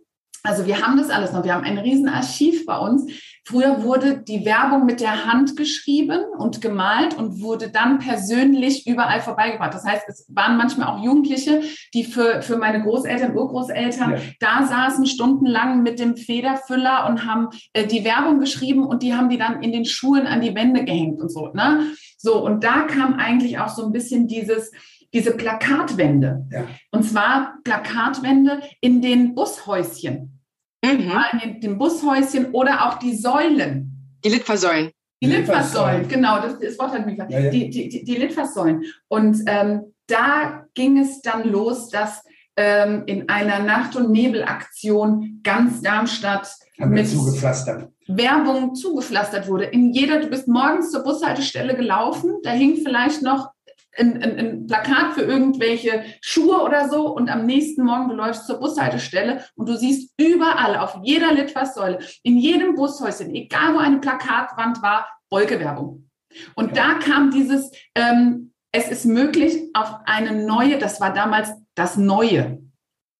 also 0.44 0.66
wir 0.66 0.80
haben 0.80 0.96
das 0.96 1.10
alles 1.10 1.32
noch, 1.32 1.44
wir 1.44 1.54
haben 1.54 1.64
ein 1.64 1.78
Riesenarchiv 1.78 2.66
bei 2.66 2.76
uns. 2.76 3.06
Früher 3.44 3.82
wurde 3.82 4.18
die 4.18 4.44
Werbung 4.44 4.86
mit 4.86 5.00
der 5.00 5.24
Hand 5.26 5.56
geschrieben 5.56 6.20
und 6.38 6.60
gemalt 6.60 7.16
und 7.16 7.40
wurde 7.40 7.70
dann 7.70 7.98
persönlich 7.98 8.86
überall 8.86 9.20
vorbeigebracht. 9.20 9.74
Das 9.74 9.84
heißt, 9.84 10.04
es 10.08 10.26
waren 10.28 10.56
manchmal 10.56 10.88
auch 10.88 11.02
Jugendliche, 11.02 11.60
die 11.94 12.04
für, 12.04 12.42
für 12.42 12.56
meine 12.56 12.82
Großeltern, 12.82 13.36
Urgroßeltern 13.36 14.12
ja. 14.12 14.18
da 14.40 14.66
saßen 14.66 15.06
stundenlang 15.06 15.82
mit 15.82 15.98
dem 15.98 16.16
Federfüller 16.16 17.06
und 17.08 17.24
haben 17.26 17.48
äh, 17.72 17.86
die 17.86 18.04
Werbung 18.04 18.40
geschrieben 18.40 18.84
und 18.84 19.02
die 19.02 19.14
haben 19.14 19.28
die 19.28 19.38
dann 19.38 19.62
in 19.62 19.72
den 19.72 19.84
Schulen 19.84 20.26
an 20.26 20.40
die 20.40 20.54
Wände 20.54 20.84
gehängt 20.84 21.20
und 21.20 21.30
so. 21.30 21.48
Ne? 21.52 21.86
So, 22.16 22.44
und 22.44 22.62
da 22.62 22.82
kam 22.82 23.14
eigentlich 23.14 23.58
auch 23.58 23.68
so 23.68 23.84
ein 23.84 23.92
bisschen 23.92 24.28
dieses, 24.28 24.70
diese 25.12 25.32
Plakatwände. 25.32 26.46
Ja. 26.50 26.66
Und 26.90 27.04
zwar 27.04 27.58
Plakatwände 27.64 28.60
in 28.80 29.02
den 29.02 29.34
Bushäuschen. 29.34 30.40
Mhm. 30.84 31.12
in 31.32 31.38
den, 31.38 31.60
den, 31.60 31.78
Bushäuschen 31.78 32.50
oder 32.52 32.86
auch 32.86 32.98
die 32.98 33.14
Säulen. 33.14 34.18
Die 34.24 34.30
Litfaßsäulen. 34.30 34.90
Die 35.22 35.28
Litfaßsäulen, 35.28 36.08
genau, 36.08 36.40
das, 36.40 36.58
das 36.58 36.76
Wort 36.80 36.90
hat 36.92 37.06
mich 37.06 37.16
ja, 37.16 37.28
ja. 37.28 37.50
Die, 37.50 37.70
die, 37.70 38.04
die, 38.04 38.14
Litfaßsäulen. 38.16 38.82
Und 39.06 39.38
ähm, 39.46 39.94
da 40.08 40.64
ging 40.74 40.98
es 40.98 41.22
dann 41.22 41.48
los, 41.48 41.88
dass 41.90 42.24
ähm, 42.56 43.04
in 43.06 43.28
einer 43.28 43.60
Nacht- 43.60 43.94
und 43.94 44.10
Nebelaktion 44.10 45.40
ganz 45.44 45.80
Darmstadt 45.80 46.52
mit 46.78 47.08
zugepflastert. 47.08 47.88
Werbung 48.08 48.74
zugepflastert 48.74 49.48
wurde. 49.48 49.66
In 49.66 49.92
jeder, 49.92 50.20
du 50.20 50.26
bist 50.26 50.48
morgens 50.48 50.90
zur 50.90 51.04
Bushaltestelle 51.04 51.76
gelaufen, 51.76 52.38
da 52.42 52.50
hing 52.50 52.78
vielleicht 52.82 53.22
noch 53.22 53.50
ein, 53.98 54.22
ein, 54.22 54.38
ein, 54.38 54.66
Plakat 54.66 55.14
für 55.14 55.22
irgendwelche 55.22 56.04
Schuhe 56.20 56.62
oder 56.62 56.88
so 56.88 57.08
und 57.08 57.28
am 57.28 57.46
nächsten 57.46 57.84
Morgen 57.84 58.08
du 58.08 58.14
läufst 58.14 58.46
zur 58.46 58.58
Bushaltestelle 58.58 59.44
und 59.54 59.68
du 59.68 59.76
siehst 59.76 60.14
überall 60.18 60.76
auf 60.76 60.98
jeder 61.02 61.32
Litfaßsäule, 61.32 61.98
in 62.22 62.38
jedem 62.38 62.74
Bushäuschen, 62.74 63.34
egal 63.34 63.74
wo 63.74 63.78
eine 63.78 63.98
Plakatwand 63.98 64.82
war, 64.82 65.08
Wolkewerbung. 65.30 66.08
Und 66.54 66.76
ja. 66.76 66.94
da 66.94 66.94
kam 66.94 67.30
dieses, 67.30 67.70
ähm, 67.94 68.52
es 68.72 68.88
ist 68.88 69.04
möglich 69.04 69.68
auf 69.74 69.96
eine 70.06 70.44
neue, 70.44 70.78
das 70.78 71.00
war 71.00 71.12
damals 71.12 71.50
das 71.74 71.96
Neue. 71.96 72.58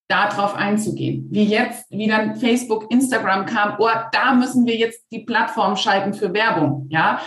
darauf 0.08 0.54
einzugehen. 0.54 1.26
Wie 1.30 1.44
jetzt, 1.44 1.90
wie 1.90 2.06
dann 2.06 2.36
Facebook, 2.36 2.90
Instagram 2.90 3.46
kam, 3.46 3.76
oh, 3.78 3.88
da 4.12 4.34
müssen 4.34 4.66
wir 4.66 4.76
jetzt 4.76 5.06
die 5.10 5.20
Plattform 5.20 5.74
schalten 5.76 6.12
für 6.12 6.34
Werbung, 6.34 6.86
ja. 6.90 7.20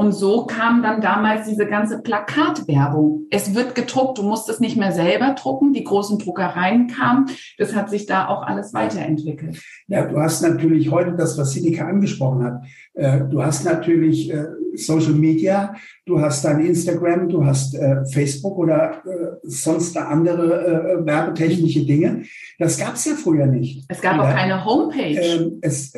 Und 0.00 0.12
so 0.12 0.46
kam 0.46 0.82
dann 0.82 1.02
damals 1.02 1.46
diese 1.46 1.66
ganze 1.66 2.00
Plakatwerbung. 2.00 3.26
Es 3.28 3.54
wird 3.54 3.74
gedruckt, 3.74 4.16
du 4.16 4.22
musst 4.22 4.48
es 4.48 4.58
nicht 4.58 4.78
mehr 4.78 4.92
selber 4.92 5.34
drucken. 5.38 5.74
Die 5.74 5.84
großen 5.84 6.18
Druckereien 6.18 6.86
kamen. 6.86 7.26
Das 7.58 7.74
hat 7.74 7.90
sich 7.90 8.06
da 8.06 8.26
auch 8.28 8.42
alles 8.42 8.72
weiterentwickelt. 8.72 9.62
Ja, 9.88 10.06
du 10.06 10.18
hast 10.18 10.40
natürlich 10.40 10.90
heute 10.90 11.12
das, 11.12 11.36
was 11.36 11.52
Sinika 11.52 11.86
angesprochen 11.86 12.42
hat. 12.42 12.62
Äh, 12.94 13.28
du 13.28 13.44
hast 13.44 13.66
natürlich 13.66 14.32
äh, 14.32 14.46
Social 14.74 15.12
Media, 15.12 15.74
du 16.06 16.20
hast 16.20 16.44
dein 16.44 16.60
Instagram, 16.60 17.28
du 17.28 17.44
hast 17.44 17.74
äh, 17.74 18.04
Facebook 18.12 18.58
oder 18.58 19.02
sonst 19.42 19.96
andere 19.96 21.02
werbetechnische 21.04 21.84
Dinge. 21.84 22.24
Das 22.58 22.78
gab 22.78 22.94
es 22.94 23.04
ja 23.04 23.14
früher 23.14 23.46
nicht. 23.46 23.84
Es 23.88 24.00
gab 24.00 24.16
ja. 24.16 24.22
auch 24.22 24.34
keine 24.34 24.64
Homepage. 24.64 25.18
Ähm, 25.20 25.58
es, 25.62 25.92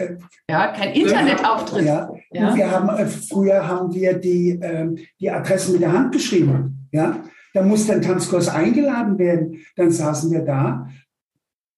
ja, 0.49 0.69
kein 0.69 0.93
Internetauftritt. 0.93 1.85
Ja. 1.85 2.11
ja. 2.33 2.55
Wir 2.55 2.71
haben, 2.71 3.09
früher 3.09 3.67
haben 3.67 3.93
wir 3.95 4.15
die, 4.15 4.59
ähm, 4.63 4.99
die 5.21 5.31
Adressen 5.31 5.73
mit 5.73 5.83
der 5.83 5.93
Hand 5.93 6.13
geschrieben. 6.13 6.89
Ja. 6.93 7.17
Da 7.55 7.63
musste 7.63 7.93
ein 7.93 8.03
Tanzkurs 8.03 8.49
eingeladen 8.49 9.19
werden. 9.19 9.59
Dann 9.77 9.91
saßen 9.91 10.31
wir 10.31 10.41
da 10.41 10.89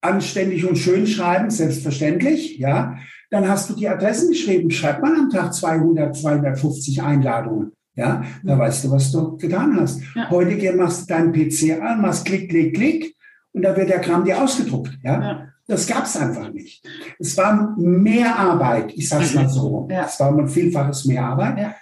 anständig 0.01 0.66
und 0.66 0.76
schön 0.76 1.07
schreiben, 1.07 1.51
selbstverständlich, 1.51 2.59
ja. 2.59 2.99
Dann 3.31 3.49
hast 3.49 3.70
du 3.70 3.75
die 3.75 3.89
Adressen 3.89 4.31
geschrieben, 4.31 4.70
schreib 4.70 5.03
mal 5.03 5.14
am 5.16 5.31
Tag 5.31 5.53
200, 5.55 6.16
250 6.16 7.03
Einladungen. 7.03 7.72
Ja, 7.97 8.25
da 8.43 8.59
weißt 8.59 8.85
du, 8.85 8.91
was 8.91 9.12
du 9.12 9.37
getan 9.37 9.79
hast. 9.79 10.01
Ja. 10.16 10.29
Heute 10.31 10.72
machst 10.72 11.03
du 11.03 11.14
deinen 11.14 11.33
PC 11.33 11.81
an, 11.81 12.01
machst 12.01 12.25
Klick, 12.25 12.51
Klick, 12.51 12.75
Klick 12.75 13.14
und 13.53 13.62
da 13.62 13.77
wird 13.77 13.89
der 13.89 14.01
Kram 14.01 14.25
dir 14.25 14.43
ausgedruckt. 14.43 14.99
Ja, 15.05 15.22
ja. 15.22 15.49
das 15.68 15.87
gab 15.87 16.05
es 16.05 16.16
einfach 16.16 16.53
nicht. 16.53 16.85
Es 17.20 17.37
war 17.37 17.77
mehr 17.79 18.37
Arbeit, 18.37 18.93
ich 18.95 19.09
sage 19.09 19.25
es 19.25 19.35
mal 19.35 19.49
so. 19.49 19.87
Ja. 19.91 20.07
Es 20.07 20.18
war 20.18 20.37
ein 20.37 20.49
Vielfaches 20.49 21.05
mehr 21.05 21.25
Arbeit, 21.25 21.59
ja. 21.59 21.75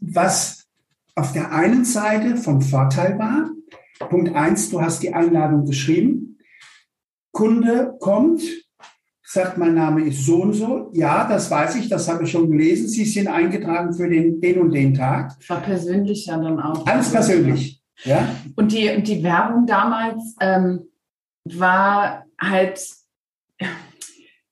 was 0.00 0.66
auf 1.16 1.32
der 1.32 1.50
einen 1.50 1.84
Seite 1.84 2.36
von 2.36 2.62
Vorteil 2.62 3.18
war. 3.18 3.50
Punkt 4.08 4.36
eins, 4.36 4.70
du 4.70 4.80
hast 4.80 5.02
die 5.02 5.14
Einladung 5.14 5.64
geschrieben, 5.64 6.38
Kunde 7.32 7.96
kommt, 7.98 8.42
sagt, 9.26 9.58
mein 9.58 9.74
Name 9.74 10.06
ist 10.06 10.24
so 10.24 10.42
und 10.42 10.52
so. 10.52 10.90
Ja, 10.94 11.28
das 11.28 11.50
weiß 11.50 11.76
ich, 11.76 11.88
das 11.88 12.08
habe 12.08 12.24
ich 12.24 12.30
schon 12.30 12.48
gelesen. 12.48 12.86
Sie 12.88 13.04
sind 13.04 13.26
eingetragen 13.26 13.92
für 13.92 14.08
den, 14.08 14.40
den 14.40 14.60
und 14.60 14.72
den 14.72 14.94
Tag. 14.94 15.36
War 15.48 15.60
persönlich 15.60 16.26
ja 16.26 16.38
dann 16.38 16.60
auch. 16.60 16.86
Alles 16.86 17.10
persönlich, 17.10 17.82
ja. 18.04 18.28
Und 18.54 18.70
die, 18.70 18.88
und 18.88 19.08
die 19.08 19.22
Werbung 19.24 19.66
damals 19.66 20.36
ähm, 20.40 20.88
war 21.44 22.24
halt 22.40 22.80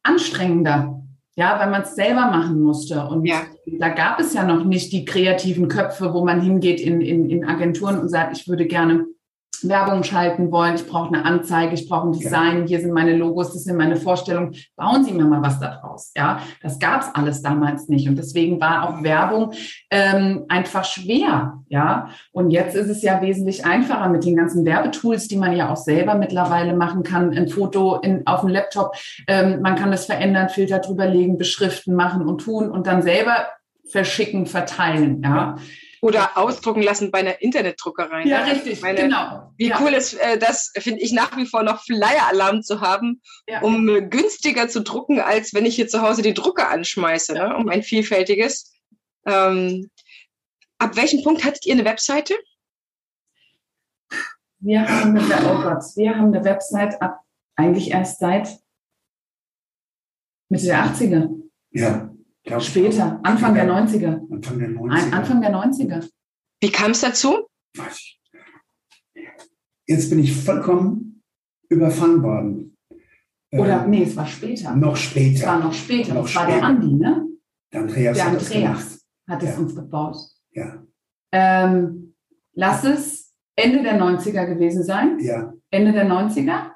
anstrengender. 0.02 1.00
Ja, 1.36 1.58
weil 1.58 1.70
man 1.70 1.82
es 1.82 1.96
selber 1.96 2.26
machen 2.26 2.60
musste. 2.60 3.06
Und 3.06 3.24
ja. 3.24 3.42
da 3.80 3.88
gab 3.88 4.20
es 4.20 4.34
ja 4.34 4.44
noch 4.44 4.64
nicht 4.64 4.92
die 4.92 5.04
kreativen 5.04 5.68
Köpfe, 5.68 6.14
wo 6.14 6.24
man 6.24 6.40
hingeht 6.40 6.80
in, 6.80 7.00
in, 7.00 7.28
in 7.28 7.44
Agenturen 7.44 7.98
und 7.98 8.08
sagt, 8.08 8.36
ich 8.36 8.46
würde 8.46 8.66
gerne 8.66 9.06
Werbung 9.62 10.02
schalten 10.02 10.50
wollen, 10.50 10.74
ich 10.74 10.86
brauche 10.86 11.14
eine 11.14 11.24
Anzeige, 11.24 11.74
ich 11.74 11.88
brauche 11.88 12.08
ein 12.08 12.12
Design, 12.12 12.60
ja. 12.60 12.66
hier 12.66 12.80
sind 12.80 12.92
meine 12.92 13.16
Logos, 13.16 13.52
das 13.52 13.64
sind 13.64 13.76
meine 13.76 13.96
Vorstellungen, 13.96 14.54
bauen 14.76 15.04
Sie 15.04 15.12
mir 15.12 15.24
mal 15.24 15.42
was 15.42 15.60
daraus. 15.60 16.12
Ja, 16.16 16.40
das 16.62 16.78
gab 16.78 17.02
es 17.02 17.14
alles 17.14 17.42
damals 17.42 17.88
nicht 17.88 18.08
und 18.08 18.16
deswegen 18.16 18.60
war 18.60 18.88
auch 18.88 19.02
Werbung 19.02 19.52
ähm, 19.90 20.44
einfach 20.48 20.84
schwer. 20.84 21.60
Ja, 21.68 22.08
und 22.32 22.50
jetzt 22.50 22.74
ist 22.74 22.88
es 22.88 23.02
ja 23.02 23.20
wesentlich 23.22 23.64
einfacher 23.64 24.08
mit 24.08 24.24
den 24.24 24.36
ganzen 24.36 24.64
Werbetools, 24.64 25.28
die 25.28 25.36
man 25.36 25.56
ja 25.56 25.70
auch 25.70 25.76
selber 25.76 26.14
mittlerweile 26.14 26.74
machen 26.74 27.02
kann, 27.02 27.36
ein 27.36 27.48
Foto 27.48 27.96
in, 27.96 28.26
auf 28.26 28.40
dem 28.40 28.50
Laptop, 28.50 28.94
ähm, 29.26 29.60
man 29.62 29.76
kann 29.76 29.90
das 29.90 30.06
verändern, 30.06 30.48
Filter 30.48 30.78
drüberlegen, 30.78 31.38
beschriften, 31.38 31.94
machen 31.94 32.26
und 32.26 32.38
tun 32.38 32.70
und 32.70 32.86
dann 32.86 33.02
selber 33.02 33.48
verschicken, 33.88 34.46
verteilen. 34.46 35.22
Ja. 35.22 35.56
Oder 36.04 36.36
ausdrucken 36.36 36.82
lassen 36.82 37.10
bei 37.10 37.20
einer 37.20 37.40
Internetdruckerei. 37.40 38.24
Ja, 38.24 38.44
ne? 38.44 38.52
richtig, 38.52 38.82
meine, 38.82 39.00
genau. 39.00 39.54
Wie 39.56 39.68
ja. 39.68 39.80
cool 39.80 39.94
ist 39.94 40.12
äh, 40.12 40.36
das, 40.36 40.70
finde 40.76 41.00
ich 41.00 41.12
nach 41.12 41.34
wie 41.38 41.46
vor 41.46 41.62
noch 41.62 41.82
Flyer-Alarm 41.82 42.62
zu 42.62 42.82
haben, 42.82 43.22
ja. 43.48 43.62
um 43.62 43.88
äh, 43.88 44.02
günstiger 44.02 44.68
zu 44.68 44.82
drucken, 44.82 45.18
als 45.18 45.54
wenn 45.54 45.64
ich 45.64 45.76
hier 45.76 45.88
zu 45.88 46.02
Hause 46.02 46.20
die 46.20 46.34
Drucker 46.34 46.68
anschmeiße, 46.68 47.34
ja. 47.34 47.48
ne? 47.48 47.56
um 47.56 47.70
ein 47.70 47.82
vielfältiges. 47.82 48.74
Ähm, 49.24 49.90
ab 50.76 50.94
welchem 50.94 51.22
Punkt 51.22 51.42
hattet 51.42 51.64
ihr 51.64 51.72
eine 51.72 51.86
Webseite? 51.86 52.34
Wir 54.58 54.86
haben 54.86 55.16
eine, 55.16 55.50
oh 55.50 55.62
Gott, 55.62 55.84
wir 55.96 56.14
haben 56.14 56.34
eine 56.34 56.44
Website 56.44 57.00
ab 57.00 57.20
eigentlich 57.56 57.92
erst 57.92 58.18
seit 58.18 58.58
Mitte 60.50 60.66
der 60.66 60.84
80er. 60.84 61.30
Ja. 61.70 62.13
Glaub, 62.44 62.62
Später, 62.62 63.20
Anfang 63.22 63.54
der 63.54 63.66
90er. 63.66 64.20
Anfang 64.30 64.58
der 64.58 64.68
90er. 64.68 65.12
Anfang 65.12 65.40
der 65.40 65.50
90er. 65.50 66.10
Wie 66.60 66.70
kam 66.70 66.90
es 66.90 67.00
dazu? 67.00 67.46
Jetzt 69.86 70.10
bin 70.10 70.18
ich 70.18 70.34
vollkommen 70.36 71.22
überfahren 71.70 72.22
worden. 72.22 72.76
Oder, 73.50 73.84
ähm, 73.84 73.90
nee, 73.90 74.02
es 74.02 74.16
war 74.16 74.26
später. 74.26 74.74
Noch 74.76 74.96
später. 74.96 75.40
Es 75.40 75.46
war 75.46 75.58
noch 75.60 75.72
später. 75.72 76.14
Noch 76.14 76.26
es 76.26 76.34
war 76.34 76.46
der 76.46 76.62
Andi, 76.62 76.94
ne? 76.94 77.26
Der 77.72 77.80
Andreas, 77.82 78.16
der 78.16 78.26
Andreas 78.26 79.06
hat 79.28 79.42
es 79.42 79.50
ja. 79.50 79.58
uns 79.58 79.74
gebaut. 79.74 80.16
Ja. 80.52 80.82
Ähm, 81.32 82.14
lass 82.52 82.84
es 82.84 83.34
Ende 83.56 83.82
der 83.82 84.00
90er 84.00 84.46
gewesen 84.46 84.84
sein. 84.84 85.18
Ja. 85.20 85.52
Ende 85.70 85.92
der 85.92 86.06
90er. 86.06 86.72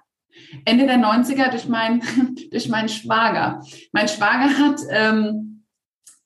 Ende 0.65 0.87
der 0.87 0.99
90er 0.99 1.51
durch, 1.51 1.69
mein, 1.69 2.03
durch 2.51 2.69
meinen 2.69 2.89
Schwager. 2.89 3.63
Mein 3.93 4.09
Schwager 4.09 4.59
hat 4.59 4.81
ähm, 4.91 5.48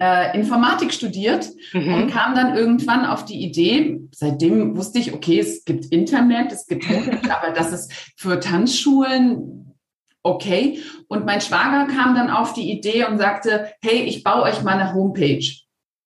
äh, 0.02 0.36
Informatik 0.36 0.92
studiert 0.92 1.48
mhm. 1.72 1.94
und 1.94 2.10
kam 2.10 2.34
dann 2.34 2.56
irgendwann 2.56 3.04
auf 3.04 3.24
die 3.24 3.40
Idee, 3.40 4.00
seitdem 4.10 4.76
wusste 4.76 4.98
ich, 4.98 5.14
okay, 5.14 5.38
es 5.38 5.64
gibt 5.64 5.84
Internet, 5.86 6.50
es 6.50 6.66
gibt 6.66 6.90
Internet, 6.90 7.30
aber 7.30 7.52
das 7.52 7.72
ist 7.72 7.92
für 8.16 8.40
Tanzschulen 8.40 9.76
okay. 10.24 10.80
Und 11.06 11.24
mein 11.24 11.40
Schwager 11.40 11.86
kam 11.92 12.16
dann 12.16 12.30
auf 12.30 12.52
die 12.52 12.72
Idee 12.72 13.04
und 13.04 13.18
sagte, 13.18 13.70
hey, 13.80 14.02
ich 14.02 14.24
baue 14.24 14.42
euch 14.42 14.64
mal 14.64 14.72
eine 14.72 14.92
Homepage. 14.92 15.46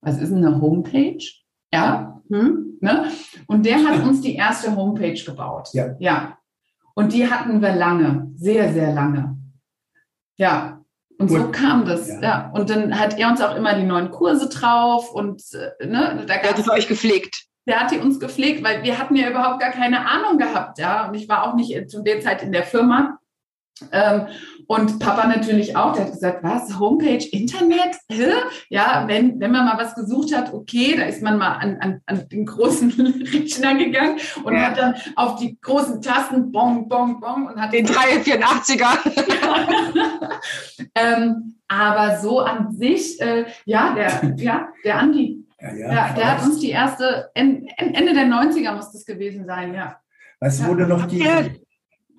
Was 0.03 0.18
ist 0.18 0.32
eine 0.32 0.61
Homepage? 0.61 1.24
Ja. 1.72 2.20
Hm? 2.28 2.78
Ne? 2.82 3.11
Und 3.47 3.64
der 3.64 3.78
hat 3.82 4.05
uns 4.05 4.20
die 4.20 4.34
erste 4.34 4.76
Homepage 4.76 5.22
gebaut. 5.24 5.70
Ja. 5.72 5.97
ja. 5.99 6.38
Und 6.94 7.14
die 7.14 7.30
hatten 7.30 7.62
wir 7.62 7.74
lange, 7.74 8.30
sehr, 8.36 8.72
sehr 8.74 8.92
lange. 8.92 9.38
Ja. 10.36 10.76
Und 11.18 11.30
so 11.30 11.50
kam 11.50 11.86
das, 11.86 12.08
ja. 12.08 12.20
ja. 12.20 12.50
Und 12.54 12.68
dann 12.68 12.98
hat 12.98 13.18
er 13.18 13.28
uns 13.28 13.40
auch 13.40 13.54
immer 13.56 13.74
die 13.74 13.84
neuen 13.84 14.10
Kurse 14.10 14.48
drauf 14.48 15.12
und 15.12 15.42
äh, 15.54 15.86
ne, 15.86 16.24
da 16.26 16.36
gab 16.36 16.58
es 16.58 16.68
euch 16.68 16.88
gepflegt. 16.88 17.44
Der 17.66 17.80
hat 17.80 17.90
die 17.90 17.98
uns 17.98 18.20
gepflegt, 18.20 18.62
weil 18.62 18.82
wir 18.82 18.98
hatten 18.98 19.16
ja 19.16 19.30
überhaupt 19.30 19.60
gar 19.60 19.70
keine 19.70 20.08
Ahnung 20.08 20.38
gehabt, 20.38 20.78
ja. 20.78 21.08
Und 21.08 21.14
ich 21.14 21.28
war 21.28 21.44
auch 21.44 21.54
nicht 21.54 21.90
zu 21.90 22.02
der 22.02 22.20
Zeit 22.20 22.42
in 22.42 22.52
der 22.52 22.64
Firma. 22.64 23.18
Ähm, 23.92 24.26
und 24.68 24.98
Papa 24.98 25.28
natürlich 25.28 25.76
auch, 25.76 25.92
der 25.92 26.06
hat 26.06 26.12
gesagt, 26.12 26.42
was, 26.42 26.78
Homepage, 26.78 27.24
Internet? 27.30 27.96
Hä? 28.08 28.32
Ja, 28.68 29.04
wenn, 29.06 29.38
wenn 29.38 29.52
man 29.52 29.64
mal 29.64 29.78
was 29.78 29.94
gesucht 29.94 30.34
hat, 30.34 30.52
okay, 30.52 30.96
da 30.96 31.04
ist 31.04 31.22
man 31.22 31.38
mal 31.38 31.52
an, 31.52 31.76
an, 31.80 32.00
an 32.06 32.28
den 32.28 32.46
großen 32.46 32.90
Rechner 33.32 33.76
gegangen 33.76 34.18
und 34.42 34.54
ja. 34.54 34.62
hat 34.62 34.78
dann 34.78 34.94
auf 35.14 35.36
die 35.36 35.56
großen 35.60 36.02
Tasten 36.02 36.50
bong, 36.50 36.88
bong, 36.88 37.20
bong 37.20 37.46
und 37.46 37.60
hat 37.60 37.72
den 37.72 37.86
384er. 37.88 38.98
ähm, 40.94 41.54
aber 41.68 42.18
so 42.18 42.40
an 42.40 42.72
sich, 42.72 43.20
äh, 43.20 43.44
ja, 43.64 43.94
der, 43.94 44.34
ja, 44.36 44.68
der 44.84 44.98
Andi, 44.98 45.46
ja, 45.60 45.74
ja, 45.74 45.92
ja 45.92 46.12
der 46.14 46.32
hat 46.32 46.44
uns 46.44 46.58
die 46.58 46.70
erste, 46.70 47.30
Ende 47.34 48.14
der 48.14 48.26
90er 48.26 48.74
muss 48.74 48.90
das 48.92 49.04
gewesen 49.04 49.46
sein, 49.46 49.74
ja. 49.74 50.00
Was 50.40 50.64
wurde 50.66 50.86
noch 50.86 51.06
die, 51.06 51.26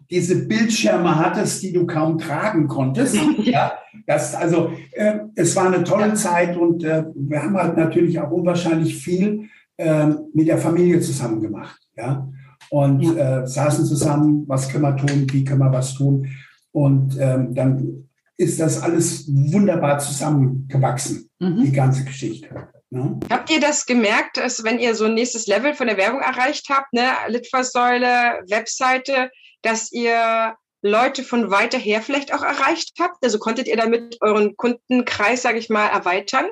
diese 0.10 0.47
Bildschirme 0.47 1.18
hattest, 1.18 1.62
die 1.64 1.74
du 1.74 1.86
kaum 1.86 2.18
tragen 2.18 2.68
konntest. 2.68 3.18
ja, 3.43 3.74
das, 4.05 4.36
also, 4.36 4.72
äh, 4.91 5.20
es 5.36 5.55
war 5.55 5.68
eine 5.68 5.84
tolle 5.84 6.10
ja. 6.10 6.16
Zeit 6.16 6.58
und 6.58 6.84
äh, 6.84 7.05
wir 7.16 7.43
haben 7.43 7.58
halt 7.58 7.78
natürlich 7.78 8.20
auch 8.20 8.32
unwahrscheinlich 8.32 8.95
viel 8.95 9.49
äh, 9.78 10.08
mit 10.34 10.47
der 10.47 10.58
Familie 10.58 10.99
zusammen 11.01 11.41
gemacht. 11.41 11.80
Ja, 11.95 12.28
und 12.70 13.01
ja. 13.01 13.41
Äh, 13.41 13.47
saßen 13.47 13.86
zusammen, 13.86 14.43
was 14.47 14.70
können 14.70 14.84
wir 14.84 14.95
tun, 14.95 15.28
wie 15.32 15.43
können 15.43 15.60
wir 15.60 15.72
was 15.72 15.93
tun. 15.93 16.28
Und 16.72 17.18
ähm, 17.20 17.53
dann 17.53 18.08
ist 18.38 18.60
das 18.60 18.82
alles 18.82 19.28
wunderbar 19.28 19.97
zusammengewachsen, 19.99 21.30
mhm. 21.39 21.64
die 21.64 21.72
ganze 21.72 22.05
Geschichte. 22.05 22.49
Ne? 22.89 23.20
Habt 23.30 23.49
ihr 23.49 23.60
das 23.60 23.86
gemerkt, 23.86 24.38
dass 24.38 24.64
wenn 24.64 24.80
ihr 24.80 24.95
so 24.95 25.05
ein 25.05 25.16
nächstes 25.16 25.47
Level 25.47 25.74
von 25.74 25.88
der 25.88 25.97
Werbung 25.97 26.22
erreicht 26.22 26.68
habt, 26.70 26.93
ne, 26.93 27.03
Litfaßsäule, 27.28 28.43
Webseite, 28.47 29.30
dass 29.62 29.91
ihr 29.91 30.55
Leute 30.82 31.24
von 31.24 31.51
weiter 31.51 31.78
her 31.78 32.01
vielleicht 32.01 32.34
auch 32.34 32.43
erreicht 32.43 32.93
habt? 32.99 33.24
Also 33.24 33.39
konntet 33.39 33.68
ihr 33.68 33.78
damit 33.78 34.18
euren 34.22 34.55
Kundenkreis, 34.55 35.41
sage 35.41 35.58
ich 35.58 35.70
mal, 35.70 35.88
erweitern? 35.88 36.45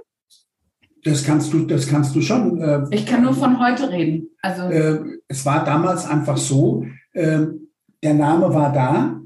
Das 1.03 1.24
kannst 1.24 1.53
du, 1.53 1.66
das 1.66 1.88
kannst 1.88 2.16
du 2.16 2.22
schon. 2.22 2.60
Äh, 2.60 2.84
ich 2.89 3.06
kann 3.06 3.22
nur 3.24 3.34
von 3.34 3.60
heute 3.60 3.91
reden. 3.91 4.30
Also 4.41 4.64
äh, 4.64 4.99
es 5.28 5.45
war 5.45 5.64
damals 5.64 6.08
einfach 6.08 6.38
so, 6.38 6.86
äh, 7.14 7.41
der 8.03 8.14
Name 8.14 8.53
war 8.53 8.72
da 8.74 9.22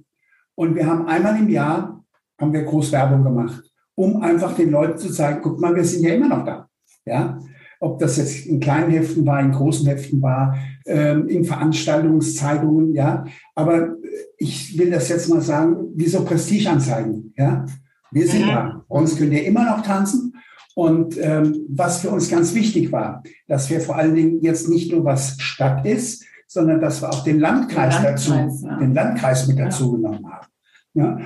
Und 0.55 0.75
wir 0.75 0.85
haben 0.85 1.07
einmal 1.07 1.37
im 1.37 1.49
Jahr, 1.49 2.03
haben 2.39 2.53
wir 2.53 2.63
Großwerbung 2.63 3.23
gemacht, 3.23 3.63
um 3.95 4.21
einfach 4.21 4.55
den 4.55 4.71
Leuten 4.71 4.97
zu 4.97 5.09
zeigen, 5.09 5.39
guck 5.41 5.59
mal, 5.59 5.73
wir 5.73 5.85
sind 5.85 6.03
ja 6.03 6.13
immer 6.13 6.27
noch 6.27 6.45
da. 6.45 6.67
Ja, 7.05 7.39
ob 7.79 7.99
das 7.99 8.17
jetzt 8.17 8.45
in 8.45 8.59
kleinen 8.59 8.91
Heften 8.91 9.25
war, 9.25 9.39
in 9.39 9.51
großen 9.51 9.87
Heften 9.87 10.21
war, 10.21 10.57
in 10.93 11.43
Veranstaltungszeitungen, 11.45 12.93
ja. 12.93 13.25
Aber 13.55 13.95
ich 14.37 14.77
will 14.77 14.91
das 14.91 15.09
jetzt 15.09 15.29
mal 15.29 15.41
sagen, 15.41 15.77
wie 15.95 16.07
so 16.07 16.23
Prestigeanzeigen, 16.23 17.33
ja. 17.37 17.65
Wir 18.11 18.27
sind 18.27 18.45
mhm. 18.45 18.47
da. 18.47 18.85
Uns 18.87 19.17
könnt 19.17 19.33
ihr 19.33 19.45
immer 19.45 19.65
noch 19.65 19.83
tanzen. 19.83 20.33
Und 20.75 21.17
ähm, 21.19 21.65
was 21.69 21.99
für 21.99 22.09
uns 22.09 22.29
ganz 22.29 22.53
wichtig 22.55 22.91
war, 22.91 23.21
dass 23.47 23.69
wir 23.69 23.81
vor 23.81 23.97
allen 23.97 24.15
Dingen 24.15 24.41
jetzt 24.41 24.69
nicht 24.69 24.91
nur 24.91 25.03
was 25.03 25.35
Stadt 25.39 25.85
ist, 25.85 26.23
sondern 26.47 26.79
dass 26.79 27.01
wir 27.01 27.09
auch 27.09 27.23
den 27.23 27.39
Landkreis, 27.39 28.01
Landkreis 28.01 28.25
dazu, 28.25 28.65
ja. 28.65 28.77
den 28.77 28.93
Landkreis 28.93 29.47
mit 29.47 29.59
dazu 29.59 29.85
ja. 29.85 29.91
genommen 29.91 30.31
haben. 30.31 30.47
Ja, 30.93 31.19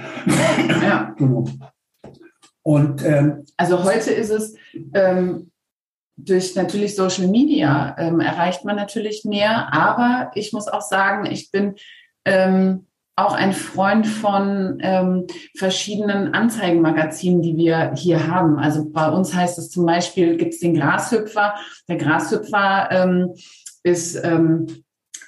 ja. 0.82 1.16
genau. 1.18 1.46
Und 2.64 3.06
ähm, 3.06 3.44
also 3.56 3.84
heute 3.84 4.12
ist 4.12 4.32
es 4.32 4.56
ähm, 4.94 5.52
durch 6.16 6.56
natürlich 6.56 6.96
Social 6.96 7.28
Media 7.28 7.96
ähm, 7.98 8.20
erreicht 8.20 8.66
man 8.66 8.76
natürlich 8.76 9.26
mehr, 9.26 9.74
aber 9.74 10.32
ich 10.36 10.54
muss 10.54 10.68
auch 10.68 10.82
sagen, 10.82 11.26
ich 11.26 11.52
bin 11.52 11.76
ähm, 12.26 12.88
auch 13.16 13.34
ein 13.34 13.54
Freund 13.54 14.08
von 14.08 14.80
ähm, 14.82 15.28
verschiedenen 15.56 16.34
Anzeigenmagazinen, 16.34 17.42
die 17.42 17.56
wir 17.58 17.94
hier 17.96 18.28
haben. 18.28 18.58
Also 18.58 18.90
bei 18.90 19.10
uns 19.10 19.34
heißt 19.34 19.60
es 19.60 19.70
zum 19.70 19.86
Beispiel, 19.86 20.38
gibt 20.38 20.54
es 20.54 20.60
den 20.60 20.74
Grashüpfer. 20.74 21.54
Der 21.88 21.98
Grashüpfer 21.98 22.90
ähm, 22.92 23.36
ist 23.84 24.16
ähm, 24.24 24.66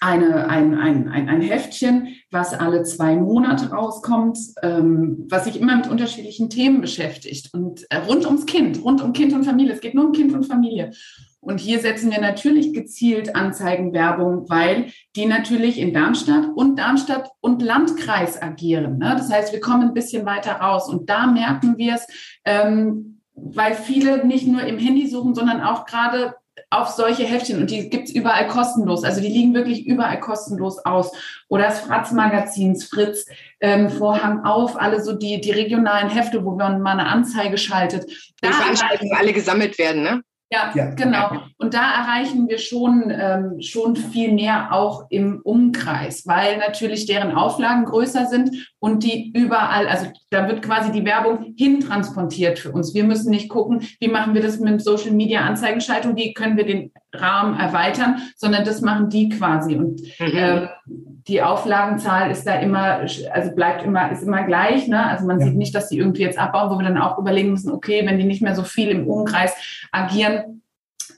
eine, 0.02 0.50
ein, 0.50 0.78
ein, 0.78 1.10
ein, 1.10 1.30
ein 1.30 1.42
Heftchen, 1.42 2.16
was 2.36 2.54
alle 2.54 2.84
zwei 2.84 3.16
Monate 3.16 3.72
rauskommt, 3.72 4.38
ähm, 4.62 5.26
was 5.30 5.46
sich 5.46 5.60
immer 5.60 5.78
mit 5.78 5.90
unterschiedlichen 5.90 6.50
Themen 6.50 6.82
beschäftigt 6.82 7.54
und 7.54 7.90
äh, 7.90 7.96
rund 7.96 8.26
ums 8.26 8.46
Kind, 8.46 8.84
rund 8.84 9.02
um 9.02 9.14
Kind 9.14 9.34
und 9.34 9.46
Familie. 9.46 9.74
Es 9.74 9.80
geht 9.80 9.96
nur 9.96 10.06
um 10.06 10.12
Kind 10.12 10.34
und 10.34 10.46
Familie. 10.46 10.92
Und 11.40 11.60
hier 11.60 11.80
setzen 11.80 12.12
wir 12.12 12.20
natürlich 12.20 12.74
gezielt 12.74 13.36
Anzeigenwerbung, 13.36 14.50
weil 14.50 14.92
die 15.16 15.28
natürlich 15.28 15.80
in 15.80 15.94
Darmstadt 15.94 16.50
und 16.56 16.78
Darmstadt 16.78 17.30
und 17.40 17.62
Landkreis 17.62 18.42
agieren. 18.42 18.98
Ne? 18.98 19.16
Das 19.18 19.32
heißt, 19.32 19.54
wir 19.54 19.62
kommen 19.62 19.84
ein 19.84 19.94
bisschen 19.94 20.26
weiter 20.26 20.54
raus. 20.54 20.90
Und 20.90 21.10
da 21.10 21.28
merken 21.28 21.78
wir 21.78 21.96
es, 21.96 22.06
ähm, 22.44 23.22
weil 23.34 23.76
viele 23.76 24.28
nicht 24.28 24.46
nur 24.46 24.64
im 24.64 24.78
Handy 24.78 25.08
suchen, 25.08 25.36
sondern 25.36 25.62
auch 25.62 25.86
gerade 25.86 26.34
auf 26.70 26.90
solche 26.90 27.24
Heftchen 27.24 27.60
und 27.60 27.70
die 27.70 27.90
gibt's 27.90 28.12
überall 28.12 28.48
kostenlos. 28.48 29.04
Also 29.04 29.22
die 29.22 29.28
liegen 29.28 29.54
wirklich 29.54 29.86
überall 29.86 30.20
kostenlos 30.20 30.80
aus. 30.86 31.12
Oder 31.48 31.66
das 31.66 31.82
Fratz-Magazins, 31.82 32.86
Fritz, 32.86 33.26
ähm, 33.60 33.90
Vorhang 33.90 34.44
auf, 34.44 34.80
alle 34.80 35.02
so 35.02 35.14
die, 35.14 35.42
die 35.42 35.52
regionalen 35.52 36.10
Hefte, 36.10 36.44
wo 36.44 36.56
man 36.56 36.82
mal 36.82 36.94
eine 36.94 37.08
Anzeige 37.08 37.58
schaltet. 37.58 38.10
Da 38.42 38.50
die 38.50 38.54
Veranstaltungen 38.54 39.16
alle 39.18 39.34
gesammelt 39.34 39.78
werden, 39.78 40.04
ne? 40.04 40.22
Ja, 40.52 40.72
ja, 40.76 40.92
genau. 40.92 41.42
Und 41.58 41.74
da 41.74 42.04
erreichen 42.04 42.48
wir 42.48 42.60
schon, 42.60 43.10
ähm, 43.10 43.62
schon 43.62 43.96
viel 43.96 44.32
mehr 44.32 44.72
auch 44.74 45.08
im 45.10 45.42
Umkreis, 45.44 46.28
weil 46.28 46.58
natürlich 46.58 47.08
deren 47.08 47.36
Auflagen 47.36 47.86
größer 47.86 48.28
sind 48.28 48.72
und 48.80 49.04
die 49.04 49.32
überall, 49.36 49.88
also 49.88 50.06
da 50.30 50.48
wird 50.48 50.62
quasi 50.62 50.92
die 50.92 51.04
Werbung 51.04 51.56
hintransportiert 51.58 52.60
für 52.60 52.72
uns. 52.72 52.94
Wir 52.94 53.04
müssen 53.06 53.32
nicht 53.32 53.50
gucken, 53.50 53.88
wie 54.00 54.08
machen 54.08 54.36
wir 54.36 54.42
das 54.42 54.60
mit 54.60 54.84
Social 54.84 55.12
Media 55.12 55.42
Anzeigenschaltung, 55.42 56.16
wie 56.16 56.34
können 56.34 56.58
wir 56.58 56.66
den 56.66 56.92
Rahmen 57.12 57.60
erweitern, 57.60 58.22
sondern 58.36 58.66
das 58.66 58.82
machen 58.82 59.10
die 59.10 59.30
quasi. 59.30 59.76
Und 59.76 60.02
mhm. 60.20 60.32
ähm, 60.36 61.15
die 61.28 61.42
Auflagenzahl 61.42 62.30
ist 62.30 62.46
da 62.46 62.56
immer, 62.60 63.02
also 63.32 63.52
bleibt 63.56 63.84
immer, 63.84 64.12
ist 64.12 64.24
immer 64.24 64.44
gleich. 64.44 64.88
Ne? 64.88 65.08
Also 65.08 65.26
man 65.26 65.40
ja. 65.40 65.48
sieht 65.48 65.56
nicht, 65.56 65.74
dass 65.74 65.90
die 65.90 65.98
irgendwie 65.98 66.22
jetzt 66.22 66.38
abbauen, 66.38 66.70
wo 66.70 66.78
wir 66.78 66.88
dann 66.88 67.00
auch 67.02 67.18
überlegen 67.18 67.52
müssen, 67.52 67.72
okay, 67.72 68.06
wenn 68.06 68.20
die 68.20 68.26
nicht 68.26 68.42
mehr 68.42 68.56
so 68.56 68.64
viel 68.64 68.90
im 68.90 69.08
Umkreis 69.08 69.54
agieren. 69.92 70.62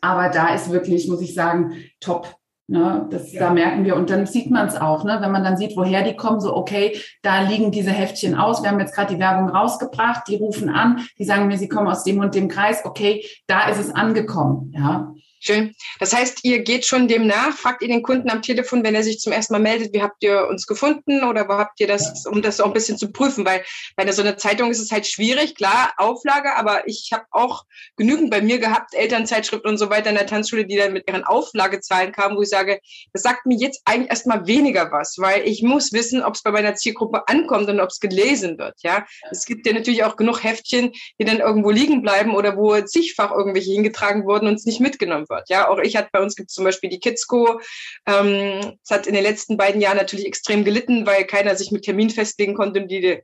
Aber 0.01 0.29
da 0.29 0.53
ist 0.53 0.71
wirklich, 0.71 1.07
muss 1.07 1.21
ich 1.21 1.33
sagen, 1.33 1.73
top. 1.99 2.35
Ne, 2.69 3.07
das, 3.09 3.31
ja. 3.31 3.39
Da 3.39 3.53
merken 3.53 3.85
wir, 3.85 3.95
und 3.95 4.09
dann 4.09 4.25
sieht 4.25 4.51
man 4.51 4.67
es 4.67 4.75
auch, 4.75 5.05
ne, 5.05 5.19
wenn 5.21 5.31
man 5.31 5.41
dann 5.45 5.55
sieht, 5.55 5.77
woher 5.77 6.03
die 6.03 6.17
kommen, 6.17 6.41
so, 6.41 6.53
okay, 6.53 6.99
da 7.21 7.39
liegen 7.43 7.71
diese 7.71 7.91
Heftchen 7.91 8.35
aus. 8.35 8.61
Wir 8.61 8.69
haben 8.69 8.79
jetzt 8.81 8.93
gerade 8.93 9.13
die 9.13 9.21
Werbung 9.21 9.47
rausgebracht, 9.47 10.27
die 10.27 10.35
rufen 10.35 10.69
an, 10.69 10.99
die 11.17 11.23
sagen 11.23 11.47
mir, 11.47 11.57
sie 11.57 11.69
kommen 11.69 11.87
aus 11.87 12.03
dem 12.03 12.19
und 12.19 12.35
dem 12.35 12.49
Kreis, 12.49 12.83
okay, 12.83 13.23
da 13.47 13.69
ist 13.69 13.79
es 13.79 13.95
angekommen. 13.95 14.73
Ja. 14.75 15.13
Schön. 15.39 15.75
Das 15.99 16.13
heißt, 16.13 16.39
ihr 16.43 16.59
geht 16.63 16.85
schon 16.85 17.07
dem 17.07 17.27
nach, 17.27 17.55
fragt 17.55 17.83
ihr 17.83 17.87
den 17.87 18.01
Kunden 18.01 18.29
am 18.29 18.41
Telefon, 18.41 18.83
wenn 18.83 18.95
er 18.95 19.03
sich 19.03 19.19
zum 19.19 19.31
ersten 19.31 19.53
Mal 19.53 19.59
meldet, 19.59 19.93
wie 19.93 20.01
habt 20.01 20.23
ihr 20.23 20.47
uns 20.47 20.65
gefunden 20.65 21.23
oder 21.23 21.47
wo 21.47 21.53
habt 21.53 21.79
ihr 21.79 21.87
das, 21.87 22.25
um 22.25 22.41
das 22.41 22.59
auch 22.59 22.67
ein 22.67 22.73
bisschen 22.73 22.97
zu 22.97 23.11
prüfen, 23.11 23.45
weil 23.45 23.63
bei 23.95 24.11
so 24.11 24.23
einer 24.23 24.37
Zeitung 24.37 24.71
ist 24.71 24.79
es 24.79 24.91
halt 24.91 25.05
schwierig, 25.05 25.53
klar, 25.53 25.93
Auflage, 25.97 26.55
aber 26.55 26.87
ich 26.87 27.11
habe 27.13 27.25
auch 27.29 27.65
genügend 27.97 28.31
bei 28.31 28.41
mir 28.41 28.57
gehabt, 28.57 28.95
Elternzeitschriften 28.95 29.69
und 29.69 29.77
so 29.77 29.91
weiter 29.91 30.09
in 30.09 30.15
der 30.15 30.25
Tanzschule, 30.25 30.65
die 30.65 30.75
dann 30.75 30.93
mit 30.93 31.07
ihren 31.07 31.23
Auflagezahlen 31.23 32.11
kamen, 32.13 32.35
wo 32.35 32.41
ich 32.41 32.49
sage, 32.49 32.79
das 33.13 33.21
sagt 33.21 33.45
mir 33.45 33.57
jetzt 33.57 33.81
eigentlich 33.85 34.09
erstmal 34.09 34.47
weniger 34.47 34.91
was, 34.91 35.17
weil 35.19 35.47
ich 35.47 35.61
muss 35.61 35.93
wissen, 35.93 36.23
ob 36.23 36.33
es 36.33 36.41
bei 36.41 36.51
meiner 36.51 36.73
Zielgruppe 36.73 37.27
ankommt 37.27 37.69
und 37.69 37.79
ob 37.79 37.89
es 37.89 37.99
gelesen 37.99 38.57
wird, 38.57 38.75
ja. 38.81 39.05
Es 39.29 39.45
gibt 39.45 39.67
ja 39.67 39.73
natürlich 39.73 40.03
auch 40.03 40.15
genug 40.15 40.43
Heftchen, 40.43 40.93
die 41.19 41.25
dann 41.25 41.39
irgendwo 41.39 41.69
liegen 41.69 42.01
bleiben 42.01 42.33
oder 42.33 42.57
wo 42.57 42.79
zigfach 42.81 43.31
irgendwelche 43.31 43.71
hingetragen 43.71 44.25
wurden 44.25 44.47
und 44.47 44.55
es 44.55 44.65
nicht 44.65 44.79
mitgenommen 44.79 45.26
wird. 45.29 45.49
Ja, 45.49 45.69
auch 45.69 45.79
ich 45.79 45.95
hatte 45.95 46.09
bei 46.11 46.21
uns 46.21 46.35
gibt 46.35 46.51
zum 46.51 46.63
Beispiel 46.63 46.89
die 46.89 46.99
Kidsco. 46.99 47.59
Ähm, 48.05 48.77
es 48.83 48.89
hat 48.89 49.07
in 49.07 49.13
den 49.13 49.23
letzten 49.23 49.57
beiden 49.57 49.81
Jahren 49.81 49.97
natürlich 49.97 50.25
extrem 50.25 50.63
gelitten, 50.63 51.05
weil 51.05 51.25
keiner 51.25 51.55
sich 51.55 51.71
mit 51.71 51.83
Termin 51.83 52.09
festlegen 52.09 52.55
konnte 52.55 52.81
und 52.81 52.89
die 52.89 53.21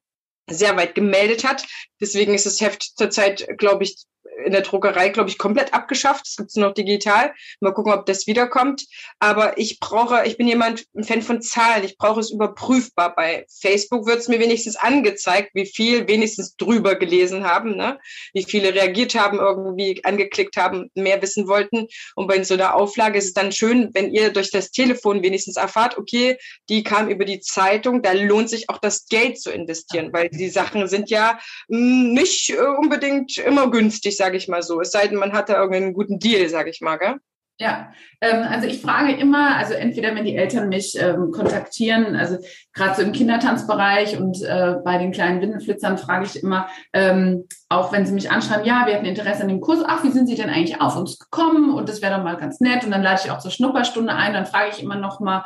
sehr 0.50 0.76
weit 0.76 0.96
gemeldet 0.96 1.44
hat. 1.44 1.66
Deswegen 2.02 2.34
ist 2.34 2.46
das 2.46 2.60
Heft 2.62 2.84
zurzeit, 2.98 3.48
glaube 3.58 3.84
ich, 3.84 4.04
in 4.46 4.52
der 4.52 4.62
Druckerei, 4.62 5.10
glaube 5.10 5.30
ich, 5.30 5.38
komplett 5.38 5.74
abgeschafft. 5.74 6.28
Es 6.28 6.36
gibt 6.36 6.50
es 6.50 6.56
noch 6.56 6.74
digital. 6.74 7.34
Mal 7.60 7.74
gucken, 7.74 7.94
ob 7.94 8.06
das 8.06 8.28
wiederkommt. 8.28 8.86
Aber 9.20 9.58
ich 9.58 9.80
brauche, 9.80 10.26
ich 10.26 10.38
bin 10.38 10.48
jemand, 10.48 10.86
ein 10.96 11.04
Fan 11.04 11.22
von 11.22 11.42
Zahlen. 11.42 11.84
Ich 11.84 11.98
brauche 11.98 12.20
es 12.20 12.32
überprüfbar. 12.32 13.16
Bei 13.16 13.46
Facebook 13.62 14.06
wird 14.06 14.20
es 14.20 14.28
mir 14.28 14.40
wenigstens 14.40 14.76
angezeigt, 14.76 15.52
wie 15.54 15.66
viel 15.66 16.08
wenigstens 16.08 16.56
drüber 16.56 16.96
gelesen 16.96 17.46
haben, 17.46 17.76
ne? 17.76 18.00
wie 18.34 18.44
viele 18.44 18.74
reagiert 18.74 19.16
haben, 19.16 19.40
irgendwie 19.40 20.04
angeklickt 20.04 20.58
haben, 20.58 20.90
mehr 20.96 21.22
wissen 21.22 21.48
wollten. 21.48 21.88
Und 22.16 22.28
bei 22.28 22.44
so 22.44 22.54
einer 22.54 22.76
Auflage 22.76 23.18
ist 23.18 23.26
es 23.26 23.34
dann 23.34 23.52
schön, 23.52 23.90
wenn 23.94 24.12
ihr 24.14 24.32
durch 24.32 24.52
das 24.52 24.72
Telefon 24.72 25.24
wenigstens 25.24 25.58
erfahrt, 25.58 25.98
okay, 25.98 26.38
die 26.70 26.84
kam 26.84 27.10
über 27.10 27.26
die 27.26 27.40
Zeitung, 27.40 28.02
da 28.02 28.12
lohnt 28.12 28.50
sich 28.50 28.70
auch 28.70 28.80
das 28.80 29.08
Geld 29.08 29.40
zu 29.40 29.52
investieren, 29.52 30.12
weil 30.12 30.30
die 30.30 30.50
Sachen 30.50 30.88
sind 30.88 31.10
ja 31.10 31.40
hm, 31.70 32.14
nicht 32.14 32.50
äh, 32.52 32.58
unbedingt 32.58 33.38
immer 33.38 33.70
günstig, 33.70 34.18
sage 34.24 34.38
ich 34.38 34.48
mal 34.48 34.64
so. 34.64 34.80
Es 34.80 34.92
sei 34.92 35.08
denn, 35.08 35.18
man 35.18 35.34
hat 35.34 35.50
da 35.50 35.56
irgendeinen 35.56 35.94
guten 35.94 36.18
Deal, 36.18 36.48
sage 36.48 36.70
ich 36.70 36.80
mal, 36.80 36.98
gell? 36.98 37.16
Ja, 37.60 37.92
ähm, 38.20 38.44
also 38.50 38.68
ich 38.68 38.82
frage 38.82 39.14
immer, 39.14 39.58
also 39.58 39.74
entweder 39.74 40.16
wenn 40.16 40.26
die 40.26 40.36
Eltern 40.36 40.70
mich 40.70 41.00
ähm, 41.00 41.32
kontaktieren, 41.32 42.16
also 42.16 42.38
gerade 42.74 42.96
so 42.96 43.02
im 43.04 43.12
Kindertanzbereich 43.12 44.18
und 44.18 44.42
äh, 44.42 44.78
bei 44.84 44.98
den 44.98 45.12
kleinen 45.12 45.40
Windelflitzern 45.40 46.00
frage 46.00 46.26
ich 46.26 46.42
immer, 46.42 46.68
ähm, 46.94 47.48
auch 47.70 47.92
wenn 47.92 48.08
sie 48.08 48.14
mich 48.14 48.32
anschreiben, 48.32 48.66
ja, 48.66 48.88
wir 48.88 48.96
hätten 48.96 49.06
Interesse 49.06 49.44
an 49.44 49.50
dem 49.50 49.62
Kurs, 49.62 49.84
ach, 49.86 50.04
wie 50.04 50.12
sind 50.12 50.28
Sie 50.28 50.36
denn 50.36 50.50
eigentlich 50.50 50.82
auf 50.82 50.96
uns 50.96 51.20
gekommen? 51.20 51.76
Und 51.76 51.90
das 51.90 52.02
wäre 52.02 52.16
doch 52.16 52.24
mal 52.24 52.38
ganz 52.38 52.60
nett. 52.60 52.86
Und 52.86 52.92
dann 52.92 53.04
lade 53.04 53.22
ich 53.24 53.30
auch 53.30 53.40
zur 53.40 53.52
Schnupperstunde 53.52 54.14
ein, 54.14 54.34
dann 54.34 54.48
frage 54.48 54.72
ich 54.72 54.82
immer 54.82 54.96
noch 54.96 55.20
mal, 55.20 55.44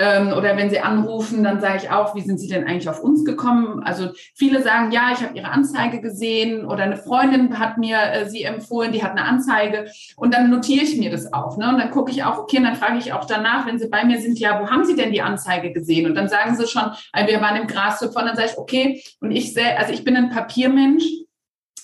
ähm, 0.00 0.32
oder 0.32 0.56
wenn 0.56 0.70
sie 0.70 0.80
anrufen, 0.80 1.44
dann 1.44 1.60
sage 1.60 1.76
ich 1.82 1.90
auch, 1.90 2.14
wie 2.14 2.22
sind 2.22 2.40
sie 2.40 2.48
denn 2.48 2.66
eigentlich 2.66 2.88
auf 2.88 3.00
uns 3.00 3.22
gekommen? 3.22 3.82
Also 3.84 4.08
viele 4.34 4.62
sagen, 4.62 4.92
ja, 4.92 5.10
ich 5.12 5.22
habe 5.22 5.36
ihre 5.36 5.50
Anzeige 5.50 6.00
gesehen 6.00 6.64
oder 6.64 6.84
eine 6.84 6.96
Freundin 6.96 7.58
hat 7.58 7.76
mir 7.76 7.98
äh, 7.98 8.28
sie 8.28 8.44
empfohlen, 8.44 8.92
die 8.92 9.02
hat 9.02 9.10
eine 9.10 9.26
Anzeige 9.26 9.90
und 10.16 10.32
dann 10.32 10.48
notiere 10.48 10.84
ich 10.84 10.96
mir 10.96 11.10
das 11.10 11.30
auch. 11.34 11.58
Ne? 11.58 11.68
Und 11.68 11.78
dann 11.78 11.90
gucke 11.90 12.10
ich 12.10 12.24
auch, 12.24 12.38
okay, 12.38 12.56
und 12.56 12.64
dann 12.64 12.76
frage 12.76 12.96
ich 12.96 13.12
auch 13.12 13.26
danach, 13.26 13.66
wenn 13.66 13.78
sie 13.78 13.88
bei 13.88 14.06
mir 14.06 14.18
sind, 14.22 14.38
ja, 14.38 14.58
wo 14.58 14.70
haben 14.70 14.86
sie 14.86 14.96
denn 14.96 15.12
die 15.12 15.20
Anzeige 15.20 15.70
gesehen? 15.70 16.06
Und 16.06 16.14
dann 16.14 16.28
sagen 16.28 16.56
sie 16.56 16.66
schon, 16.66 16.90
äh, 17.12 17.26
wir 17.26 17.42
waren 17.42 17.60
im 17.60 17.66
Grashüpfer 17.66 18.20
und 18.20 18.26
dann 18.26 18.36
sage 18.36 18.48
ich, 18.52 18.58
okay, 18.58 19.02
und 19.20 19.32
ich 19.32 19.52
sehe, 19.52 19.78
also 19.78 19.92
ich 19.92 20.02
bin 20.02 20.16
ein 20.16 20.30
Papiermensch. 20.30 21.04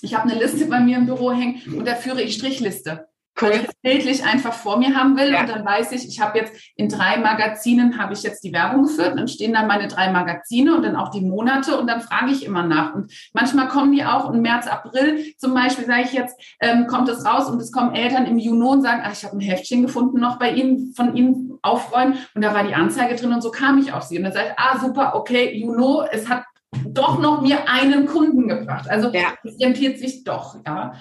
Ich 0.01 0.15
habe 0.15 0.29
eine 0.29 0.39
Liste 0.39 0.65
bei 0.65 0.79
mir 0.79 0.97
im 0.97 1.05
Büro 1.05 1.31
hängen 1.31 1.61
und 1.75 1.87
da 1.87 1.93
führe 1.93 2.21
ich 2.21 2.33
Strichliste 2.33 3.07
cool. 3.41 3.51
es 3.51 3.75
bildlich 3.81 4.23
einfach 4.23 4.53
vor 4.53 4.77
mir 4.77 4.95
haben 4.95 5.17
will. 5.17 5.31
Ja. 5.31 5.41
Und 5.41 5.49
dann 5.49 5.65
weiß 5.65 5.91
ich, 5.91 6.07
ich 6.07 6.19
habe 6.19 6.39
jetzt 6.39 6.53
in 6.75 6.89
drei 6.89 7.17
Magazinen 7.17 7.97
habe 7.97 8.13
ich 8.13 8.23
jetzt 8.23 8.43
die 8.43 8.53
Werbung 8.53 8.83
geführt. 8.83 9.11
Und 9.11 9.17
dann 9.17 9.27
stehen 9.27 9.53
dann 9.53 9.67
meine 9.67 9.87
drei 9.87 10.11
Magazine 10.11 10.75
und 10.75 10.83
dann 10.83 10.95
auch 10.95 11.09
die 11.09 11.21
Monate 11.21 11.77
und 11.77 11.87
dann 11.87 12.01
frage 12.01 12.31
ich 12.31 12.45
immer 12.45 12.63
nach. 12.63 12.93
Und 12.93 13.11
manchmal 13.33 13.67
kommen 13.67 13.91
die 13.91 14.03
auch 14.03 14.31
im 14.31 14.41
März, 14.41 14.67
April 14.67 15.23
zum 15.37 15.53
Beispiel, 15.53 15.85
sage 15.85 16.03
ich 16.03 16.13
jetzt, 16.13 16.39
ähm, 16.59 16.87
kommt 16.87 17.09
es 17.09 17.25
raus 17.25 17.49
und 17.49 17.61
es 17.61 17.71
kommen 17.71 17.93
Eltern 17.93 18.25
im 18.25 18.37
Juni 18.37 18.65
und 18.65 18.81
sagen, 18.81 19.01
ach, 19.03 19.13
ich 19.13 19.23
habe 19.23 19.37
ein 19.37 19.41
Heftchen 19.41 19.81
gefunden 19.81 20.19
noch 20.19 20.39
bei 20.39 20.51
Ihnen, 20.51 20.93
von 20.95 21.15
Ihnen 21.15 21.57
aufräumen. 21.61 22.17
Und 22.33 22.43
da 22.43 22.53
war 22.53 22.63
die 22.63 22.73
Anzeige 22.75 23.15
drin 23.15 23.33
und 23.33 23.41
so 23.41 23.51
kam 23.51 23.77
ich 23.77 23.93
auf 23.93 24.03
Sie. 24.03 24.17
Und 24.17 24.23
dann 24.23 24.33
sage 24.33 24.47
ich, 24.49 24.59
ah, 24.59 24.79
super, 24.79 25.15
okay, 25.15 25.53
Juno, 25.57 26.05
es 26.11 26.27
hat 26.27 26.43
doch 26.85 27.19
noch 27.19 27.41
mir 27.41 27.69
einen 27.69 28.05
Kunden 28.05 28.47
gebracht. 28.47 28.89
Also 28.89 29.11
ja. 29.11 29.33
es 29.43 29.59
rentiert 29.59 29.99
sich 29.99 30.23
doch, 30.23 30.57
ja. 30.65 30.93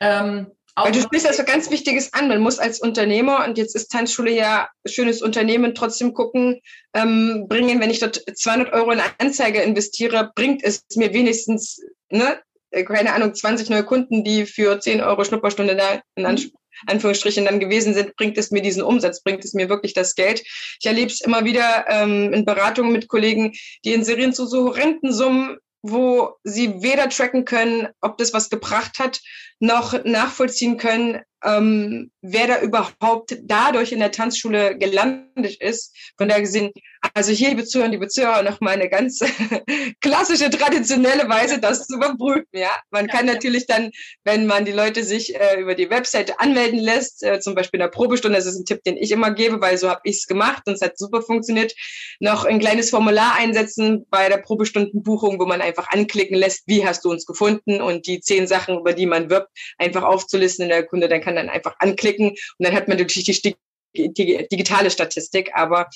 Ähm, 0.00 0.46
Weil 0.84 0.92
du 0.92 1.00
sprichst 1.00 1.26
also 1.26 1.44
ganz 1.44 1.70
Wichtiges 1.70 2.12
an. 2.12 2.28
Man 2.28 2.40
muss 2.40 2.58
als 2.58 2.80
Unternehmer, 2.80 3.44
und 3.46 3.58
jetzt 3.58 3.74
ist 3.74 3.90
Tanzschule 3.90 4.30
ja 4.30 4.68
schönes 4.86 5.22
Unternehmen, 5.22 5.74
trotzdem 5.74 6.14
gucken, 6.14 6.60
ähm, 6.94 7.46
bringen, 7.48 7.80
wenn 7.80 7.90
ich 7.90 8.00
dort 8.00 8.22
200 8.32 8.72
Euro 8.72 8.92
in 8.92 9.00
Anzeige 9.18 9.60
investiere, 9.62 10.30
bringt 10.34 10.62
es 10.62 10.84
mir 10.94 11.12
wenigstens, 11.12 11.82
ne, 12.10 12.40
äh, 12.70 12.84
keine 12.84 13.12
Ahnung, 13.14 13.34
20 13.34 13.70
neue 13.70 13.84
Kunden, 13.84 14.24
die 14.24 14.46
für 14.46 14.78
10 14.80 15.00
Euro 15.00 15.24
Schnupperstunde 15.24 15.76
da 15.76 16.00
in 16.16 16.26
Anspruch 16.26 16.58
Anführungsstrichen 16.86 17.44
dann 17.44 17.60
gewesen 17.60 17.94
sind, 17.94 18.16
bringt 18.16 18.38
es 18.38 18.50
mir 18.50 18.62
diesen 18.62 18.82
Umsatz, 18.82 19.22
bringt 19.22 19.44
es 19.44 19.54
mir 19.54 19.68
wirklich 19.68 19.94
das 19.94 20.14
Geld. 20.14 20.42
Ich 20.80 20.86
erlebe 20.86 21.10
es 21.10 21.20
immer 21.20 21.44
wieder 21.44 21.86
ähm, 21.88 22.32
in 22.32 22.44
Beratungen 22.44 22.92
mit 22.92 23.08
Kollegen, 23.08 23.52
die 23.84 23.94
in 23.94 24.04
Serien 24.04 24.32
zu 24.32 24.46
so 24.46 24.66
horrenden 24.66 25.12
Summen 25.12 25.58
wo 25.82 26.36
sie 26.42 26.82
weder 26.82 27.08
tracken 27.08 27.44
können, 27.44 27.88
ob 28.00 28.18
das 28.18 28.32
was 28.34 28.50
gebracht 28.50 28.98
hat, 28.98 29.20
noch 29.60 30.04
nachvollziehen 30.04 30.76
können, 30.76 31.20
ähm, 31.44 32.10
wer 32.22 32.46
da 32.46 32.60
überhaupt 32.60 33.36
dadurch 33.42 33.92
in 33.92 34.00
der 34.00 34.10
Tanzschule 34.10 34.76
gelandet 34.76 35.60
ist. 35.60 35.96
Von 36.16 36.28
daher 36.28 36.42
gesehen, 36.42 36.72
also 37.14 37.32
hier, 37.32 37.50
liebe 37.50 37.64
Zuhörer, 37.64 37.88
liebe 37.88 38.08
Zuhörer, 38.08 38.42
nochmal 38.42 38.74
eine 38.74 38.88
ganz 38.88 39.20
klassische, 40.00 40.50
traditionelle 40.50 41.28
Weise, 41.28 41.60
das 41.60 41.86
zu 41.86 41.96
überprüfen. 41.96 42.46
Ja, 42.52 42.70
man 42.90 43.06
kann 43.06 43.26
natürlich 43.26 43.66
dann, 43.66 43.90
wenn 44.24 44.46
man 44.46 44.64
die 44.64 44.72
Leute 44.72 45.04
sich 45.04 45.34
äh, 45.34 45.60
über 45.60 45.74
die 45.74 45.90
Webseite 45.90 46.40
anmelden 46.40 46.78
lässt, 46.78 47.22
äh, 47.22 47.40
zum 47.40 47.54
Beispiel 47.54 47.78
in 47.78 47.84
der 47.84 47.90
Probestunde, 47.90 48.36
das 48.36 48.46
ist 48.46 48.58
ein 48.58 48.64
Tipp, 48.64 48.82
den 48.84 48.96
ich 48.96 49.12
immer 49.12 49.30
gebe, 49.30 49.60
weil 49.60 49.78
so 49.78 49.88
habe 49.88 50.00
ich 50.04 50.18
es 50.18 50.26
gemacht 50.26 50.64
und 50.66 50.74
es 50.74 50.80
hat 50.80 50.98
super 50.98 51.22
funktioniert, 51.22 51.72
noch 52.18 52.44
ein 52.44 52.58
kleines 52.58 52.90
Formular 52.90 53.34
einsetzen 53.36 54.06
bei 54.10 54.28
der 54.28 54.38
Probestundenbuchung, 54.38 55.38
wo 55.38 55.46
man 55.46 55.60
einfach 55.60 55.88
anklicken 55.90 56.36
lässt, 56.36 56.64
wie 56.66 56.84
hast 56.84 57.04
du 57.04 57.10
uns 57.10 57.26
gefunden 57.26 57.80
und 57.80 58.06
die 58.06 58.20
zehn 58.20 58.46
Sachen, 58.46 58.78
über 58.78 58.92
die 58.92 59.06
man 59.06 59.30
wirbt, 59.30 59.50
einfach 59.78 60.02
aufzulisten 60.02 60.64
in 60.64 60.70
der 60.70 60.84
Kunde, 60.84 61.08
dann 61.08 61.20
kann 61.28 61.36
dann 61.36 61.50
einfach 61.50 61.76
anklicken 61.78 62.30
und 62.30 62.38
dann 62.58 62.74
hat 62.74 62.88
man 62.88 62.96
natürlich 62.96 63.42
die, 63.42 63.54
die 63.94 64.48
digitale 64.50 64.90
Statistik, 64.90 65.50
aber 65.54 65.88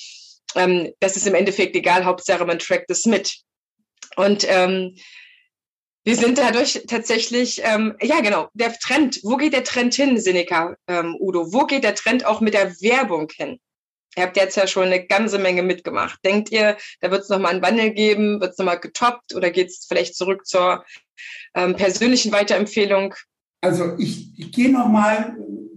ähm, 0.55 0.93
das 0.99 1.17
ist 1.17 1.25
im 1.25 1.33
Endeffekt 1.33 1.75
egal, 1.75 2.05
Hauptsache 2.05 2.45
man 2.45 2.59
trackt 2.59 2.91
es 2.91 3.05
mit. 3.05 3.39
Und 4.15 4.45
ähm, 4.47 4.95
wir 6.05 6.15
sind 6.15 6.37
dadurch 6.37 6.83
tatsächlich, 6.87 7.61
ähm, 7.63 7.95
ja 8.01 8.19
genau, 8.19 8.49
der 8.53 8.73
Trend, 8.73 9.19
wo 9.23 9.37
geht 9.37 9.53
der 9.53 9.63
Trend 9.63 9.95
hin, 9.95 10.19
Seneca, 10.19 10.75
ähm, 10.87 11.15
Udo? 11.19 11.51
Wo 11.51 11.65
geht 11.65 11.83
der 11.83 11.95
Trend 11.95 12.25
auch 12.25 12.41
mit 12.41 12.53
der 12.53 12.71
Werbung 12.81 13.31
hin? 13.35 13.59
Ihr 14.15 14.23
habt 14.23 14.37
jetzt 14.37 14.57
ja 14.57 14.67
schon 14.67 14.83
eine 14.83 15.07
ganze 15.07 15.39
Menge 15.39 15.63
mitgemacht. 15.63 16.19
Denkt 16.23 16.51
ihr, 16.51 16.77
da 17.01 17.09
wird 17.09 17.23
es 17.23 17.29
nochmal 17.29 17.53
einen 17.53 17.63
Wandel 17.63 17.91
geben? 17.91 18.39
Wird 18.39 18.51
es 18.51 18.57
nochmal 18.59 18.79
getoppt 18.79 19.33
oder 19.33 19.49
geht 19.49 19.69
es 19.69 19.85
vielleicht 19.87 20.15
zurück 20.15 20.45
zur 20.45 20.85
ähm, 21.55 21.75
persönlichen 21.75 22.31
Weiterempfehlung? 22.31 23.15
Also 23.63 23.93
ich, 23.97 24.37
ich 24.37 24.51
gehe 24.51 24.71
nochmal 24.71 25.35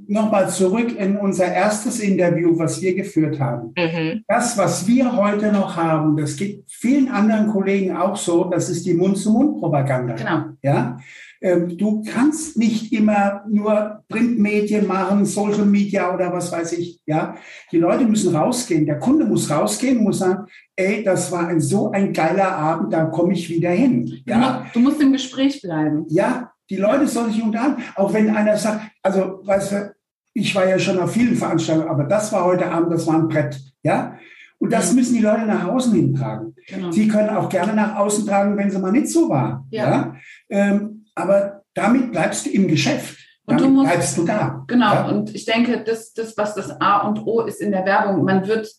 nochmal 0.08 0.48
zurück 0.48 0.96
in 0.96 1.16
unser 1.16 1.52
erstes 1.52 2.00
Interview, 2.00 2.56
was 2.58 2.80
wir 2.80 2.94
geführt 2.94 3.40
haben. 3.40 3.72
Mhm. 3.76 4.24
Das, 4.28 4.56
was 4.56 4.86
wir 4.86 5.16
heute 5.16 5.52
noch 5.52 5.76
haben, 5.76 6.16
das 6.16 6.36
geht 6.36 6.64
vielen 6.68 7.08
anderen 7.08 7.48
Kollegen 7.48 7.96
auch 7.96 8.16
so, 8.16 8.44
das 8.44 8.68
ist 8.68 8.86
die 8.86 8.94
Mund-zu-Mund-Propaganda. 8.94 10.14
Genau. 10.14 10.44
Ja? 10.62 10.98
Ähm, 11.40 11.76
du 11.76 12.02
kannst 12.02 12.56
nicht 12.56 12.92
immer 12.92 13.44
nur 13.48 14.04
Printmedien 14.08 14.86
machen, 14.86 15.26
Social 15.26 15.66
Media 15.66 16.14
oder 16.14 16.32
was 16.32 16.50
weiß 16.50 16.72
ich. 16.74 17.00
Ja, 17.04 17.36
die 17.70 17.78
Leute 17.78 18.06
müssen 18.06 18.34
rausgehen. 18.34 18.86
Der 18.86 18.98
Kunde 18.98 19.26
muss 19.26 19.50
rausgehen, 19.50 20.02
muss 20.02 20.20
sagen, 20.20 20.46
ey, 20.76 21.02
das 21.04 21.30
war 21.32 21.48
ein, 21.48 21.60
so 21.60 21.90
ein 21.90 22.12
geiler 22.12 22.52
Abend, 22.52 22.92
da 22.92 23.04
komme 23.06 23.34
ich 23.34 23.50
wieder 23.50 23.70
hin. 23.70 24.22
Ja, 24.26 24.66
du 24.72 24.80
musst 24.80 25.00
im 25.00 25.12
Gespräch 25.12 25.60
bleiben. 25.60 26.06
Ja, 26.08 26.52
die 26.70 26.76
Leute 26.76 27.06
sollen 27.06 27.32
sich 27.32 27.42
unterhalten. 27.42 27.82
Auch 27.94 28.12
wenn 28.12 28.34
einer 28.34 28.56
sagt, 28.56 28.80
also, 29.02 29.40
weißt 29.44 29.72
du, 29.72 29.94
ich 30.34 30.54
war 30.54 30.68
ja 30.68 30.78
schon 30.78 30.98
auf 30.98 31.12
vielen 31.12 31.36
Veranstaltungen, 31.36 31.88
aber 31.88 32.04
das 32.04 32.32
war 32.32 32.44
heute 32.44 32.70
Abend, 32.70 32.92
das 32.92 33.06
war 33.06 33.14
ein 33.14 33.28
Brett. 33.28 33.58
Ja? 33.82 34.18
Und 34.58 34.72
das 34.72 34.92
müssen 34.92 35.14
die 35.14 35.22
Leute 35.22 35.46
nach 35.46 35.66
außen 35.66 35.94
hintragen. 35.94 36.54
Genau. 36.66 36.90
Sie 36.90 37.08
können 37.08 37.30
auch 37.30 37.48
gerne 37.48 37.74
nach 37.74 37.96
außen 37.96 38.26
tragen, 38.26 38.56
wenn 38.56 38.70
sie 38.70 38.78
mal 38.78 38.92
nicht 38.92 39.08
so 39.08 39.28
war. 39.28 39.66
Ja. 39.70 39.90
ja? 39.90 40.16
Ähm, 40.48 41.06
aber 41.14 41.62
damit 41.74 42.12
bleibst 42.12 42.46
du 42.46 42.50
im 42.50 42.68
Geschäft. 42.68 43.18
Und 43.46 43.60
damit 43.60 43.64
du 43.64 43.74
musst, 43.74 43.90
bleibst 43.90 44.18
du 44.18 44.24
da. 44.24 44.64
Genau. 44.66 44.92
Ja? 44.92 45.08
Und 45.08 45.34
ich 45.34 45.44
denke, 45.44 45.84
das, 45.84 46.12
das, 46.12 46.36
was 46.36 46.54
das 46.54 46.80
A 46.80 47.06
und 47.06 47.26
O 47.26 47.42
ist 47.42 47.60
in 47.60 47.70
der 47.70 47.84
Werbung, 47.84 48.24
man 48.24 48.46
wird, 48.46 48.70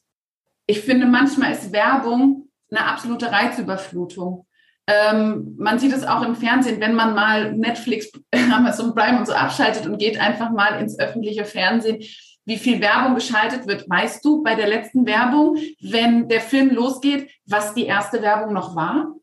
ich 0.65 0.81
finde, 0.81 1.05
manchmal 1.05 1.51
ist 1.51 1.71
Werbung 1.71 2.49
eine 2.69 2.85
absolute 2.85 3.31
Reizüberflutung. 3.31 4.45
Ähm, 4.87 5.55
man 5.57 5.79
sieht 5.79 5.93
es 5.93 6.05
auch 6.05 6.21
im 6.21 6.35
Fernsehen, 6.35 6.79
wenn 6.79 6.95
man 6.95 7.13
mal 7.13 7.53
Netflix, 7.53 8.09
Amazon 8.51 8.95
Prime 8.95 9.19
und 9.19 9.27
so 9.27 9.33
abschaltet 9.33 9.85
und 9.85 9.97
geht 9.97 10.19
einfach 10.19 10.49
mal 10.51 10.79
ins 10.81 10.97
öffentliche 10.97 11.43
Fernsehen, 11.43 12.01
wie 12.45 12.57
viel 12.57 12.79
Werbung 12.79 13.15
geschaltet 13.15 13.67
wird. 13.67 13.89
Weißt 13.89 14.23
du 14.23 14.41
bei 14.41 14.55
der 14.55 14.67
letzten 14.67 15.05
Werbung, 15.05 15.57
wenn 15.81 16.29
der 16.29 16.39
Film 16.39 16.73
losgeht, 16.73 17.29
was 17.45 17.73
die 17.73 17.85
erste 17.85 18.21
Werbung 18.21 18.53
noch 18.53 18.75
war? 18.75 19.13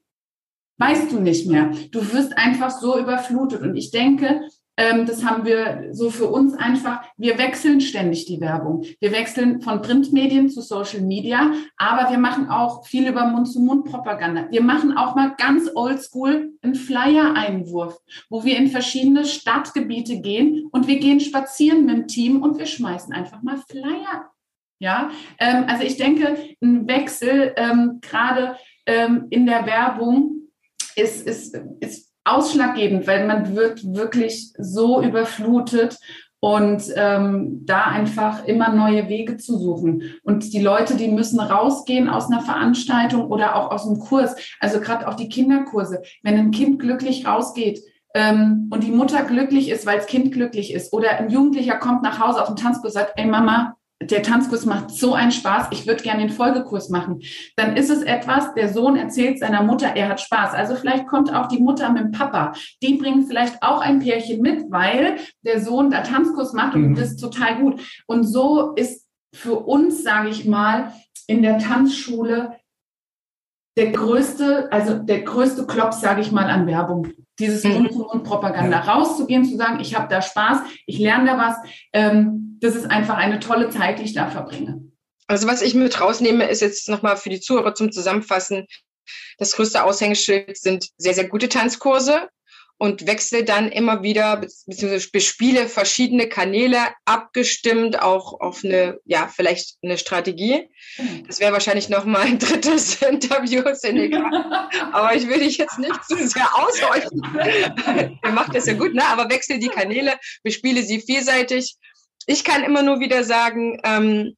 Weißt 0.77 1.11
du 1.11 1.21
nicht 1.21 1.49
mehr. 1.49 1.71
Du 1.91 2.12
wirst 2.12 2.37
einfach 2.37 2.71
so 2.71 2.99
überflutet. 2.99 3.62
Und 3.62 3.77
ich 3.77 3.91
denke, 3.91 4.43
das 4.77 5.25
haben 5.25 5.45
wir 5.45 5.89
so 5.93 6.11
für 6.11 6.27
uns 6.27 6.55
einfach. 6.55 7.03
Wir 7.16 7.39
wechseln 7.39 7.81
ständig 7.81 8.27
die 8.27 8.41
Werbung. 8.41 8.85
Wir 9.01 9.12
wechseln 9.12 9.61
von 9.61 9.83
Printmedien 9.83 10.49
zu 10.49 10.62
Social 10.62 11.01
Media, 11.01 11.53
aber 11.77 12.11
wir 12.11 12.18
machen 12.18 12.49
auch 12.49 12.85
viel 12.87 13.09
über 13.09 13.27
Mund-zu-Mund-Propaganda. 13.27 14.49
Wir 14.51 14.62
machen 14.62 14.97
auch 14.97 15.14
mal 15.14 15.35
ganz 15.37 15.70
oldschool 15.75 16.53
einen 16.62 16.75
Flyer-Einwurf, 16.75 17.99
wo 18.29 18.45
wir 18.45 18.57
in 18.57 18.68
verschiedene 18.68 19.25
Stadtgebiete 19.25 20.20
gehen 20.20 20.68
und 20.72 20.89
wir 20.89 20.99
gehen 20.99 21.20
spazieren 21.20 21.87
mit 21.87 21.97
dem 21.97 22.07
Team 22.09 22.43
und 22.43 22.59
wir 22.59 22.66
schmeißen 22.66 23.12
einfach 23.12 23.43
mal 23.43 23.59
Flyer. 23.68 24.31
Ja, 24.81 25.11
ähm, 25.39 25.64
also 25.68 25.85
ich 25.85 25.97
denke, 25.97 26.37
ein 26.61 26.89
Wechsel 26.89 27.55
ähm, 27.57 28.01
gerade 28.03 28.57
ähm, 28.87 29.29
in 29.31 29.47
der 29.47 29.66
Werbung 29.66 30.49
ist, 30.97 31.27
ist, 31.27 31.57
ist 31.81 32.03
ausschlaggebend, 32.25 33.07
weil 33.07 33.27
man 33.27 33.55
wird 33.55 33.95
wirklich 33.95 34.53
so 34.59 35.03
überflutet 35.03 35.99
und 36.41 36.83
ähm, 36.97 37.62
da 37.64 37.85
einfach 37.85 38.45
immer 38.45 38.70
neue 38.70 39.09
Wege 39.09 39.39
zu 39.39 39.59
suchen. 39.59 40.03
Und 40.25 40.53
die 40.53 40.61
Leute, 40.61 40.97
die 40.97 41.09
müssen 41.09 41.41
rausgehen 41.41 42.09
aus 42.09 42.31
einer 42.31 42.43
Veranstaltung 42.43 43.31
oder 43.31 43.57
auch 43.57 43.70
aus 43.70 43.87
einem 43.87 43.99
Kurs. 43.99 44.37
Also 44.61 44.81
gerade 44.81 45.09
auch 45.09 45.14
die 45.14 45.31
Kinderkurse. 45.31 46.03
Wenn 46.22 46.37
ein 46.37 46.51
Kind 46.51 46.81
glücklich 46.81 47.27
rausgeht, 47.27 47.81
ähm, 48.14 48.70
und 48.72 48.85
die 48.85 48.93
Mutter 48.93 49.25
glücklich 49.25 49.68
ist, 49.68 49.87
weil 49.87 49.97
das 49.97 50.07
Kind 50.07 50.33
glücklich 50.33 50.72
ist, 50.72 50.93
oder 50.93 51.18
ein 51.18 51.31
Jugendlicher 51.31 51.77
kommt 51.77 52.03
nach 52.03 52.20
Hause 52.20 52.41
auf 52.41 52.49
den 52.49 52.57
Tanzkurs 52.57 52.95
und 52.95 53.01
sagt, 53.01 53.14
ey 53.16 53.27
Mama, 53.27 53.77
der 54.03 54.22
Tanzkurs 54.22 54.66
macht 54.66 54.90
so 54.90 55.14
einen 55.14 55.30
Spaß, 55.30 55.68
ich 55.70 55.86
würde 55.86 56.03
gerne 56.03 56.26
den 56.26 56.30
Folgekurs 56.30 56.88
machen. 56.88 57.22
Dann 57.57 57.76
ist 57.76 57.90
es 57.90 58.03
etwas, 58.03 58.55
der 58.55 58.72
Sohn 58.72 58.97
erzählt 58.97 59.38
seiner 59.38 59.62
Mutter, 59.62 59.95
er 59.95 60.09
hat 60.09 60.20
Spaß. 60.20 60.53
Also 60.53 60.74
vielleicht 60.74 61.07
kommt 61.07 61.32
auch 61.32 61.47
die 61.47 61.61
Mutter 61.61 61.90
mit 61.90 62.03
dem 62.03 62.12
Papa. 62.12 62.53
Die 62.82 62.95
bringen 62.95 63.26
vielleicht 63.26 63.62
auch 63.62 63.80
ein 63.80 64.01
Pärchen 64.01 64.40
mit, 64.42 64.70
weil 64.70 65.16
der 65.42 65.61
Sohn 65.61 65.90
da 65.90 66.03
Tanzkurs 66.03 66.53
macht 66.53 66.74
und 66.74 66.90
mhm. 66.90 66.95
das 66.95 67.12
ist 67.12 67.20
total 67.20 67.57
gut. 67.61 67.80
Und 68.07 68.24
so 68.24 68.72
ist 68.72 69.07
für 69.34 69.61
uns, 69.61 70.03
sage 70.03 70.28
ich 70.28 70.45
mal, 70.45 70.92
in 71.26 71.42
der 71.42 71.59
Tanzschule 71.59 72.57
der 73.76 73.90
größte, 73.90 74.70
also 74.70 74.99
der 74.99 75.22
größte 75.22 75.66
Klops, 75.66 76.01
sage 76.01 76.20
ich 76.20 76.30
mal, 76.30 76.49
an 76.49 76.66
Werbung. 76.66 77.09
Dieses 77.38 77.64
mhm. 77.64 77.72
Mund-zu-Mund-Propaganda. 77.72 78.80
Rauszugehen, 78.80 79.45
zu 79.45 79.57
sagen, 79.57 79.80
ich 79.80 79.97
habe 79.97 80.07
da 80.09 80.22
Spaß, 80.22 80.61
ich 80.86 80.99
lerne 80.99 81.30
da 81.30 81.38
was. 81.38 81.57
Ähm, 81.92 82.43
das 82.61 82.74
ist 82.74 82.90
einfach 82.90 83.16
eine 83.16 83.40
tolle 83.40 83.70
Zeit, 83.70 83.98
die 83.98 84.05
ich 84.05 84.14
da 84.14 84.30
verbringe. 84.30 84.82
Also 85.26 85.46
was 85.46 85.62
ich 85.62 85.74
mit 85.74 86.00
rausnehme, 86.00 86.46
ist 86.46 86.61
jetzt 86.61 86.88
nochmal 86.88 87.16
für 87.16 87.30
die 87.30 87.40
Zuhörer 87.40 87.74
zum 87.74 87.92
Zusammenfassen. 87.92 88.66
Das 89.38 89.52
größte 89.52 89.82
Aushängeschild 89.84 90.57
sind 90.57 90.88
sehr, 90.96 91.14
sehr 91.14 91.28
gute 91.28 91.48
Tanzkurse 91.48 92.28
und 92.76 93.07
wechsle 93.07 93.44
dann 93.44 93.70
immer 93.70 94.02
wieder 94.02 94.36
beziehungsweise 94.36 95.09
bespiele 95.12 95.68
verschiedene 95.68 96.28
Kanäle 96.28 96.78
abgestimmt 97.05 98.02
auch 98.02 98.40
auf 98.40 98.64
eine 98.64 98.98
ja 99.05 99.28
vielleicht 99.34 99.76
eine 99.82 99.96
Strategie. 99.96 100.68
Das 101.26 101.40
wäre 101.40 101.52
wahrscheinlich 101.52 101.88
noch 101.88 102.05
mal 102.05 102.22
ein 102.22 102.38
drittes 102.38 103.00
Interview, 103.09 103.62
Seneca. 103.74 104.28
aber 104.92 105.14
ich 105.14 105.28
will 105.28 105.38
dich 105.38 105.57
jetzt 105.57 105.78
nicht 105.78 106.05
zu 106.05 106.16
sehr 106.26 106.48
ausheuchen. 106.55 107.22
Ihr 108.24 108.32
macht 108.32 108.55
das 108.55 108.66
ja 108.66 108.74
gut, 108.74 108.94
ne? 108.94 109.05
Aber 109.07 109.30
wechsle 109.30 109.59
die 109.59 109.68
Kanäle, 109.68 110.18
bespiele 110.42 110.82
sie 110.82 111.00
vielseitig. 111.00 111.76
Ich 112.27 112.45
kann 112.45 112.64
immer 112.64 112.83
nur 112.83 113.01
wieder 113.01 113.25
sagen, 113.25 113.81
ähm, 113.85 114.37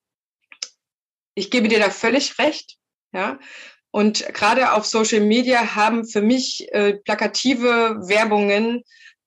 ich 1.34 1.50
gebe 1.50 1.68
dir 1.68 1.78
da 1.78 1.90
völlig 1.90 2.38
recht. 2.38 2.76
Ja, 3.12 3.38
und 3.90 4.26
gerade 4.34 4.72
auf 4.72 4.84
Social 4.84 5.20
Media 5.20 5.74
haben 5.74 6.06
für 6.06 6.20
mich 6.20 6.68
äh, 6.72 6.94
plakative 6.94 7.96
Werbungen, 8.08 8.82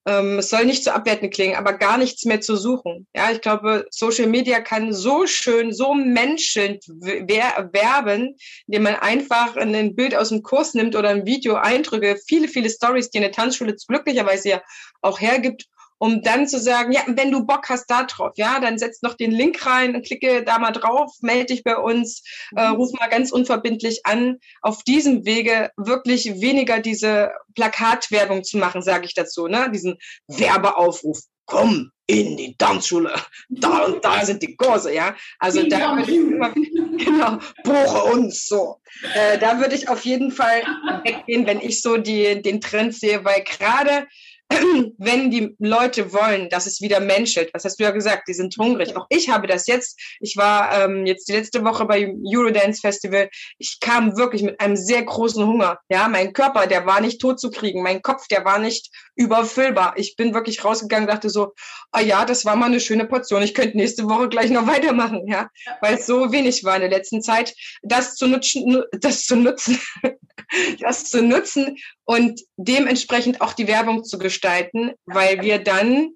ähm, 0.06 0.38
es 0.38 0.48
soll 0.48 0.64
nicht 0.64 0.84
zu 0.84 0.94
abwertend 0.94 1.34
klingen, 1.34 1.56
aber 1.56 1.74
gar 1.74 1.98
nichts 1.98 2.24
mehr 2.24 2.40
zu 2.40 2.56
suchen. 2.56 3.06
Ja, 3.14 3.30
ich 3.30 3.40
glaube, 3.40 3.86
Social 3.90 4.26
Media 4.26 4.60
kann 4.60 4.92
so 4.92 5.26
schön, 5.26 5.72
so 5.72 5.92
menschelnd 5.94 6.84
werben, 6.88 8.36
indem 8.66 8.82
man 8.84 8.94
einfach 8.96 9.56
ein 9.56 9.94
Bild 9.94 10.14
aus 10.14 10.30
dem 10.30 10.42
Kurs 10.42 10.74
nimmt 10.74 10.96
oder 10.96 11.10
ein 11.10 11.26
Video, 11.26 11.56
Eindrücke, 11.56 12.16
viele, 12.26 12.48
viele 12.48 12.70
Stories, 12.70 13.10
die 13.10 13.18
eine 13.18 13.30
Tanzschule 13.30 13.76
glücklicherweise 13.86 14.48
ja 14.48 14.62
auch 15.02 15.20
hergibt 15.20 15.66
um 16.00 16.22
dann 16.22 16.48
zu 16.48 16.58
sagen, 16.58 16.92
ja, 16.92 17.02
wenn 17.08 17.30
du 17.30 17.44
Bock 17.44 17.68
hast 17.68 17.90
da 17.90 18.04
drauf, 18.04 18.32
ja, 18.36 18.58
dann 18.58 18.78
setz 18.78 19.02
noch 19.02 19.14
den 19.14 19.30
Link 19.30 19.66
rein 19.66 19.94
und 19.94 20.06
klicke 20.06 20.42
da 20.42 20.58
mal 20.58 20.72
drauf, 20.72 21.12
melde 21.20 21.46
dich 21.46 21.62
bei 21.62 21.76
uns, 21.76 22.22
äh, 22.56 22.70
mhm. 22.70 22.76
ruf 22.76 22.92
mal 22.98 23.08
ganz 23.08 23.30
unverbindlich 23.30 24.00
an. 24.04 24.38
Auf 24.62 24.82
diesem 24.82 25.26
Wege 25.26 25.70
wirklich 25.76 26.40
weniger 26.40 26.80
diese 26.80 27.32
Plakatwerbung 27.54 28.44
zu 28.44 28.56
machen, 28.56 28.80
sage 28.80 29.04
ich 29.04 29.14
dazu, 29.14 29.46
ne? 29.46 29.70
Diesen 29.70 29.98
Werbeaufruf. 30.26 31.20
Komm 31.44 31.90
in 32.06 32.36
die 32.36 32.56
Tanzschule. 32.56 33.12
Da 33.50 33.84
und 33.84 34.04
da 34.04 34.24
sind 34.24 34.42
die 34.42 34.56
Kurse, 34.56 34.94
ja. 34.94 35.14
Also 35.38 35.62
da 35.68 35.96
würde 35.96 36.10
ich 36.10 36.16
immer, 36.16 36.50
genau, 36.52 37.38
buche 37.62 38.04
uns 38.14 38.46
so. 38.46 38.80
Äh, 39.14 39.38
da 39.38 39.58
würde 39.58 39.74
ich 39.74 39.88
auf 39.88 40.04
jeden 40.04 40.32
Fall 40.32 40.62
weggehen, 41.04 41.46
wenn 41.46 41.60
ich 41.60 41.82
so 41.82 41.98
die, 41.98 42.40
den 42.40 42.60
Trend 42.60 42.94
sehe, 42.94 43.24
weil 43.24 43.44
gerade 43.44 44.06
wenn 44.98 45.30
die 45.30 45.54
Leute 45.58 46.12
wollen, 46.12 46.48
dass 46.48 46.66
es 46.66 46.80
wieder 46.80 47.00
menschelt, 47.00 47.50
was 47.54 47.64
hast 47.64 47.78
du 47.78 47.84
ja 47.84 47.92
gesagt, 47.92 48.26
die 48.28 48.34
sind 48.34 48.56
hungrig. 48.58 48.96
Auch 48.96 49.06
ich 49.08 49.28
habe 49.30 49.46
das 49.46 49.66
jetzt. 49.66 49.98
Ich 50.20 50.36
war 50.36 50.72
ähm, 50.76 51.06
jetzt 51.06 51.28
die 51.28 51.32
letzte 51.32 51.64
Woche 51.64 51.84
bei 51.84 52.12
Eurodance 52.24 52.80
Festival. 52.80 53.30
Ich 53.58 53.78
kam 53.80 54.16
wirklich 54.16 54.42
mit 54.42 54.60
einem 54.60 54.76
sehr 54.76 55.04
großen 55.04 55.46
Hunger. 55.46 55.78
Ja, 55.88 56.08
mein 56.08 56.32
Körper, 56.32 56.66
der 56.66 56.84
war 56.84 57.00
nicht 57.00 57.20
tot 57.20 57.38
zu 57.38 57.50
kriegen. 57.50 57.82
Mein 57.82 58.02
Kopf, 58.02 58.26
der 58.26 58.44
war 58.44 58.58
nicht 58.58 58.90
überfüllbar. 59.14 59.94
Ich 59.96 60.16
bin 60.16 60.34
wirklich 60.34 60.64
rausgegangen, 60.64 61.06
dachte 61.06 61.30
so, 61.30 61.52
ah 61.92 62.00
ja, 62.00 62.24
das 62.24 62.44
war 62.44 62.56
mal 62.56 62.66
eine 62.66 62.80
schöne 62.80 63.06
Portion. 63.06 63.42
Ich 63.42 63.54
könnte 63.54 63.76
nächste 63.76 64.08
Woche 64.08 64.28
gleich 64.28 64.50
noch 64.50 64.66
weitermachen, 64.66 65.26
ja, 65.28 65.48
weil 65.80 65.94
es 65.94 66.06
so 66.06 66.32
wenig 66.32 66.64
war 66.64 66.74
in 66.74 66.82
der 66.82 66.90
letzten 66.90 67.22
Zeit. 67.22 67.54
Das 67.82 68.16
zu 68.16 68.26
nutzen, 68.26 68.82
das 69.00 69.24
zu 69.26 69.36
nutzen, 69.36 69.78
das 70.80 71.04
zu 71.04 71.22
nutzen 71.22 71.76
und 72.10 72.42
dementsprechend 72.56 73.40
auch 73.40 73.52
die 73.52 73.68
Werbung 73.68 74.02
zu 74.02 74.18
gestalten, 74.18 74.90
weil 75.06 75.42
wir 75.42 75.62
dann 75.62 76.08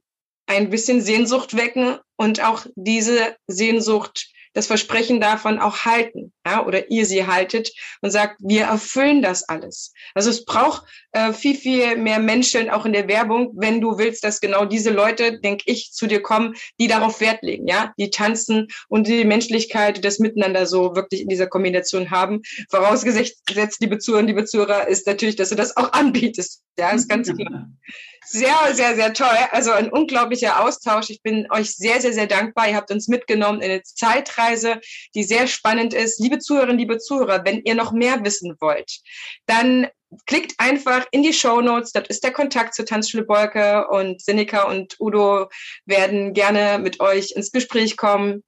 ein 0.46 0.68
bisschen 0.68 1.00
Sehnsucht 1.00 1.56
wecken 1.56 2.00
und 2.16 2.42
auch 2.42 2.66
diese 2.74 3.36
Sehnsucht 3.46 4.26
das 4.54 4.66
Versprechen 4.66 5.20
davon 5.20 5.58
auch 5.58 5.84
halten, 5.84 6.32
ja, 6.46 6.64
oder 6.66 6.90
ihr 6.90 7.06
sie 7.06 7.26
haltet 7.26 7.72
und 8.00 8.10
sagt, 8.10 8.36
wir 8.40 8.64
erfüllen 8.64 9.22
das 9.22 9.48
alles. 9.48 9.92
Also 10.14 10.30
es 10.30 10.44
braucht 10.44 10.84
äh, 11.12 11.32
viel, 11.32 11.54
viel 11.56 11.96
mehr 11.96 12.18
Menschen 12.18 12.70
auch 12.70 12.86
in 12.86 12.92
der 12.92 13.08
Werbung, 13.08 13.52
wenn 13.54 13.80
du 13.80 13.98
willst, 13.98 14.24
dass 14.24 14.40
genau 14.40 14.64
diese 14.64 14.90
Leute, 14.90 15.40
denke 15.40 15.64
ich, 15.66 15.92
zu 15.92 16.06
dir 16.06 16.22
kommen, 16.22 16.54
die 16.80 16.88
darauf 16.88 17.20
Wert 17.20 17.42
legen, 17.42 17.68
ja, 17.68 17.92
die 17.98 18.10
tanzen 18.10 18.68
und 18.88 19.06
die 19.06 19.24
Menschlichkeit, 19.24 20.04
das 20.04 20.18
Miteinander 20.18 20.66
so 20.66 20.96
wirklich 20.96 21.20
in 21.22 21.28
dieser 21.28 21.46
Kombination 21.46 22.10
haben. 22.10 22.42
Vorausgesetzt, 22.70 23.42
liebe 23.80 23.98
Zuhörer 23.98 24.22
liebe 24.22 24.44
Zuhörer, 24.44 24.88
ist 24.88 25.06
natürlich, 25.06 25.36
dass 25.36 25.50
du 25.50 25.54
das 25.54 25.76
auch 25.76 25.92
anbietest. 25.92 26.62
Ja, 26.78 26.90
ist 26.90 27.08
ganz 27.08 27.32
klar. 27.32 27.68
Sehr, 28.26 28.74
sehr, 28.74 28.94
sehr 28.94 29.12
toll. 29.12 29.36
Also 29.50 29.72
ein 29.72 29.90
unglaublicher 29.90 30.60
Austausch. 30.60 31.10
Ich 31.10 31.22
bin 31.22 31.46
euch 31.50 31.76
sehr, 31.76 32.00
sehr, 32.00 32.12
sehr 32.12 32.26
dankbar. 32.26 32.68
Ihr 32.68 32.76
habt 32.76 32.90
uns 32.90 33.08
mitgenommen 33.08 33.60
in 33.60 33.70
eine 33.70 33.82
Zeitreise, 33.82 34.80
die 35.14 35.24
sehr 35.24 35.46
spannend 35.46 35.94
ist. 35.94 36.20
Liebe 36.20 36.38
Zuhörerinnen, 36.38 36.78
liebe 36.78 36.98
Zuhörer, 36.98 37.44
wenn 37.44 37.62
ihr 37.64 37.74
noch 37.74 37.92
mehr 37.92 38.24
wissen 38.24 38.56
wollt, 38.60 39.00
dann 39.46 39.88
klickt 40.26 40.54
einfach 40.58 41.06
in 41.10 41.22
die 41.22 41.32
Show 41.32 41.60
Notes. 41.60 41.92
Das 41.92 42.08
ist 42.08 42.24
der 42.24 42.32
Kontakt 42.32 42.74
zur 42.74 42.86
Tanzschule 42.86 43.24
Bolke 43.24 43.88
und 43.88 44.22
Seneca 44.22 44.64
und 44.64 44.96
Udo 45.00 45.48
werden 45.86 46.32
gerne 46.32 46.78
mit 46.78 47.00
euch 47.00 47.32
ins 47.32 47.52
Gespräch 47.52 47.96
kommen 47.96 48.42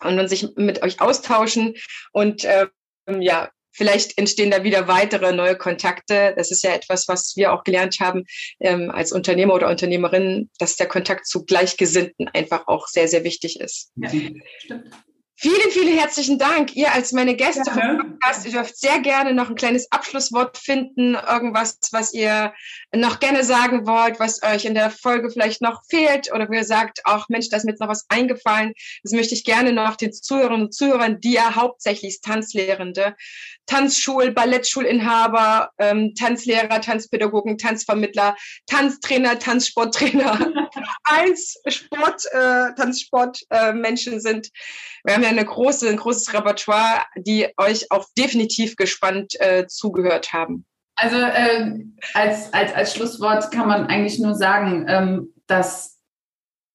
und 0.00 0.28
sich 0.28 0.48
mit 0.56 0.82
euch 0.82 1.00
austauschen. 1.00 1.74
Und 2.12 2.44
ähm, 2.44 3.20
ja, 3.20 3.50
Vielleicht 3.72 4.18
entstehen 4.18 4.50
da 4.50 4.64
wieder 4.64 4.88
weitere 4.88 5.32
neue 5.32 5.56
Kontakte. 5.56 6.34
Das 6.36 6.50
ist 6.50 6.62
ja 6.62 6.74
etwas, 6.74 7.08
was 7.08 7.34
wir 7.36 7.52
auch 7.52 7.64
gelernt 7.64 7.98
haben 8.00 8.24
ähm, 8.60 8.90
als 8.90 9.12
Unternehmer 9.12 9.54
oder 9.54 9.68
Unternehmerin, 9.68 10.50
dass 10.58 10.76
der 10.76 10.86
Kontakt 10.86 11.26
zu 11.26 11.44
Gleichgesinnten 11.44 12.28
einfach 12.28 12.66
auch 12.68 12.86
sehr, 12.86 13.08
sehr 13.08 13.24
wichtig 13.24 13.60
ist. 13.60 13.90
Ja, 13.96 14.10
stimmt. 14.58 14.90
Vielen, 15.42 15.72
vielen 15.72 15.98
herzlichen 15.98 16.38
Dank. 16.38 16.76
Ihr 16.76 16.92
als 16.92 17.10
meine 17.10 17.34
Gäste 17.34 17.64
ja. 17.66 17.72
vom 17.72 17.98
Podcast, 17.98 18.46
ihr 18.46 18.52
dürft 18.52 18.76
sehr 18.76 19.00
gerne 19.00 19.34
noch 19.34 19.48
ein 19.48 19.56
kleines 19.56 19.90
Abschlusswort 19.90 20.56
finden, 20.56 21.16
irgendwas, 21.16 21.80
was 21.90 22.14
ihr 22.14 22.54
noch 22.94 23.18
gerne 23.18 23.42
sagen 23.42 23.84
wollt, 23.84 24.20
was 24.20 24.40
euch 24.44 24.66
in 24.66 24.74
der 24.74 24.92
Folge 24.92 25.30
vielleicht 25.30 25.60
noch 25.60 25.82
fehlt 25.90 26.32
oder 26.32 26.48
wo 26.48 26.52
ihr 26.52 26.62
sagt, 26.62 27.00
ach 27.02 27.28
Mensch, 27.28 27.48
da 27.48 27.56
ist 27.56 27.64
mir 27.64 27.72
jetzt 27.72 27.80
noch 27.80 27.88
was 27.88 28.06
eingefallen. 28.08 28.72
Das 29.02 29.10
möchte 29.10 29.34
ich 29.34 29.44
gerne 29.44 29.72
noch 29.72 29.96
den 29.96 30.12
Zuhörern 30.12 30.62
und 30.62 30.74
Zuhörern, 30.74 31.18
die 31.18 31.32
ja 31.32 31.56
hauptsächlich 31.56 32.20
Tanzlehrende, 32.20 33.16
Tanzschul, 33.66 34.30
Ballettschulinhaber, 34.30 35.70
ähm, 35.78 36.14
Tanzlehrer, 36.14 36.80
Tanzpädagogen, 36.80 37.58
Tanzvermittler, 37.58 38.36
Tanztrainer, 38.66 39.40
Tanzsporttrainer, 39.40 40.38
eins 41.04 41.56
Sport, 41.66 42.24
äh, 42.32 42.74
Tanzsportmenschen 42.74 44.14
äh, 44.14 44.20
sind. 44.20 44.50
Wir 45.04 45.14
haben 45.14 45.22
ja 45.22 45.28
eine 45.28 45.44
große, 45.44 45.88
ein 45.88 45.96
großes 45.96 46.32
Repertoire, 46.32 47.04
die 47.16 47.48
euch 47.56 47.90
auch 47.90 48.06
definitiv 48.16 48.76
gespannt 48.76 49.34
äh, 49.40 49.66
zugehört 49.66 50.32
haben. 50.32 50.64
Also 50.94 51.16
äh, 51.16 51.80
als, 52.14 52.52
als, 52.52 52.74
als 52.74 52.94
Schlusswort 52.94 53.50
kann 53.50 53.68
man 53.68 53.86
eigentlich 53.86 54.18
nur 54.18 54.34
sagen, 54.34 54.84
ähm, 54.88 55.34
dass 55.46 55.98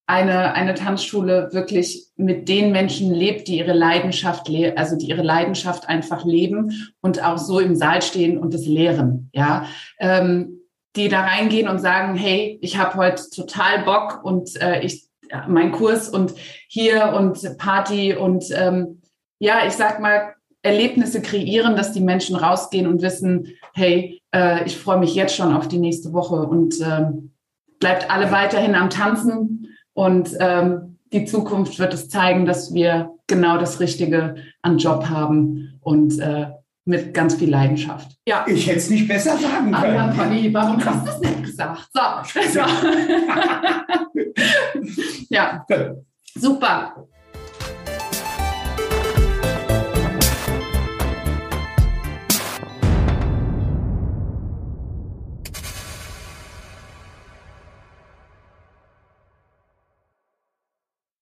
eine, 0.08 0.54
eine 0.54 0.74
Tanzschule 0.74 1.50
wirklich 1.52 2.08
mit 2.16 2.48
den 2.48 2.72
Menschen 2.72 3.14
lebt, 3.14 3.48
die 3.50 3.58
ihre 3.58 3.74
Leidenschaft, 3.74 4.50
also 4.76 4.96
die 4.96 5.10
ihre 5.10 5.22
Leidenschaft 5.22 5.90
einfach 5.90 6.24
leben 6.24 6.94
und 7.02 7.22
auch 7.22 7.38
so 7.38 7.60
im 7.60 7.76
Saal 7.76 8.02
stehen 8.02 8.38
und 8.38 8.54
es 8.54 8.66
lehren, 8.66 9.30
ja. 9.34 9.68
Ähm, 10.00 10.62
die 10.98 11.10
da 11.10 11.22
reingehen 11.22 11.70
und 11.70 11.80
sagen, 11.80 12.16
hey, 12.16 12.58
ich 12.62 12.78
habe 12.78 12.96
heute 12.96 13.24
total 13.30 13.84
Bock 13.84 14.24
und 14.24 14.60
äh, 14.62 14.82
ich 14.82 15.08
mein 15.48 15.72
Kurs 15.72 16.10
und 16.10 16.34
hier 16.68 17.14
und 17.16 17.58
Party 17.58 18.16
und 18.16 18.46
ähm, 18.56 19.02
ja, 19.40 19.66
ich 19.68 19.74
sag 19.74 20.00
mal, 20.00 20.34
Erlebnisse 20.64 21.22
kreieren, 21.22 21.76
dass 21.76 21.94
die 21.94 22.02
Menschen 22.02 22.36
rausgehen 22.36 22.88
und 22.88 23.02
wissen, 23.02 23.54
hey, 23.74 24.22
äh, 24.34 24.66
ich 24.66 24.78
freue 24.78 24.98
mich 24.98 25.16
jetzt 25.16 25.36
schon 25.36 25.56
auf 25.56 25.68
die 25.68 25.78
nächste 25.78 26.14
Woche 26.14 26.36
und 26.36 26.76
ähm, 26.82 27.32
bleibt 27.80 28.10
alle 28.10 28.32
weiterhin 28.32 28.76
am 28.76 28.90
Tanzen 28.90 29.68
und 29.94 30.36
ähm, 30.40 30.98
die 31.14 31.26
Zukunft 31.26 31.80
wird 31.80 31.94
es 31.94 32.10
zeigen, 32.10 32.46
dass 32.46 32.74
wir 32.74 33.12
genau 33.28 33.58
das 33.58 33.80
Richtige 33.80 34.36
an 34.62 34.78
Job 34.78 35.10
haben 35.10 35.80
und 35.82 36.20
äh, 36.20 36.48
mit 36.88 37.14
ganz 37.14 37.36
viel 37.36 37.50
Leidenschaft. 37.50 38.18
Ja. 38.26 38.46
Ich 38.48 38.68
hätte 38.68 38.78
es 38.78 38.90
nicht 38.90 39.08
besser 39.08 39.38
sagen 39.38 39.72
können. 39.72 39.96
Ja, 39.96 40.14
Conny, 40.14 40.54
warum 40.54 40.84
hast 40.84 41.06
du 41.06 41.12
es 41.12 41.20
nicht 41.20 41.44
gesagt? 41.44 41.88
So, 41.94 42.02
so. 42.54 42.60
ja, 45.30 45.66
super. 46.36 47.08